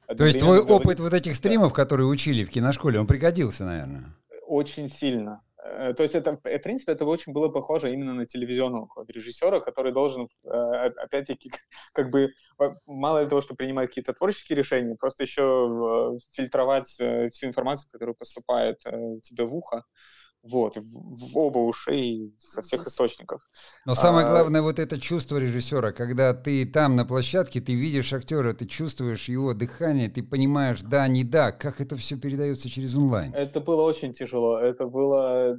То 0.17 0.25
есть 0.25 0.39
твой 0.39 0.59
опыт 0.59 0.99
вот 0.99 1.13
этих 1.13 1.35
стримов, 1.35 1.71
которые 1.71 2.07
учили 2.07 2.43
в 2.43 2.49
киношколе, 2.49 2.99
он 2.99 3.07
пригодился, 3.07 3.63
наверное? 3.63 4.13
Очень 4.45 4.89
сильно. 4.89 5.41
Э, 5.63 5.93
то 5.93 6.03
есть 6.03 6.15
это, 6.15 6.33
в 6.33 6.59
принципе, 6.59 6.91
это 6.91 7.05
очень 7.05 7.31
было 7.33 7.49
похоже 7.49 7.93
именно 7.93 8.13
на 8.13 8.25
телевизионного 8.25 8.87
режиссера, 9.07 9.59
который 9.59 9.91
должен, 9.93 10.27
э, 10.43 10.47
опять-таки, 10.49 11.51
как 11.93 12.09
бы, 12.09 12.33
мало 12.85 13.25
того, 13.27 13.41
что 13.41 13.55
принимать 13.55 13.89
какие-то 13.89 14.13
творческие 14.13 14.57
решения, 14.57 14.95
просто 14.95 15.23
еще 15.23 16.17
фильтровать 16.33 16.95
э, 16.99 17.29
всю 17.29 17.47
информацию, 17.47 17.89
которая 17.91 18.15
поступает 18.15 18.79
тебе 19.23 19.45
в 19.45 19.55
ухо 19.55 19.83
вот, 20.43 20.75
в, 20.75 20.81
в 20.81 21.37
оба 21.37 21.59
ушей 21.59 22.35
со 22.37 22.61
всех 22.61 22.85
источников. 22.85 23.41
Но 23.85 23.95
самое 23.95 24.27
а, 24.27 24.29
главное 24.29 24.61
вот 24.61 24.77
это 24.77 24.99
чувство 24.99 25.37
режиссера, 25.37 25.93
когда 25.93 26.33
ты 26.33 26.65
там 26.65 26.95
на 26.95 27.05
площадке, 27.05 27.61
ты 27.61 27.73
видишь 27.73 28.11
актера, 28.13 28.53
ты 28.53 28.65
чувствуешь 28.65 29.29
его 29.29 29.53
дыхание, 29.53 30.09
ты 30.09 30.21
понимаешь, 30.21 30.81
да, 30.81 31.07
не 31.07 31.23
да, 31.23 31.51
как 31.53 31.79
это 31.79 31.95
все 31.95 32.17
передается 32.17 32.69
через 32.69 32.95
онлайн. 32.95 33.33
Это 33.33 33.61
было 33.61 33.81
очень 33.81 34.13
тяжело, 34.13 34.59
это 34.59 34.85
было... 34.85 35.57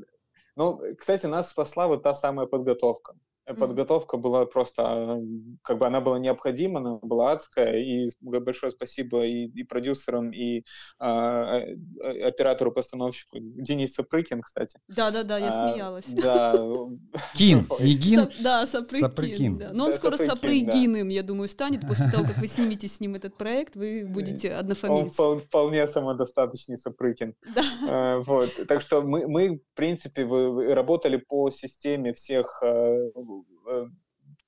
Ну, 0.57 0.81
кстати, 0.99 1.27
нас 1.27 1.51
спасла 1.51 1.89
вот 1.89 2.03
та 2.03 2.15
самая 2.15 2.47
подготовка. 2.47 3.15
Подготовка 3.47 4.17
была 4.17 4.47
просто, 4.47 5.21
как 5.63 5.79
бы 5.79 5.87
она 5.87 6.01
была 6.01 6.19
необходима, 6.19 6.81
она 6.81 6.99
была 7.03 7.33
адская, 7.33 7.79
и 7.79 8.11
большое 8.21 8.73
спасибо 8.73 9.25
и, 9.25 9.47
и 9.47 9.65
продюсерам, 9.65 10.33
и 10.33 10.65
а, 10.99 11.59
а, 11.59 12.29
оператору-постановщику 12.29 13.39
Денис 13.41 13.95
Сапрыкин, 13.95 14.43
кстати. 14.43 14.79
Да-да-да, 14.89 15.39
я 15.39 15.49
а, 15.49 15.53
смеялась. 15.53 16.07
Да. 16.07 16.53
Кин, 17.35 17.67
не 17.81 17.95
Гин? 17.95 18.31
Да, 18.41 18.67
Сапрыкин. 18.67 19.59
Да. 19.59 19.71
Но 19.73 19.87
он 19.87 19.93
скоро 19.93 20.17
Сапрыгиным, 20.17 21.09
я 21.09 21.23
думаю, 21.23 21.49
станет. 21.49 21.87
После 21.87 22.11
того, 22.11 22.25
как 22.25 22.39
вы 22.39 22.47
снимете 22.47 22.89
с 22.89 23.01
ним 23.01 23.15
этот 23.15 23.37
проект, 23.37 23.77
вы 23.77 24.05
будете 24.09 24.53
однофамильцем. 24.53 25.25
Он 25.25 25.41
вполне 25.41 25.87
самодостаточный 25.87 26.79
Сапрыкин. 26.79 27.35
Да. 27.55 28.19
Вот. 28.27 28.51
Так 28.69 28.81
что 28.83 29.03
мы, 29.03 29.27
мы, 29.27 29.59
в 29.59 29.75
принципе, 29.77 30.25
работали 30.25 31.17
по 31.17 31.51
системе 31.51 32.13
всех 32.13 32.63
Э, 32.63 33.11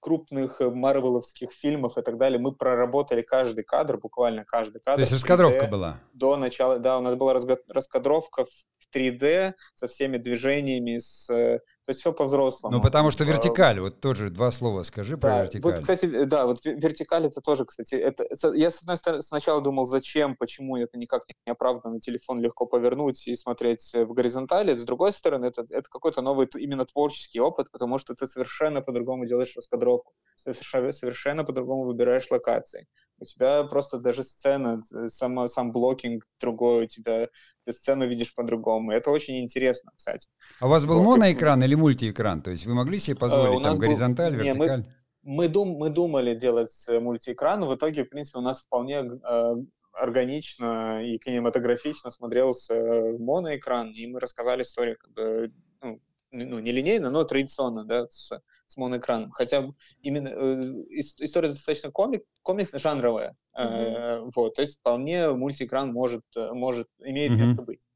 крупных 0.06 0.60
э, 0.60 0.70
марвеловских 0.70 1.52
фильмов 1.52 1.98
и 1.98 2.02
так 2.02 2.16
далее, 2.16 2.38
мы 2.38 2.52
проработали 2.52 3.22
каждый 3.22 3.64
кадр, 3.64 3.98
буквально 3.98 4.44
каждый 4.44 4.80
кадр. 4.80 4.96
То 4.96 5.00
есть 5.00 5.12
раскадровка 5.12 5.66
была? 5.66 6.00
До 6.12 6.36
начала, 6.36 6.78
да, 6.78 6.98
у 6.98 7.00
нас 7.00 7.16
была 7.16 7.34
раскадровка 7.34 8.44
в 8.44 8.94
3D 8.96 9.54
со 9.74 9.88
всеми 9.88 10.18
движениями, 10.18 10.98
с 10.98 11.28
э, 11.28 11.60
то 11.86 11.90
есть 11.90 12.00
все 12.00 12.12
по-взрослому. 12.12 12.76
Ну, 12.76 12.82
потому 12.82 13.12
что 13.12 13.22
вертикаль, 13.22 13.78
вот 13.78 14.00
тоже 14.00 14.30
два 14.30 14.50
слова 14.50 14.82
скажи 14.82 15.16
про 15.16 15.30
да, 15.30 15.42
вертикаль. 15.42 15.72
Вот, 15.72 15.80
кстати, 15.80 16.24
да, 16.24 16.46
вот 16.46 16.64
вертикаль 16.64 17.26
это 17.26 17.40
тоже, 17.40 17.64
кстати, 17.64 17.94
это, 17.94 18.26
я 18.54 18.72
с 18.72 18.80
одной 18.80 18.96
стороны 18.96 19.22
сначала 19.22 19.60
думал, 19.60 19.86
зачем, 19.86 20.34
почему 20.36 20.76
это 20.76 20.98
никак 20.98 21.22
не 21.28 21.52
оправдано, 21.52 22.00
телефон 22.00 22.40
легко 22.40 22.66
повернуть 22.66 23.28
и 23.28 23.36
смотреть 23.36 23.92
в 23.94 24.12
горизонтали. 24.14 24.76
С 24.76 24.84
другой 24.84 25.12
стороны, 25.12 25.46
это, 25.46 25.64
это 25.70 25.88
какой-то 25.88 26.22
новый 26.22 26.48
именно 26.56 26.84
творческий 26.84 27.38
опыт, 27.38 27.70
потому 27.70 27.98
что 27.98 28.14
ты 28.14 28.26
совершенно 28.26 28.82
по-другому 28.82 29.24
делаешь 29.24 29.54
раскадровку, 29.54 30.12
ты 30.44 30.54
совершенно 30.54 31.44
по-другому 31.44 31.84
выбираешь 31.84 32.28
локации. 32.32 32.88
У 33.18 33.24
тебя 33.24 33.62
просто 33.62 33.98
даже 33.98 34.24
сцена, 34.24 34.82
сам, 35.06 35.48
сам 35.48 35.72
блокинг 35.72 36.26
другой, 36.40 36.84
у 36.84 36.88
тебя 36.88 37.28
ты 37.66 37.72
сцену 37.72 38.06
видишь 38.06 38.34
по-другому. 38.34 38.92
Это 38.92 39.10
очень 39.10 39.40
интересно, 39.40 39.90
кстати. 39.94 40.28
А 40.60 40.66
у 40.66 40.68
вас 40.68 40.84
был 40.84 40.98
вот, 40.98 41.04
моноэкран 41.04 41.62
или 41.62 41.74
мультиэкран? 41.74 42.40
То 42.40 42.52
есть 42.52 42.64
вы 42.64 42.74
могли 42.74 42.98
себе 42.98 43.16
позволить 43.16 43.60
э, 43.60 43.62
там 43.62 43.78
горизонталь, 43.78 44.36
был... 44.36 44.44
вертикаль? 44.44 44.80
Не, 44.80 44.86
мы, 45.22 45.36
мы, 45.36 45.48
дум, 45.48 45.70
мы 45.70 45.90
думали 45.90 46.34
делать 46.34 46.86
мультиэкран, 46.88 47.64
в 47.64 47.74
итоге, 47.74 48.04
в 48.04 48.08
принципе, 48.08 48.38
у 48.38 48.42
нас 48.42 48.62
вполне 48.62 49.02
э, 49.02 49.54
органично 49.92 51.02
и 51.04 51.18
кинематографично 51.18 52.10
смотрелся 52.10 52.74
э, 52.74 53.18
моноэкран, 53.18 53.90
и 53.90 54.06
мы 54.06 54.20
рассказали 54.20 54.62
историю 54.62 54.96
как 54.98 55.12
бы, 55.12 55.52
ну, 55.82 56.00
ну, 56.30 56.58
не 56.60 56.70
линейно, 56.70 57.10
но 57.10 57.24
традиционно, 57.24 57.84
да, 57.84 58.06
с, 58.08 58.30
с 58.66 58.76
моноэкраном. 58.76 59.30
Хотя 59.30 59.68
именно 60.02 60.28
э, 60.28 60.60
история 60.90 61.48
достаточно 61.48 61.90
комик, 61.90 62.24
комикс-жанровая, 62.42 63.36
mm-hmm. 63.56 63.62
э, 63.62 64.30
вот, 64.34 64.54
то 64.54 64.62
есть 64.62 64.78
вполне 64.78 65.30
мультиэкран 65.32 65.92
может, 65.92 66.24
э, 66.36 66.52
может, 66.52 66.88
имеет 67.00 67.32
mm-hmm. 67.32 67.36
место 67.36 67.62
быть. 67.62 67.86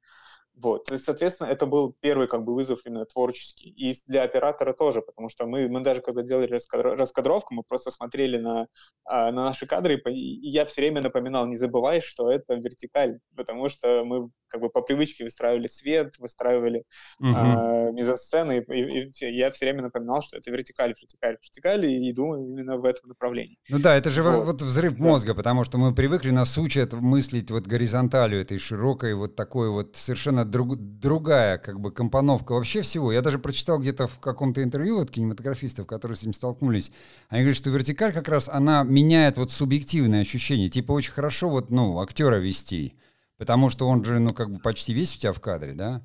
Вот, 0.63 0.85
то 0.85 0.95
есть, 0.95 1.05
соответственно, 1.07 1.49
это 1.49 1.67
был 1.67 1.97
первый 2.01 2.29
как 2.29 2.45
бы 2.45 2.55
вызов 2.55 2.81
именно 2.85 3.07
творческий. 3.07 3.71
И 3.71 3.95
для 4.07 4.23
оператора 4.23 4.73
тоже, 4.75 5.01
потому 5.01 5.29
что 5.29 5.47
мы, 5.47 5.69
мы 5.69 5.81
даже 5.81 6.03
когда 6.03 6.23
делали 6.23 6.61
раскадровку, 6.73 7.55
мы 7.55 7.63
просто 7.63 7.91
смотрели 7.91 8.37
на, 8.37 8.67
а, 9.05 9.33
на 9.33 9.45
наши 9.45 9.67
кадры, 9.67 10.01
и 10.07 10.51
я 10.51 10.67
все 10.67 10.83
время 10.83 11.01
напоминал, 11.01 11.47
не 11.47 11.57
забывай, 11.57 12.01
что 12.01 12.31
это 12.31 12.55
вертикаль, 12.55 13.19
потому 13.37 13.69
что 13.69 14.05
мы 14.05 14.31
как 14.51 14.61
бы 14.61 14.69
по 14.69 14.83
привычке 14.83 15.25
выстраивали 15.25 15.69
свет, 15.69 16.19
выстраивали 16.19 16.85
uh-huh. 17.23 17.33
а, 17.35 17.91
мизосцены, 17.93 18.65
и, 18.69 18.73
и, 18.73 19.11
и 19.21 19.37
я 19.37 19.51
все 19.51 19.67
время 19.67 19.83
напоминал, 19.83 20.23
что 20.23 20.37
это 20.37 20.51
вертикаль, 20.51 20.91
вертикаль, 21.01 21.39
вертикаль, 21.41 21.87
и, 21.87 22.11
и 22.11 22.13
думаю 22.13 22.49
именно 22.49 22.77
в 22.77 22.85
этом 22.85 23.09
направлении. 23.09 23.59
Ну 23.69 23.79
да, 23.79 23.97
это 23.97 24.11
же 24.11 24.23
вот, 24.23 24.45
вот 24.45 24.63
взрыв 24.63 24.97
да. 24.97 25.03
мозга, 25.03 25.35
потому 25.35 25.65
что 25.65 25.79
мы 25.79 25.95
привыкли, 25.95 26.31
нас 26.31 26.59
учат 26.59 26.93
мыслить 26.93 27.51
вот 27.51 27.67
горизонталью 27.67 28.41
этой 28.41 28.59
широкой, 28.59 29.15
вот 29.15 29.37
такой 29.37 29.71
вот 29.71 29.97
совершенно 29.97 30.45
друг, 30.51 30.77
другая 30.77 31.59
как 31.59 31.81
бы 31.81 31.93
компоновка 31.93 32.53
вообще 32.53 32.83
всего. 32.83 33.13
Я 33.13 33.23
даже 33.23 33.39
прочитал 33.39 33.79
где-то 33.79 34.07
в 34.07 34.19
каком-то 34.19 34.63
интервью 34.63 34.99
вот 34.99 35.11
кинематографистов, 35.11 35.87
которые 35.87 36.17
с 36.17 36.23
этим 36.23 36.33
столкнулись, 36.33 36.93
они 37.29 37.43
говорят, 37.43 37.57
что 37.57 37.71
вертикаль 37.71 38.13
как 38.13 38.29
раз, 38.29 38.49
она 38.49 38.83
меняет 38.83 39.39
вот 39.39 39.51
субъективное 39.51 40.21
ощущение, 40.21 40.69
типа 40.69 40.93
очень 40.93 41.13
хорошо 41.13 41.49
вот, 41.49 41.71
ну, 41.71 42.01
актера 42.01 42.37
вести, 42.37 42.95
Потому 43.41 43.71
что 43.71 43.89
он 43.89 44.05
же, 44.05 44.19
ну, 44.19 44.35
как 44.35 44.51
бы 44.51 44.59
почти 44.59 44.93
весь 44.93 45.17
у 45.17 45.19
тебя 45.19 45.33
в 45.33 45.41
кадре, 45.41 45.73
да? 45.73 46.03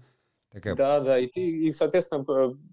Такая... 0.52 0.74
Да, 0.74 1.02
да, 1.02 1.20
и, 1.20 1.28
ты, 1.28 1.42
и, 1.42 1.72
соответственно, 1.72 2.24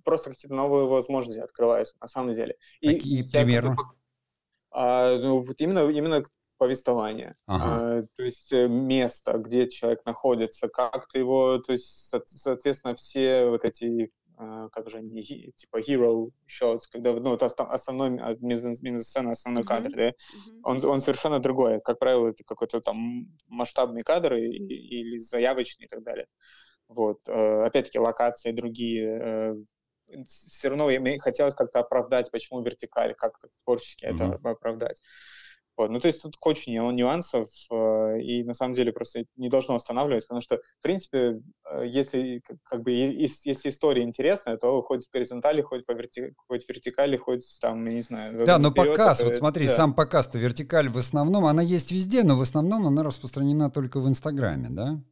просто 0.04 0.30
какие-то 0.30 0.54
новые 0.54 0.86
возможности 0.86 1.40
открываются, 1.40 1.96
на 2.00 2.06
самом 2.06 2.32
деле. 2.34 2.54
И 2.80 2.90
Какие 2.90 3.28
примеры? 3.28 3.74
А, 4.70 5.18
ну, 5.18 5.40
вот 5.40 5.60
именно, 5.60 5.90
именно 5.90 6.24
повествование, 6.62 7.34
ага. 7.46 7.98
а, 7.98 8.02
то 8.16 8.22
есть 8.22 8.52
э, 8.52 8.68
место, 8.68 9.32
где 9.38 9.68
человек 9.68 10.06
находится, 10.06 10.68
как 10.68 11.08
ты 11.08 11.18
его, 11.18 11.58
то 11.58 11.72
есть, 11.72 12.14
соответственно, 12.24 12.94
все 12.94 13.46
вот 13.46 13.64
эти 13.64 14.12
а, 14.36 14.68
как 14.68 14.88
же 14.88 14.98
они, 14.98 15.52
типа 15.56 15.80
hero 15.80 16.30
shots, 16.48 16.82
когда, 16.90 17.12
ну, 17.12 17.34
это 17.34 17.46
основной 17.46 18.16
а, 18.20 18.36
мизансцена, 18.40 19.32
основной 19.32 19.64
mm-hmm. 19.64 19.66
кадр, 19.66 19.90
да, 19.90 20.08
mm-hmm. 20.08 20.60
он, 20.62 20.84
он 20.84 21.00
совершенно 21.00 21.40
другой. 21.40 21.80
Как 21.80 21.98
правило, 21.98 22.28
это 22.28 22.44
какой-то 22.44 22.80
там 22.80 23.26
масштабный 23.48 24.02
кадр 24.02 24.34
и, 24.34 24.46
или 24.46 25.18
заявочный 25.18 25.86
и 25.86 25.88
так 25.88 26.04
далее. 26.04 26.26
Вот. 26.86 27.18
Э, 27.26 27.64
опять-таки, 27.64 27.98
локации 27.98 28.52
другие. 28.52 29.18
Э, 29.20 29.54
все 30.26 30.68
равно 30.68 30.86
мне 30.86 31.18
хотелось 31.18 31.54
как-то 31.54 31.80
оправдать, 31.80 32.30
почему 32.30 32.62
вертикаль, 32.62 33.14
как-то 33.14 33.48
творчески 33.64 34.04
mm-hmm. 34.04 34.38
это 34.38 34.50
оправдать. 34.50 35.00
Вот. 35.76 35.90
Ну, 35.90 36.00
то 36.00 36.06
есть 36.06 36.22
тут 36.22 36.36
куча 36.36 36.70
нюансов, 36.70 37.48
э, 37.70 38.20
и 38.20 38.44
на 38.44 38.54
самом 38.54 38.74
деле 38.74 38.92
просто 38.92 39.24
не 39.36 39.48
должно 39.48 39.74
останавливать, 39.74 40.24
потому 40.24 40.42
что, 40.42 40.58
в 40.78 40.82
принципе, 40.82 41.40
э, 41.70 41.86
если, 41.86 42.42
как 42.64 42.82
бы, 42.82 42.90
если 42.90 43.70
история 43.70 44.02
интересная, 44.02 44.58
то 44.58 44.82
хоть 44.82 45.06
в 45.06 45.10
горизонтали, 45.10 45.62
хоть 45.62 45.86
по 45.86 45.92
верти... 45.92 46.34
хоть 46.46 46.66
в 46.66 46.68
вертикали, 46.68 47.16
хоть 47.16 47.58
там, 47.60 47.84
я 47.86 47.92
не 47.94 48.00
знаю... 48.00 48.46
Да, 48.46 48.58
но 48.58 48.70
вперед, 48.70 48.90
показ, 48.90 49.20
это, 49.20 49.28
вот 49.28 49.36
смотри, 49.36 49.66
да. 49.66 49.72
сам 49.72 49.94
показ-то 49.94 50.38
вертикаль 50.38 50.90
в 50.90 50.98
основном, 50.98 51.46
она 51.46 51.62
есть 51.62 51.90
везде, 51.90 52.22
но 52.22 52.36
в 52.36 52.42
основном 52.42 52.86
она 52.86 53.02
распространена 53.02 53.70
только 53.70 54.00
в 54.00 54.08
Инстаграме, 54.08 54.68
да? 54.70 55.02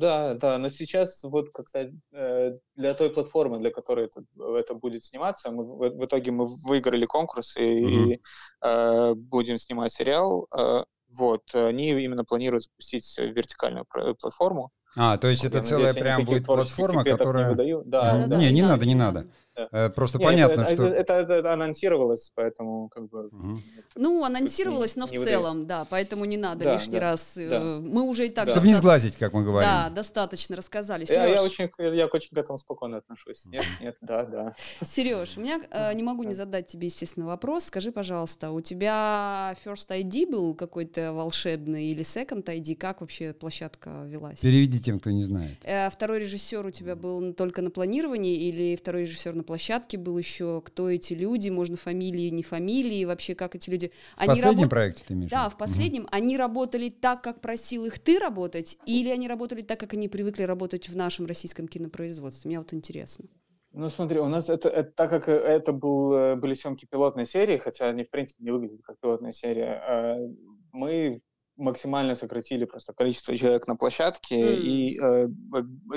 Да, 0.00 0.34
да, 0.34 0.56
но 0.56 0.70
сейчас 0.70 1.22
вот, 1.22 1.50
как 1.52 1.68
сказать, 1.68 1.92
э, 2.12 2.52
для 2.74 2.94
той 2.94 3.10
платформы, 3.10 3.58
для 3.58 3.70
которой 3.70 4.06
это, 4.06 4.24
это 4.56 4.74
будет 4.74 5.04
сниматься, 5.04 5.50
мы, 5.50 5.62
в, 5.64 5.90
в 5.90 6.04
итоге 6.06 6.30
мы 6.30 6.46
выиграли 6.46 7.04
конкурс 7.04 7.56
и, 7.58 7.60
mm-hmm. 7.60 8.14
и 8.14 8.20
э, 8.62 9.14
будем 9.14 9.58
снимать 9.58 9.92
сериал. 9.92 10.48
Э, 10.56 10.84
вот, 11.10 11.42
они 11.54 11.90
именно 11.90 12.24
планируют 12.24 12.64
запустить 12.64 13.18
вертикальную 13.18 13.84
платформу. 14.18 14.70
А, 14.96 15.18
то 15.18 15.28
есть 15.28 15.44
вот, 15.44 15.54
это 15.54 15.64
целая 15.64 15.92
прям 15.92 16.24
будет 16.24 16.46
платформа, 16.46 17.04
которая... 17.04 17.44
Не, 17.44 17.50
выдаю. 17.50 17.82
Да, 17.84 18.26
да, 18.26 18.36
не, 18.38 18.46
да, 18.46 18.50
не 18.52 18.62
да, 18.62 18.68
надо, 18.68 18.86
не 18.86 18.94
надо. 18.94 19.26
Э, 19.49 19.49
просто 19.94 20.18
Нет, 20.18 20.26
понятно, 20.26 20.60
это, 20.62 20.72
что... 20.72 20.84
Это, 20.84 21.14
это, 21.14 21.32
это 21.34 21.52
анонсировалось, 21.52 22.32
поэтому 22.34 22.88
как 22.88 23.08
бы... 23.08 23.26
Угу. 23.26 23.58
Ну, 23.96 24.24
анонсировалось, 24.24 24.96
но 24.96 25.06
в 25.06 25.10
целом, 25.10 25.66
да, 25.66 25.86
поэтому 25.88 26.24
не 26.24 26.36
надо 26.36 26.64
да, 26.64 26.74
лишний 26.74 26.98
да, 26.98 27.00
раз. 27.00 27.32
Да. 27.36 27.42
Э, 27.42 27.80
мы 27.80 28.02
уже 28.02 28.26
и 28.26 28.30
так... 28.30 28.46
Да. 28.46 28.52
Чтобы 28.52 28.68
не 28.68 28.74
сглазить, 28.74 29.16
как 29.16 29.32
мы 29.32 29.44
говорим. 29.44 29.68
Да, 29.68 29.90
достаточно 29.90 30.56
рассказали. 30.56 31.04
Я, 31.08 31.26
я, 31.26 31.42
очень, 31.42 31.70
я 31.78 32.06
очень 32.06 32.30
к 32.30 32.38
этому 32.38 32.58
спокойно 32.58 32.98
отношусь. 32.98 33.44
Нет, 33.46 33.64
нет, 33.80 33.96
да, 34.00 34.24
да. 34.24 34.54
Сереж, 34.84 35.36
у 35.36 35.40
меня 35.40 35.60
э, 35.70 35.92
не 35.94 36.02
могу 36.02 36.22
не 36.22 36.34
задать 36.34 36.66
тебе, 36.66 36.86
естественно, 36.86 37.26
вопрос. 37.26 37.64
Скажи, 37.64 37.92
пожалуйста, 37.92 38.50
у 38.50 38.60
тебя 38.60 39.56
First 39.64 39.88
ID 39.88 40.30
был 40.30 40.54
какой-то 40.54 41.12
волшебный 41.12 41.86
или 41.86 42.02
Second 42.02 42.44
ID? 42.44 42.76
Как 42.76 43.00
вообще 43.00 43.32
площадка 43.32 44.04
велась? 44.06 44.40
Переведи 44.40 44.80
тем, 44.80 45.00
кто 45.00 45.10
не 45.10 45.24
знает. 45.24 45.58
Э, 45.62 45.90
второй 45.90 46.20
режиссер 46.20 46.64
у 46.64 46.70
тебя 46.70 46.96
был 46.96 47.32
только 47.34 47.62
на 47.62 47.70
планировании 47.70 48.48
или 48.48 48.76
второй 48.76 49.02
режиссер 49.02 49.34
на 49.40 49.44
площадке 49.44 49.96
был 49.96 50.18
еще? 50.18 50.62
Кто 50.64 50.90
эти 50.90 51.14
люди? 51.14 51.48
Можно 51.48 51.76
фамилии, 51.76 52.28
не 52.28 52.42
фамилии? 52.42 53.04
Вообще, 53.04 53.34
как 53.34 53.54
эти 53.54 53.70
люди? 53.70 53.90
Они 54.16 54.26
в 54.26 54.28
последнем 54.28 54.58
работ... 54.58 54.70
проекте 54.70 55.04
ты 55.06 55.14
имеешь? 55.14 55.30
Да, 55.30 55.48
в 55.48 55.56
последнем. 55.56 56.02
Угу. 56.02 56.10
Они 56.12 56.36
работали 56.36 56.90
так, 56.90 57.22
как 57.22 57.40
просил 57.40 57.86
их 57.86 57.98
ты 57.98 58.18
работать, 58.18 58.78
или 58.86 59.08
они 59.08 59.28
работали 59.28 59.62
так, 59.62 59.80
как 59.80 59.94
они 59.94 60.08
привыкли 60.08 60.42
работать 60.42 60.88
в 60.88 60.96
нашем 60.96 61.26
российском 61.26 61.68
кинопроизводстве? 61.68 62.48
Мне 62.48 62.58
вот 62.58 62.74
интересно. 62.74 63.24
Ну, 63.72 63.88
смотри, 63.88 64.18
у 64.18 64.26
нас 64.26 64.48
это, 64.50 64.68
это 64.68 64.90
так 64.90 65.10
как 65.10 65.28
это 65.28 65.72
был, 65.72 66.12
э, 66.12 66.36
были 66.36 66.54
съемки 66.54 66.86
пилотной 66.86 67.24
серии, 67.24 67.56
хотя 67.56 67.88
они, 67.88 68.04
в 68.04 68.10
принципе, 68.10 68.44
не 68.44 68.50
выглядят 68.50 68.82
как 68.82 68.98
пилотная 68.98 69.32
серия, 69.32 69.82
а 69.86 70.18
мы 70.72 71.22
максимально 71.60 72.14
сократили 72.14 72.64
просто 72.64 72.92
количество 72.92 73.36
человек 73.36 73.66
на 73.68 73.76
площадке, 73.76 74.36
mm. 74.36 74.56
и 74.56 75.00
э, 75.00 75.26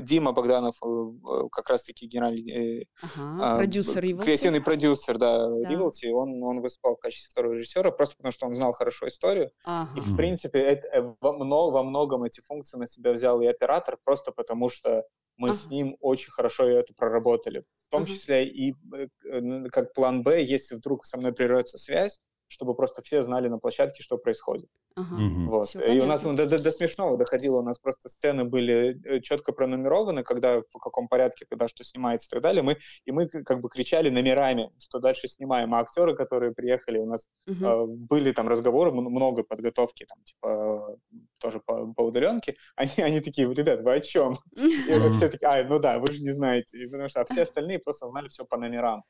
Дима 0.01 0.33
Богданов 0.33 0.75
э, 0.83 1.47
как 1.51 1.69
раз-таки 1.69 2.07
генеральный 2.07 2.81
э, 2.81 2.85
ага, 3.01 3.53
э, 3.53 3.57
продюсер 3.57 4.03
Rivalty. 4.03 4.23
креативный 4.23 4.61
продюсер, 4.61 5.17
да, 5.17 5.49
да. 5.49 5.71
Rivalty, 5.71 6.09
он, 6.11 6.43
он 6.43 6.61
выступал 6.61 6.95
в 6.95 6.99
качестве 6.99 7.29
второго 7.31 7.53
режиссера, 7.53 7.91
просто 7.91 8.17
потому 8.17 8.31
что 8.31 8.45
он 8.45 8.53
знал 8.53 8.73
хорошо 8.73 9.07
историю, 9.07 9.51
ага. 9.63 9.89
и 9.97 10.01
в 10.01 10.15
принципе 10.15 10.59
это, 10.59 10.87
э, 10.89 11.13
во, 11.21 11.33
много, 11.33 11.73
во 11.73 11.83
многом 11.83 12.23
эти 12.23 12.41
функции 12.41 12.77
на 12.77 12.87
себя 12.87 13.13
взял 13.13 13.41
и 13.41 13.47
оператор, 13.47 13.97
просто 14.03 14.31
потому 14.31 14.69
что 14.69 15.03
мы 15.37 15.49
ага. 15.49 15.57
с 15.57 15.67
ним 15.67 15.97
очень 15.99 16.31
хорошо 16.31 16.65
это 16.65 16.93
проработали, 16.93 17.63
в 17.87 17.91
том 17.91 18.03
ага. 18.03 18.11
числе 18.11 18.47
и 18.47 18.75
э, 18.93 19.69
как 19.71 19.93
план 19.93 20.23
Б, 20.23 20.43
если 20.43 20.75
вдруг 20.75 21.05
со 21.05 21.17
мной 21.17 21.33
прервется 21.33 21.77
связь, 21.77 22.21
чтобы 22.53 22.75
просто 22.75 23.01
все 23.01 23.23
знали 23.23 23.47
на 23.47 23.57
площадке, 23.57 24.03
что 24.03 24.17
происходит. 24.17 24.69
Ага. 24.95 25.15
Вот. 25.47 25.67
Все, 25.67 25.81
и 25.81 25.99
у 25.99 26.05
нас 26.05 26.21
ну, 26.23 26.33
до, 26.33 26.45
до, 26.45 26.61
до 26.61 26.71
смешного 26.71 27.17
доходило, 27.17 27.59
у 27.59 27.63
нас 27.63 27.79
просто 27.79 28.09
сцены 28.09 28.43
были 28.43 29.01
э, 29.05 29.21
четко 29.21 29.53
пронумерованы, 29.53 30.23
когда 30.23 30.59
в 30.59 30.79
каком 30.79 31.07
порядке, 31.07 31.45
когда 31.49 31.67
что 31.67 31.83
снимается 31.83 32.27
и 32.27 32.29
так 32.29 32.43
далее. 32.43 32.61
Мы, 32.61 32.77
и 33.05 33.11
мы 33.11 33.27
как 33.27 33.59
бы 33.59 33.69
кричали 33.69 34.09
номерами, 34.09 34.71
что 34.77 34.99
дальше 34.99 35.27
снимаем. 35.27 35.73
А 35.73 35.79
актеры, 35.79 36.15
которые 36.15 36.53
приехали, 36.53 36.99
у 36.99 37.07
нас 37.07 37.27
угу. 37.47 37.65
э, 37.65 37.85
были 37.87 38.31
там 38.33 38.47
разговоры, 38.47 38.91
много 38.91 39.43
подготовки, 39.43 40.05
там, 40.05 40.23
типа, 40.23 40.97
тоже 41.39 41.59
по, 41.59 41.91
по 41.93 42.03
удаленке. 42.03 42.55
Они, 42.75 42.91
они 42.97 43.21
такие, 43.21 43.51
ребят, 43.51 43.81
вы 43.81 43.93
о 43.93 43.99
чем? 43.99 44.35
И 44.55 45.11
все 45.15 45.29
такие, 45.29 45.47
а, 45.47 45.63
ну 45.63 45.79
да, 45.79 45.99
вы 45.99 46.13
же 46.13 46.21
не 46.21 46.31
знаете. 46.31 46.85
Потому 46.85 47.09
что 47.09 47.21
а 47.21 47.25
все 47.25 47.43
остальные 47.43 47.79
просто 47.79 48.07
знали 48.07 48.29
все 48.29 48.45
по 48.45 48.57
номерам. 48.57 49.03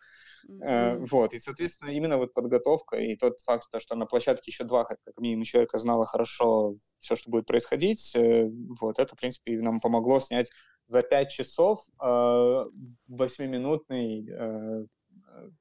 Mm-hmm. 0.50 1.08
Вот, 1.10 1.34
и, 1.34 1.40
соответственно, 1.40 1.90
именно 1.92 2.18
вот 2.18 2.34
подготовка 2.34 2.98
и 2.98 3.16
тот 3.16 3.40
факт, 3.42 3.66
что 3.78 3.96
на 3.96 4.06
площадке 4.06 4.52
еще 4.52 4.64
два, 4.64 4.84
как 4.84 5.00
минимум, 5.18 5.46
человека 5.46 5.80
знало 5.80 6.06
хорошо 6.06 6.74
все, 7.00 7.16
что 7.16 7.30
будет 7.30 7.46
происходить, 7.46 8.14
э, 8.16 8.50
вот, 8.80 9.00
это, 9.00 9.16
в 9.16 9.20
принципе, 9.20 9.60
нам 9.62 9.80
помогло 9.80 10.20
снять 10.20 10.50
за 10.88 11.02
пять 11.02 11.32
часов 11.32 11.86
э, 12.02 12.66
восьмиминутный 13.08 14.28
э, 14.30 14.86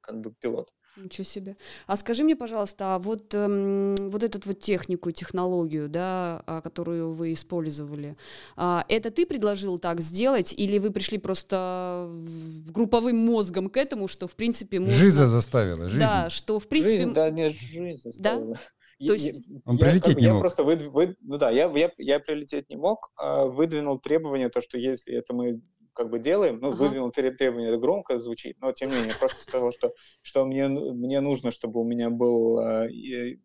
как 0.00 0.20
бы 0.20 0.34
пилот. 0.40 0.72
Ничего 0.96 1.24
себе. 1.24 1.56
А 1.86 1.96
скажи 1.96 2.22
мне, 2.22 2.36
пожалуйста, 2.36 2.94
а 2.94 2.98
вот, 2.98 3.34
эм, 3.34 3.94
вот 3.96 4.22
эту 4.22 4.40
вот 4.44 4.60
технику, 4.60 5.10
технологию, 5.10 5.88
да, 5.88 6.42
а, 6.46 6.60
которую 6.60 7.12
вы 7.12 7.32
использовали, 7.32 8.16
а, 8.56 8.84
это 8.88 9.10
ты 9.10 9.24
предложил 9.24 9.78
так 9.78 10.02
сделать, 10.02 10.52
или 10.52 10.78
вы 10.78 10.90
пришли 10.90 11.16
просто 11.16 12.10
групповым 12.68 13.16
мозгом 13.16 13.70
к 13.70 13.78
этому, 13.78 14.06
что, 14.06 14.28
в 14.28 14.34
принципе, 14.36 14.80
можно... 14.80 14.94
Жизнь 14.94 15.24
заставила, 15.24 15.88
жизнь. 15.88 15.98
Да, 15.98 16.28
что, 16.28 16.58
в 16.58 16.68
принципе... 16.68 16.98
Жизнь, 16.98 17.14
да, 17.14 17.30
не 17.30 17.48
жизнь 17.48 18.02
заставила. 18.02 18.54
Да? 18.54 19.06
То 19.06 19.14
есть... 19.14 19.40
Он 19.64 19.76
я, 19.76 19.86
прилететь 19.86 20.16
не 20.18 20.24
я 20.24 20.32
мог. 20.34 20.42
просто 20.42 20.62
вы, 20.62 20.76
вы, 20.76 21.16
ну 21.22 21.38
да, 21.38 21.50
я, 21.50 21.70
я, 21.74 21.90
я 21.96 22.20
прилететь 22.20 22.68
не 22.68 22.76
мог, 22.76 23.10
а 23.16 23.46
выдвинул 23.46 23.98
требование, 23.98 24.50
то, 24.50 24.60
что 24.60 24.78
если 24.78 25.14
это 25.14 25.32
мы 25.34 25.60
как 25.92 26.10
бы 26.10 26.18
делаем, 26.18 26.58
ну, 26.60 26.72
ага. 26.72 26.76
выдвинул 26.76 27.10
требования, 27.10 27.68
это 27.68 27.78
громко 27.78 28.18
звучит, 28.18 28.58
но 28.60 28.72
тем 28.72 28.90
не 28.90 28.96
менее, 28.96 29.14
просто 29.18 29.42
сказал, 29.42 29.72
что, 29.72 29.94
что 30.22 30.44
мне, 30.44 30.68
мне 30.68 31.20
нужно, 31.20 31.52
чтобы 31.52 31.80
у 31.80 31.84
меня 31.84 32.10
был, 32.10 32.60
э, 32.60 33.36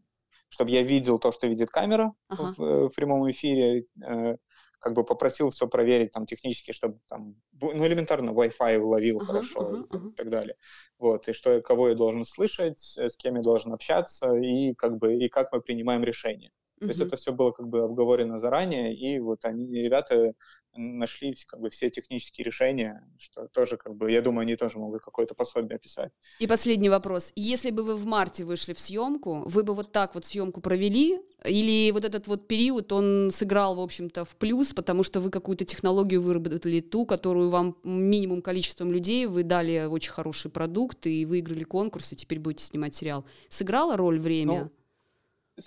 чтобы 0.49 0.71
я 0.71 0.83
видел 0.83 1.19
то, 1.19 1.31
что 1.31 1.47
видит 1.47 1.69
камера 1.69 2.13
ага. 2.29 2.53
в, 2.57 2.89
в 2.89 2.93
прямом 2.95 3.29
эфире, 3.29 3.85
э, 4.05 4.37
как 4.79 4.93
бы 4.93 5.03
попросил 5.03 5.49
все 5.49 5.67
проверить 5.67 6.11
там 6.11 6.25
технически, 6.25 6.71
чтобы 6.71 6.99
там, 7.07 7.35
ну, 7.59 7.85
элементарно 7.85 8.31
Wi-Fi 8.31 8.77
уловил 8.77 9.19
uh-huh, 9.19 9.25
хорошо 9.25 9.59
uh-huh, 9.59 9.87
uh-huh. 9.89 10.11
и 10.11 10.15
так 10.15 10.29
далее. 10.29 10.55
Вот, 10.99 11.27
и 11.27 11.33
что, 11.33 11.61
кого 11.61 11.89
я 11.89 11.95
должен 11.95 12.25
слышать, 12.25 12.79
с 12.79 13.17
кем 13.17 13.35
я 13.35 13.41
должен 13.41 13.73
общаться, 13.73 14.33
и 14.35 14.73
как 14.75 14.97
бы, 14.97 15.15
и 15.15 15.29
как 15.29 15.51
мы 15.51 15.61
принимаем 15.61 16.03
решения. 16.03 16.51
Uh-huh. 16.79 16.85
То 16.85 16.87
есть 16.87 16.99
это 17.01 17.15
все 17.17 17.31
было 17.31 17.51
как 17.51 17.67
бы 17.67 17.83
обговорено 17.83 18.37
заранее, 18.37 18.95
и 18.95 19.19
вот 19.19 19.45
они, 19.45 19.81
ребята, 19.81 20.33
нашли 20.75 21.35
как 21.47 21.59
бы 21.59 21.69
все 21.69 21.89
технические 21.89 22.45
решения, 22.45 23.03
что 23.17 23.47
тоже 23.47 23.77
как 23.77 23.95
бы, 23.95 24.11
я 24.11 24.21
думаю, 24.21 24.43
они 24.43 24.55
тоже 24.55 24.77
могут 24.77 25.01
какое-то 25.01 25.33
пособие 25.33 25.77
описать. 25.77 26.11
И 26.39 26.47
последний 26.47 26.89
вопрос. 26.89 27.31
Если 27.35 27.71
бы 27.71 27.83
вы 27.83 27.95
в 27.95 28.05
марте 28.05 28.43
вышли 28.43 28.73
в 28.73 28.79
съемку, 28.79 29.43
вы 29.47 29.63
бы 29.63 29.73
вот 29.73 29.91
так 29.91 30.13
вот 30.13 30.25
съемку 30.25 30.61
провели, 30.61 31.19
или 31.43 31.91
вот 31.91 32.05
этот 32.05 32.27
вот 32.27 32.47
период, 32.47 32.91
он 32.91 33.31
сыграл, 33.31 33.75
в 33.75 33.79
общем-то, 33.79 34.25
в 34.25 34.35
плюс, 34.35 34.73
потому 34.73 35.03
что 35.03 35.19
вы 35.19 35.29
какую-то 35.29 35.65
технологию 35.65 36.21
выработали, 36.21 36.79
ту, 36.79 37.05
которую 37.05 37.49
вам 37.49 37.77
минимум 37.83 38.41
количеством 38.41 38.91
людей, 38.91 39.25
вы 39.25 39.43
дали 39.43 39.85
очень 39.85 40.11
хороший 40.11 40.51
продукт 40.51 41.07
и 41.07 41.25
выиграли 41.25 41.63
конкурс, 41.63 42.13
и 42.13 42.15
теперь 42.15 42.39
будете 42.39 42.65
снимать 42.65 42.95
сериал. 42.95 43.25
Сыграла 43.49 43.97
роль 43.97 44.19
время? 44.19 44.63
Ну, 44.63 44.71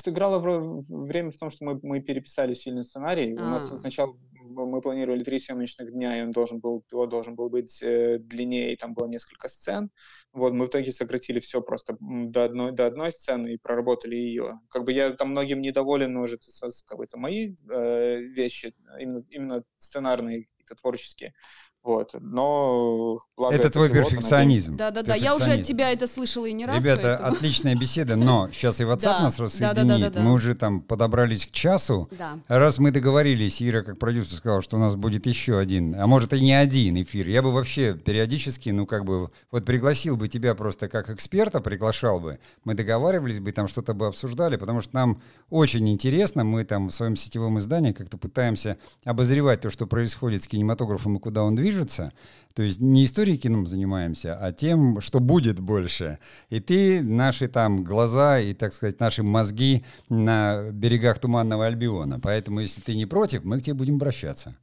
сыграло 0.04 0.38
время 0.88 1.30
в 1.30 1.38
том, 1.38 1.50
что 1.50 1.64
мы, 1.64 1.80
мы 1.82 2.00
переписали 2.00 2.54
сильный 2.54 2.84
сценарий. 2.84 3.34
А-а-а. 3.34 3.46
У 3.46 3.50
нас 3.50 3.70
а. 3.72 3.76
сначала 3.76 4.16
мы 4.42 4.80
планировали 4.80 5.22
три 5.22 5.38
съемочных 5.38 5.92
дня, 5.92 6.18
и 6.18 6.22
он 6.22 6.32
должен 6.32 6.60
был, 6.60 6.84
его 6.90 7.06
должен 7.06 7.34
был 7.34 7.48
быть 7.48 7.82
э, 7.82 8.18
длиннее, 8.18 8.72
и 8.72 8.76
там 8.76 8.94
было 8.94 9.06
несколько 9.06 9.48
сцен. 9.48 9.90
Вот, 10.32 10.52
мы 10.52 10.66
в 10.66 10.68
итоге 10.68 10.92
сократили 10.92 11.40
все 11.40 11.60
просто 11.60 11.96
до 12.00 12.44
одной, 12.44 12.72
до 12.72 12.86
одной 12.86 13.12
сцены 13.12 13.54
и 13.54 13.58
проработали 13.58 14.16
ее. 14.16 14.60
Как 14.68 14.84
бы 14.84 14.92
я 14.92 15.10
там 15.10 15.30
многим 15.30 15.60
недоволен 15.60 16.16
уже, 16.16 16.38
как 16.86 16.98
бы 16.98 17.04
это 17.04 17.16
мои 17.16 17.54
э, 17.70 18.16
вещи, 18.18 18.74
именно, 18.98 19.24
именно 19.30 19.64
сценарные, 19.78 20.44
какие-то 20.44 20.74
творческие. 20.74 21.34
Вот, 21.82 22.10
но 22.20 23.20
благо 23.38 23.54
это, 23.54 23.68
это 23.68 23.72
твой 23.72 23.88
перфекционизм. 23.88 24.76
Да, 24.76 24.90
да, 24.90 25.02
да. 25.02 25.14
Я 25.14 25.34
уже 25.34 25.52
от 25.52 25.64
тебя 25.64 25.90
это 25.90 26.06
слышала 26.06 26.44
и 26.44 26.52
не 26.52 26.66
раз. 26.66 26.84
Ребята, 26.84 27.16
поэтому... 27.18 27.36
отличная 27.36 27.74
беседа, 27.74 28.16
но 28.16 28.50
сейчас 28.52 28.80
и 28.80 28.84
WhatsApp 28.84 29.00
да, 29.00 29.22
нас 29.22 29.38
рассоединит. 29.38 29.74
Да, 29.74 29.84
да, 29.84 29.98
да, 29.98 30.10
да, 30.10 30.20
Мы 30.20 30.34
уже 30.34 30.54
там 30.54 30.82
подобрались 30.82 31.46
к 31.46 31.50
часу. 31.50 32.06
Да. 32.18 32.38
Раз 32.48 32.78
мы 32.78 32.90
договорились, 32.90 33.62
Ира, 33.62 33.82
как 33.82 33.98
продюсер, 33.98 34.36
сказала, 34.36 34.60
что 34.60 34.76
у 34.76 34.80
нас 34.80 34.94
будет 34.94 35.24
еще 35.24 35.58
один, 35.58 35.98
а 35.98 36.06
может 36.06 36.34
и 36.34 36.40
не 36.42 36.52
один 36.52 37.02
эфир. 37.02 37.26
Я 37.26 37.40
бы 37.40 37.50
вообще 37.50 37.94
периодически, 37.94 38.68
ну 38.68 38.84
как 38.84 39.06
бы, 39.06 39.30
вот 39.50 39.64
пригласил 39.64 40.18
бы 40.18 40.28
тебя 40.28 40.54
просто 40.54 40.86
как 40.90 41.08
эксперта, 41.08 41.62
приглашал 41.62 42.20
бы. 42.20 42.40
Мы 42.64 42.74
договаривались 42.74 43.40
бы, 43.40 43.52
там 43.52 43.68
что-то 43.68 43.94
бы 43.94 44.06
обсуждали, 44.06 44.56
потому 44.56 44.82
что 44.82 44.94
нам 44.94 45.22
очень 45.48 45.88
интересно. 45.88 46.44
Мы 46.44 46.64
там 46.64 46.88
в 46.88 46.92
своем 46.92 47.16
сетевом 47.16 47.58
издании 47.58 47.92
как-то 47.92 48.18
пытаемся 48.18 48.76
обозревать 49.06 49.62
то, 49.62 49.70
что 49.70 49.86
происходит 49.86 50.42
с 50.42 50.46
кинематографом 50.46 51.16
и 51.16 51.20
куда 51.20 51.42
он 51.42 51.54
движется 51.54 51.69
движется. 51.70 52.12
То 52.54 52.62
есть 52.62 52.80
не 52.80 53.04
историей 53.04 53.38
кино 53.38 53.64
занимаемся, 53.64 54.36
а 54.36 54.52
тем, 54.52 55.00
что 55.00 55.20
будет 55.20 55.60
больше. 55.60 56.18
И 56.48 56.60
ты, 56.60 57.00
наши 57.00 57.48
там 57.48 57.84
глаза 57.84 58.40
и, 58.40 58.54
так 58.54 58.74
сказать, 58.74 58.98
наши 58.98 59.22
мозги 59.22 59.84
на 60.08 60.70
берегах 60.72 61.20
Туманного 61.20 61.66
Альбиона. 61.66 62.18
Поэтому, 62.20 62.60
если 62.60 62.80
ты 62.80 62.96
не 62.96 63.06
против, 63.06 63.44
мы 63.44 63.60
к 63.60 63.62
тебе 63.62 63.74
будем 63.74 63.94
обращаться. 63.94 64.56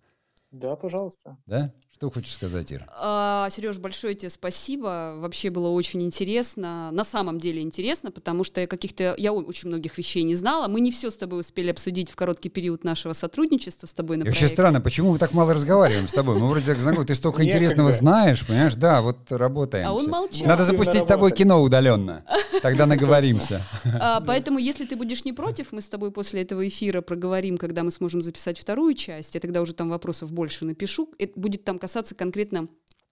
Да, 0.51 0.75
пожалуйста. 0.75 1.37
Да? 1.45 1.73
Что 1.97 2.11
хочешь 2.11 2.35
сказать, 2.35 2.71
Ира? 2.71 2.85
А, 2.95 3.49
Сереж, 3.49 3.77
большое 3.77 4.13
тебе 4.13 4.29
спасибо. 4.29 5.15
Вообще 5.17 5.49
было 5.49 5.69
очень 5.69 6.03
интересно. 6.03 6.91
На 6.91 7.03
самом 7.03 7.39
деле 7.39 7.63
интересно, 7.63 8.11
потому 8.11 8.43
что 8.43 8.61
я 8.61 8.67
каких-то 8.67 9.15
я 9.17 9.33
очень 9.33 9.69
многих 9.69 9.97
вещей 9.97 10.21
не 10.21 10.35
знала. 10.35 10.67
Мы 10.67 10.79
не 10.79 10.91
все 10.91 11.09
с 11.09 11.15
тобой 11.15 11.39
успели 11.39 11.71
обсудить 11.71 12.11
в 12.11 12.15
короткий 12.15 12.49
период 12.49 12.83
нашего 12.83 13.13
сотрудничества 13.13 13.87
с 13.87 13.93
тобой 13.93 14.17
на 14.17 14.25
и 14.25 14.27
Вообще 14.27 14.47
странно, 14.47 14.79
почему 14.79 15.13
мы 15.13 15.17
так 15.17 15.33
мало 15.33 15.55
разговариваем 15.55 16.07
с 16.07 16.13
тобой? 16.13 16.37
Мы 16.37 16.47
вроде 16.47 16.67
так 16.67 16.79
знакомы, 16.79 17.03
ты 17.03 17.15
столько 17.15 17.43
интересного 17.43 17.91
знаешь, 17.91 18.45
понимаешь? 18.45 18.75
Да, 18.75 19.01
вот 19.01 19.17
работаем. 19.31 19.87
А 19.87 19.93
он 19.93 20.07
молчал. 20.07 20.47
Надо 20.47 20.65
запустить 20.65 21.01
с 21.01 21.07
тобой 21.07 21.31
кино 21.31 21.63
удаленно. 21.63 22.23
Тогда 22.61 22.85
наговоримся. 22.85 23.63
А, 23.99 24.21
поэтому, 24.21 24.59
если 24.59 24.85
ты 24.85 24.95
будешь 24.95 25.25
не 25.25 25.33
против, 25.33 25.71
мы 25.71 25.81
с 25.81 25.89
тобой 25.89 26.11
после 26.11 26.43
этого 26.43 26.67
эфира 26.67 27.01
проговорим, 27.01 27.57
когда 27.57 27.81
мы 27.81 27.89
сможем 27.89 28.21
записать 28.21 28.59
вторую 28.59 28.93
часть. 28.93 29.33
Я 29.33 29.41
тогда 29.41 29.61
уже 29.61 29.73
там 29.73 29.89
вопросов 29.89 30.31
больше 30.31 30.63
напишу. 30.63 31.09
Это 31.17 31.39
будет 31.39 31.63
там 31.63 31.79
касаться 31.87 32.15
конкретно 32.15 32.67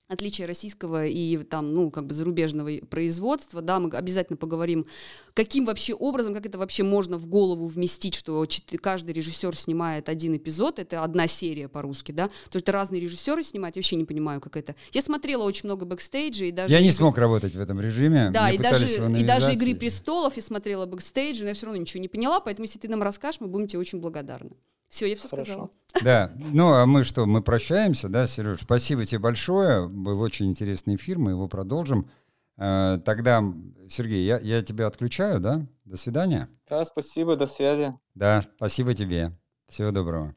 отличие 0.07 0.45
российского 0.45 1.05
и 1.05 1.37
там, 1.37 1.73
ну, 1.73 1.89
как 1.89 2.05
бы 2.05 2.13
зарубежного 2.13 2.69
производства, 2.89 3.61
да, 3.61 3.79
мы 3.79 3.89
обязательно 3.89 4.37
поговорим, 4.37 4.85
каким 5.33 5.65
вообще 5.65 5.93
образом, 5.95 6.33
как 6.33 6.45
это 6.45 6.57
вообще 6.57 6.83
можно 6.83 7.17
в 7.17 7.25
голову 7.25 7.67
вместить, 7.67 8.13
что 8.13 8.45
каждый 8.81 9.13
режиссер 9.13 9.55
снимает 9.55 10.07
один 10.09 10.37
эпизод, 10.37 10.77
это 10.77 11.03
одна 11.03 11.25
серия 11.27 11.67
по-русски, 11.67 12.11
да, 12.11 12.27
то 12.27 12.57
есть 12.57 12.69
разные 12.69 13.01
режиссеры 13.01 13.43
снимают, 13.43 13.77
я 13.77 13.79
вообще 13.79 13.95
не 13.95 14.05
понимаю, 14.05 14.41
как 14.41 14.57
это. 14.57 14.75
Я 14.91 15.01
смотрела 15.01 15.43
очень 15.43 15.67
много 15.67 15.85
бэкстейджа 15.85 16.45
и 16.45 16.51
даже... 16.51 16.71
Я 16.71 16.81
не 16.81 16.91
смог 16.91 17.17
работать 17.17 17.55
в 17.55 17.59
этом 17.59 17.81
режиме. 17.81 18.29
Да, 18.31 18.51
и 18.51 18.57
даже, 18.57 18.85
и 18.85 19.23
даже 19.23 19.53
«Игры 19.53 19.73
престолов» 19.73 20.35
я 20.35 20.43
смотрела 20.43 20.85
бэкстейджи, 20.85 21.41
но 21.41 21.49
я 21.49 21.55
все 21.55 21.65
равно 21.65 21.81
ничего 21.81 22.01
не 22.01 22.09
поняла, 22.09 22.39
поэтому 22.41 22.65
если 22.65 22.77
ты 22.77 22.87
нам 22.89 23.01
расскажешь, 23.01 23.41
мы 23.41 23.47
будем 23.47 23.67
тебе 23.67 23.79
очень 23.79 23.99
благодарны. 23.99 24.51
Все, 24.95 25.07
я 25.07 25.17
все 25.17 25.27
Хорошо. 25.27 25.45
сказала. 25.45 25.69
Да, 26.05 26.31
ну 26.37 26.71
а 26.71 26.85
мы 26.85 27.03
что, 27.03 27.25
мы 27.25 27.41
прощаемся, 27.41 28.07
да, 28.07 28.27
Сереж? 28.27 28.61
Спасибо 28.61 29.05
тебе 29.05 29.19
большое, 29.19 29.89
был 29.89 30.21
очень 30.21 30.45
интересный 30.45 30.95
эфир, 30.95 31.19
мы 31.19 31.31
его 31.31 31.49
продолжим. 31.49 32.09
Э, 32.55 32.97
тогда, 33.03 33.43
Сергей, 33.89 34.25
я, 34.25 34.39
я 34.39 34.61
тебя 34.61 34.87
отключаю, 34.87 35.41
да? 35.41 35.67
До 35.83 35.97
свидания. 35.97 36.47
Да, 36.69 36.85
спасибо, 36.85 37.35
до 37.35 37.45
связи. 37.45 37.93
Да, 38.13 38.45
спасибо 38.55 38.93
тебе. 38.93 39.37
Всего 39.67 39.91
доброго. 39.91 40.33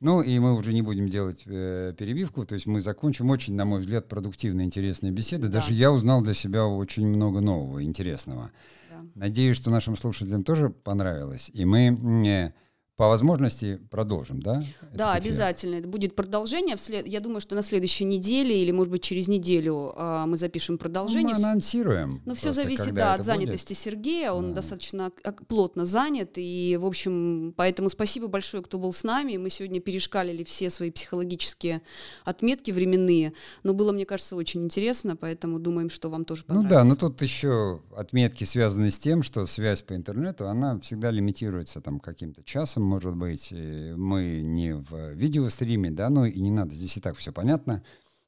Ну 0.00 0.20
и 0.20 0.38
мы 0.40 0.52
уже 0.52 0.74
не 0.74 0.82
будем 0.82 1.08
делать 1.08 1.44
э, 1.46 1.94
перебивку, 1.96 2.44
то 2.44 2.52
есть 2.52 2.66
мы 2.66 2.82
закончим 2.82 3.30
очень, 3.30 3.54
на 3.54 3.64
мой 3.64 3.80
взгляд, 3.80 4.08
продуктивная, 4.08 4.66
интересная 4.66 5.10
беседа. 5.10 5.46
Да. 5.46 5.54
Даже 5.54 5.72
я 5.72 5.90
узнал 5.90 6.20
для 6.20 6.34
себя 6.34 6.66
очень 6.66 7.06
много 7.06 7.40
нового, 7.40 7.82
интересного. 7.82 8.50
Да. 8.90 9.06
Надеюсь, 9.14 9.56
что 9.56 9.70
нашим 9.70 9.96
слушателям 9.96 10.44
тоже 10.44 10.68
понравилось. 10.68 11.50
И 11.54 11.64
мы... 11.64 12.26
Э, 12.28 12.52
по 12.96 13.08
возможности 13.08 13.78
продолжим, 13.90 14.40
да? 14.40 14.62
Да, 14.94 15.12
обязательно. 15.12 15.74
Это 15.74 15.86
будет 15.86 16.16
продолжение. 16.16 16.76
Вслед... 16.76 17.06
Я 17.06 17.20
думаю, 17.20 17.42
что 17.42 17.54
на 17.54 17.60
следующей 17.60 18.04
неделе 18.04 18.62
или, 18.62 18.70
может 18.70 18.90
быть, 18.90 19.02
через 19.02 19.28
неделю 19.28 19.92
э, 19.94 20.24
мы 20.26 20.38
запишем 20.38 20.78
продолжение. 20.78 21.34
Ну, 21.34 21.42
мы 21.42 21.46
анонсируем. 21.50 22.22
Ну, 22.24 22.34
все 22.34 22.52
зависит, 22.52 22.94
да, 22.94 23.12
от 23.12 23.22
занятости 23.22 23.74
будет. 23.74 23.78
Сергея. 23.78 24.32
Он 24.32 24.48
да. 24.48 24.56
достаточно 24.56 25.12
плотно 25.46 25.84
занят. 25.84 26.32
И, 26.36 26.78
в 26.80 26.86
общем, 26.86 27.52
поэтому 27.54 27.90
спасибо 27.90 28.28
большое, 28.28 28.62
кто 28.62 28.78
был 28.78 28.94
с 28.94 29.04
нами. 29.04 29.36
Мы 29.36 29.50
сегодня 29.50 29.80
перешкалили 29.80 30.42
все 30.42 30.70
свои 30.70 30.90
психологические 30.90 31.82
отметки 32.24 32.70
временные. 32.70 33.34
Но 33.62 33.74
было, 33.74 33.92
мне 33.92 34.06
кажется, 34.06 34.36
очень 34.36 34.64
интересно, 34.64 35.16
поэтому 35.16 35.58
думаем, 35.58 35.90
что 35.90 36.08
вам 36.08 36.24
тоже 36.24 36.44
понравится. 36.44 36.74
Ну 36.74 36.80
да, 36.80 36.84
но 36.84 36.96
тут 36.96 37.20
еще 37.20 37.82
отметки 37.94 38.44
связаны 38.44 38.90
с 38.90 38.98
тем, 38.98 39.22
что 39.22 39.44
связь 39.44 39.82
по 39.82 39.94
интернету, 39.94 40.48
она 40.48 40.80
всегда 40.80 41.10
лимитируется 41.10 41.82
там 41.82 42.00
каким-то 42.00 42.42
часом, 42.42 42.85
может 42.86 43.16
быть, 43.16 43.52
мы 43.52 44.40
не 44.42 44.74
в 44.74 45.12
видеостриме, 45.12 45.90
да, 45.90 46.08
ну 46.08 46.24
и 46.24 46.40
не 46.40 46.50
надо, 46.50 46.74
здесь 46.74 46.96
и 46.96 47.00
так 47.00 47.16
все 47.16 47.32
понятно. 47.32 47.82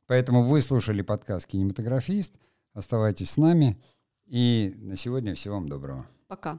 Поэтому 0.07 0.43
вы 0.43 0.61
слушали 0.61 1.03
подкаст 1.03 1.47
«Кинематографист». 1.47 2.35
Оставайтесь 2.75 3.31
с 3.31 3.37
нами. 3.37 3.81
И 4.27 4.75
на 4.79 4.97
сегодня 4.97 5.35
всего 5.35 5.55
вам 5.55 5.69
доброго. 5.69 6.07
Пока. 6.27 6.59